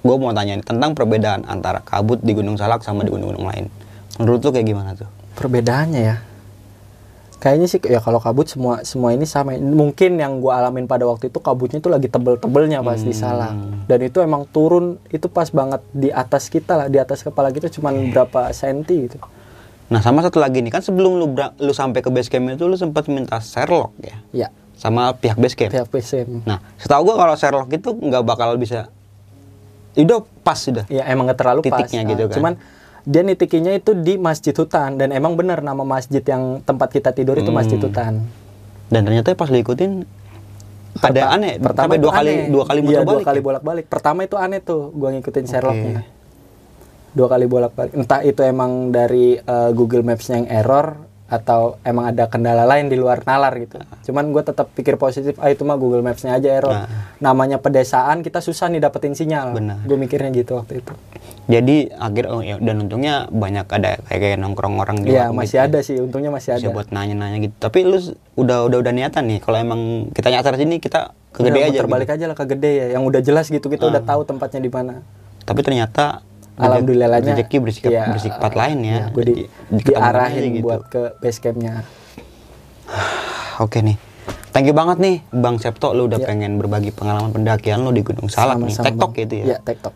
gue 0.00 0.14
mau 0.14 0.30
tanya 0.30 0.62
tentang 0.62 0.94
perbedaan 0.94 1.42
antara 1.44 1.82
kabut 1.82 2.22
di 2.22 2.30
Gunung 2.30 2.54
Salak 2.54 2.86
sama 2.86 3.02
di 3.02 3.10
gunung-gunung 3.10 3.50
lain. 3.50 3.66
Menurut 4.16 4.38
lo 4.40 4.54
kayak 4.54 4.68
gimana 4.70 4.94
tuh? 4.94 5.10
perbedaannya 5.30 6.02
ya 6.04 6.16
kayaknya 7.40 7.66
sih 7.66 7.80
ya 7.80 8.04
kalau 8.04 8.20
kabut 8.20 8.44
semua 8.44 8.84
semua 8.84 9.16
ini 9.16 9.24
sama 9.24 9.56
mungkin 9.56 10.20
yang 10.20 10.44
gua 10.44 10.60
alamin 10.60 10.84
pada 10.84 11.08
waktu 11.08 11.32
itu 11.32 11.40
kabutnya 11.40 11.80
itu 11.80 11.88
lagi 11.88 12.12
tebel-tebelnya 12.12 12.84
pas 12.84 13.00
di 13.00 13.16
Salak 13.16 13.56
dan 13.88 13.98
itu 14.04 14.20
emang 14.20 14.44
turun 14.44 15.00
itu 15.08 15.24
pas 15.32 15.48
banget 15.48 15.80
di 15.96 16.12
atas 16.12 16.52
kita 16.52 16.76
lah 16.76 16.86
di 16.92 17.00
atas 17.00 17.24
kepala 17.24 17.48
kita 17.48 17.72
cuman 17.72 18.12
berapa 18.12 18.52
senti 18.52 19.08
gitu 19.08 19.16
Nah, 19.90 19.98
sama 19.98 20.22
satu 20.22 20.38
lagi 20.38 20.58
nih 20.58 20.70
kan 20.70 20.80
sebelum 20.80 21.12
lu 21.14 21.26
lu 21.34 21.72
sampai 21.72 21.98
ke 21.98 22.08
base 22.08 22.26
camp 22.26 22.46
itu 22.48 22.62
lu 22.62 22.74
sempat 22.74 23.04
minta 23.06 23.36
Sherlock 23.38 23.90
ya 23.98 24.16
ya 24.30 24.48
sama 24.72 25.10
pihak 25.12 25.34
base 25.34 25.52
camp. 25.54 25.68
pihak 25.68 25.86
PCM 25.86 26.40
Nah, 26.42 26.62
setahu 26.76 27.04
gua 27.04 27.18
kalau 27.18 27.34
Sherlock 27.34 27.68
itu 27.68 27.90
nggak 27.90 28.22
bakal 28.22 28.54
bisa 28.54 28.86
udah 29.92 30.22
pas 30.40 30.54
sudah. 30.56 30.86
ya 30.86 31.02
emang 31.04 31.26
nggak 31.26 31.36
terlalu 31.36 31.60
pas 31.64 31.82
Titiknya 31.82 32.00
Nah, 32.00 32.08
gitu 32.08 32.22
kan. 32.24 32.34
cuman 32.34 32.52
dia 33.02 33.22
nitikinya 33.22 33.72
itu 33.72 33.90
di 33.92 34.14
masjid 34.16 34.52
hutan 34.52 34.94
dan 34.94 35.10
emang 35.10 35.34
bener 35.34 35.58
nama 35.58 35.82
masjid 35.82 36.22
yang 36.22 36.60
tempat 36.60 36.88
kita 36.90 37.10
tidur 37.10 37.34
itu 37.34 37.50
masjid 37.50 37.74
Hmm. 37.74 37.86
hutan 37.86 38.12
Dan 38.86 39.02
ternyata 39.02 39.34
pas 39.34 39.46
lu 39.46 39.56
ikutin 39.56 40.06
ada 40.96 41.32
aneh 41.32 41.56
pertama 41.56 41.86
sampai 41.88 41.98
dua 41.98 42.06
itu 42.06 42.16
kali 42.16 42.30
aneh. 42.30 42.46
dua 42.48 42.64
kali 42.64 42.78
Iya, 42.78 42.84
muter 42.84 42.98
dua 43.00 43.10
balik. 43.10 43.24
kali 43.24 43.36
ya? 43.36 43.44
bolak-balik 43.44 43.84
pertama 43.86 44.18
itu 44.20 44.36
aneh 44.36 44.60
tuh 44.60 44.90
gua 44.92 45.10
ngikutin 45.10 45.44
Sherlocknya 45.44 46.02
dua 47.10 47.26
kali 47.28 47.44
bolak-balik 47.44 47.92
entah 47.92 48.20
itu 48.20 48.40
emang 48.40 48.90
dari 48.90 49.34
eh, 49.34 49.70
Google 49.72 50.02
Maps-nya 50.02 50.36
yang 50.38 50.48
error 50.48 50.88
atau 51.26 51.78
emang 51.82 52.10
ada 52.10 52.26
kendala 52.26 52.66
lain 52.66 52.90
di 52.90 52.94
luar 52.94 53.22
nalar 53.22 53.54
gitu 53.56 53.78
cuman 54.04 54.30
gue 54.30 54.42
tetap 54.42 54.66
pikir 54.68 54.94
positif 54.96 55.38
ah 55.38 55.46
itu 55.46 55.62
mah 55.62 55.74
Google 55.74 56.02
Maps-nya 56.02 56.34
aja 56.34 56.50
error 56.50 56.74
Nah. 56.76 56.90
namanya 57.22 57.56
pedesaan 57.56 58.18
kita 58.20 58.38
susah 58.40 58.66
nih 58.66 58.78
dapetin 58.80 59.14
sinyal 59.14 59.54
gue 59.80 59.94
mikirnya 59.96 60.30
gitu 60.32 60.54
waktu 60.56 60.78
itu 60.78 60.90
Jadi 61.46 61.90
akhir 61.92 62.24
oh, 62.26 62.38
ya, 62.40 62.58
dan 62.58 62.78
untungnya 62.80 63.26
banyak 63.26 63.66
ada 63.66 63.98
kayak 64.04 64.20
kayak 64.20 64.38
nongkrong 64.38 64.78
orang 64.78 65.02
di 65.02 65.10
Iya 65.10 65.30
masih 65.30 65.58
gitu. 65.58 65.66
ada 65.66 65.78
sih 65.80 65.96
untungnya 65.98 66.30
masih 66.30 66.54
Bisa 66.54 66.62
ada 66.62 66.70
buat 66.70 66.88
nanya-nanya 66.88 67.38
gitu. 67.40 67.54
Tapi 67.58 67.78
lu 67.82 67.98
udah 68.36 68.70
udah 68.70 68.78
udah 68.78 68.92
niatan 68.92 69.26
nih 69.26 69.38
kalau 69.40 69.58
emang 69.58 69.80
kita 70.10 70.30
nyasar 70.30 70.54
sini 70.54 70.78
kita 70.78 71.10
ke 71.28 71.42
gede 71.42 71.58
Udah, 71.58 71.66
aja 71.66 71.78
muter 71.80 72.02
gitu. 72.06 72.12
aja 72.12 72.24
lah 72.26 72.36
ke 72.38 72.44
gede 72.48 72.70
ya 72.72 72.86
yang 72.94 73.02
udah 73.02 73.18
jelas 73.18 73.46
gitu 73.46 73.66
kita 73.66 73.82
Ah. 73.82 73.90
udah 73.90 74.02
tahu 74.04 74.22
tempatnya 74.24 74.60
di 74.60 74.70
mana 74.70 75.02
Tapi 75.40 75.60
ternyata 75.60 76.22
alhamdulillahnya 76.62 77.32
rezeki 77.34 77.56
bersikap 77.58 77.90
iya, 77.90 78.04
bersifat 78.08 78.52
lain 78.52 78.78
ya. 78.80 79.00
gue 79.08 79.24
di, 79.24 79.34
diarahin 79.72 80.42
gitu. 80.52 80.64
buat 80.64 80.82
ke 80.86 81.02
base 81.18 81.38
campnya 81.38 81.82
Oke 83.60 83.80
nih. 83.80 83.96
Thank 84.50 84.66
you 84.66 84.74
banget 84.74 84.98
nih 84.98 85.16
Bang 85.30 85.60
Septo 85.60 85.92
lu 85.92 86.08
udah 86.08 86.16
Iya. 86.16 86.26
pengen 86.26 86.56
berbagi 86.56 86.90
pengalaman 86.90 87.30
pendakian 87.30 87.80
lu 87.80 87.92
di 87.92 88.00
Gunung 88.00 88.26
Salak 88.26 88.58
nih. 88.58 88.72
Sama-sama, 88.72 88.86
TikTok 88.88 89.10
Bang. 89.10 89.20
gitu 89.20 89.34
ya. 89.36 89.44
Iya, 89.44 89.56
TikTok. 89.62 89.94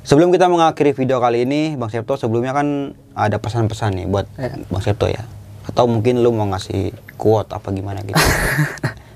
Sebelum 0.00 0.28
kita 0.30 0.46
mengakhiri 0.46 0.90
video 0.94 1.18
kali 1.18 1.44
ini, 1.44 1.74
Bang 1.74 1.92
Septo 1.92 2.16
sebelumnya 2.16 2.50
kan 2.50 2.66
ada 3.12 3.36
pesan-pesan 3.36 3.90
nih 3.94 4.06
buat 4.06 4.26
Iya. 4.32 4.56
Bang 4.64 4.80
Septo 4.80 5.04
ya. 5.04 5.20
Atau 5.66 5.84
mungkin 5.84 6.22
lu 6.22 6.30
mau 6.30 6.48
ngasih 6.48 6.90
quote 7.14 7.52
apa 7.52 7.68
gimana 7.68 8.00
gitu. 8.00 8.16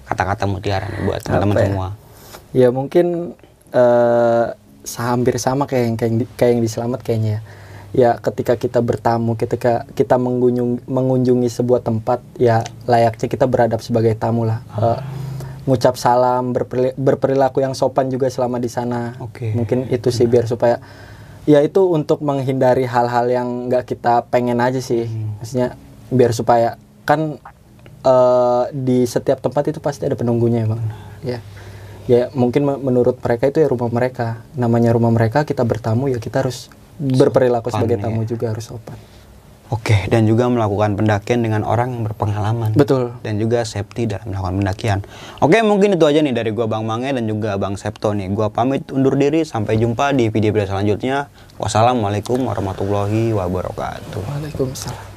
Kata-kata 0.04 0.44
mutiara 0.44 0.84
nih 0.86 1.00
buat 1.02 1.20
teman-teman 1.22 1.54
ya? 1.54 1.62
semua. 1.64 1.88
Ya 2.52 2.68
mungkin 2.68 3.06
eh 3.70 4.46
hampir 5.00 5.40
sama 5.40 5.64
kayak 5.64 5.84
yang 5.84 5.96
kayak 5.96 6.10
yang 6.10 6.18
di, 6.20 6.26
kayak 6.36 6.50
yang 6.56 6.62
di 6.62 6.70
Selamat 6.70 7.00
kayaknya. 7.00 7.32
ya. 7.32 7.40
Ya 7.94 8.10
ketika 8.18 8.58
kita 8.58 8.82
bertamu, 8.82 9.38
ketika 9.38 9.86
kita 9.94 10.18
mengunjung, 10.18 10.82
mengunjungi 10.82 11.46
sebuah 11.46 11.78
tempat, 11.78 12.26
ya 12.34 12.66
layaknya 12.90 13.30
kita 13.30 13.46
beradab 13.46 13.78
sebagai 13.86 14.18
tamu 14.18 14.42
lah. 14.42 14.66
Eh, 14.74 14.98
ngucap 15.64 15.94
salam, 15.94 16.50
berperi- 16.50 16.92
berperilaku 16.98 17.62
yang 17.62 17.70
sopan 17.72 18.10
juga 18.10 18.26
selama 18.26 18.58
di 18.58 18.66
sana. 18.66 19.14
Oke. 19.22 19.54
Mungkin 19.54 19.94
itu 19.94 20.10
sih 20.10 20.26
biar 20.26 20.50
supaya 20.50 20.82
ya 21.46 21.62
itu 21.62 21.86
untuk 21.86 22.18
menghindari 22.20 22.82
hal-hal 22.82 23.30
yang 23.30 23.70
nggak 23.70 23.86
kita 23.86 24.26
pengen 24.26 24.58
aja 24.58 24.82
sih. 24.82 25.06
Maksudnya 25.38 25.78
biar 26.10 26.34
supaya 26.34 26.74
kan 27.06 27.38
eh, 28.02 28.64
di 28.74 29.06
setiap 29.06 29.38
tempat 29.38 29.70
itu 29.70 29.78
pasti 29.78 30.02
ada 30.02 30.18
penunggunya 30.18 30.66
ya 30.66 30.68
bang. 30.68 30.82
Ya, 31.24 31.38
ya 32.10 32.28
mungkin 32.36 32.62
me- 32.66 32.80
menurut 32.80 33.20
mereka 33.20 33.48
itu 33.48 33.64
ya 33.64 33.68
rumah 33.68 33.90
mereka. 33.90 34.42
Namanya 34.54 34.92
rumah 34.92 35.12
mereka 35.12 35.42
kita 35.48 35.64
bertamu 35.64 36.08
ya 36.12 36.18
kita 36.20 36.44
harus 36.44 36.68
berperilaku 36.98 37.74
sebagai 37.74 37.98
ya. 37.98 38.02
tamu 38.06 38.22
juga 38.24 38.54
harus 38.54 38.64
sopan. 38.70 38.96
Oke, 39.72 40.06
dan 40.12 40.28
juga 40.28 40.44
melakukan 40.46 40.92
pendakian 40.92 41.40
dengan 41.40 41.64
orang 41.64 41.96
yang 41.96 42.02
berpengalaman. 42.04 42.76
Betul. 42.76 43.16
Dan 43.24 43.40
juga 43.40 43.64
safety 43.64 44.04
dalam 44.04 44.28
melakukan 44.28 44.60
pendakian. 44.60 44.98
Oke, 45.40 45.64
mungkin 45.64 45.96
itu 45.96 46.04
aja 46.04 46.20
nih 46.20 46.36
dari 46.36 46.52
gua 46.52 46.68
Bang 46.68 46.84
Mange 46.84 47.10
dan 47.10 47.24
juga 47.24 47.56
Bang 47.56 47.80
Septo 47.80 48.12
nih. 48.12 48.28
Gua 48.36 48.52
pamit 48.52 48.84
undur 48.92 49.16
diri 49.16 49.40
sampai 49.42 49.80
jumpa 49.80 50.12
di 50.12 50.28
video-video 50.28 50.68
selanjutnya. 50.68 51.32
Wassalamualaikum 51.56 52.44
warahmatullahi 52.44 53.32
wabarakatuh. 53.32 54.20
Waalaikumsalam. 54.20 55.13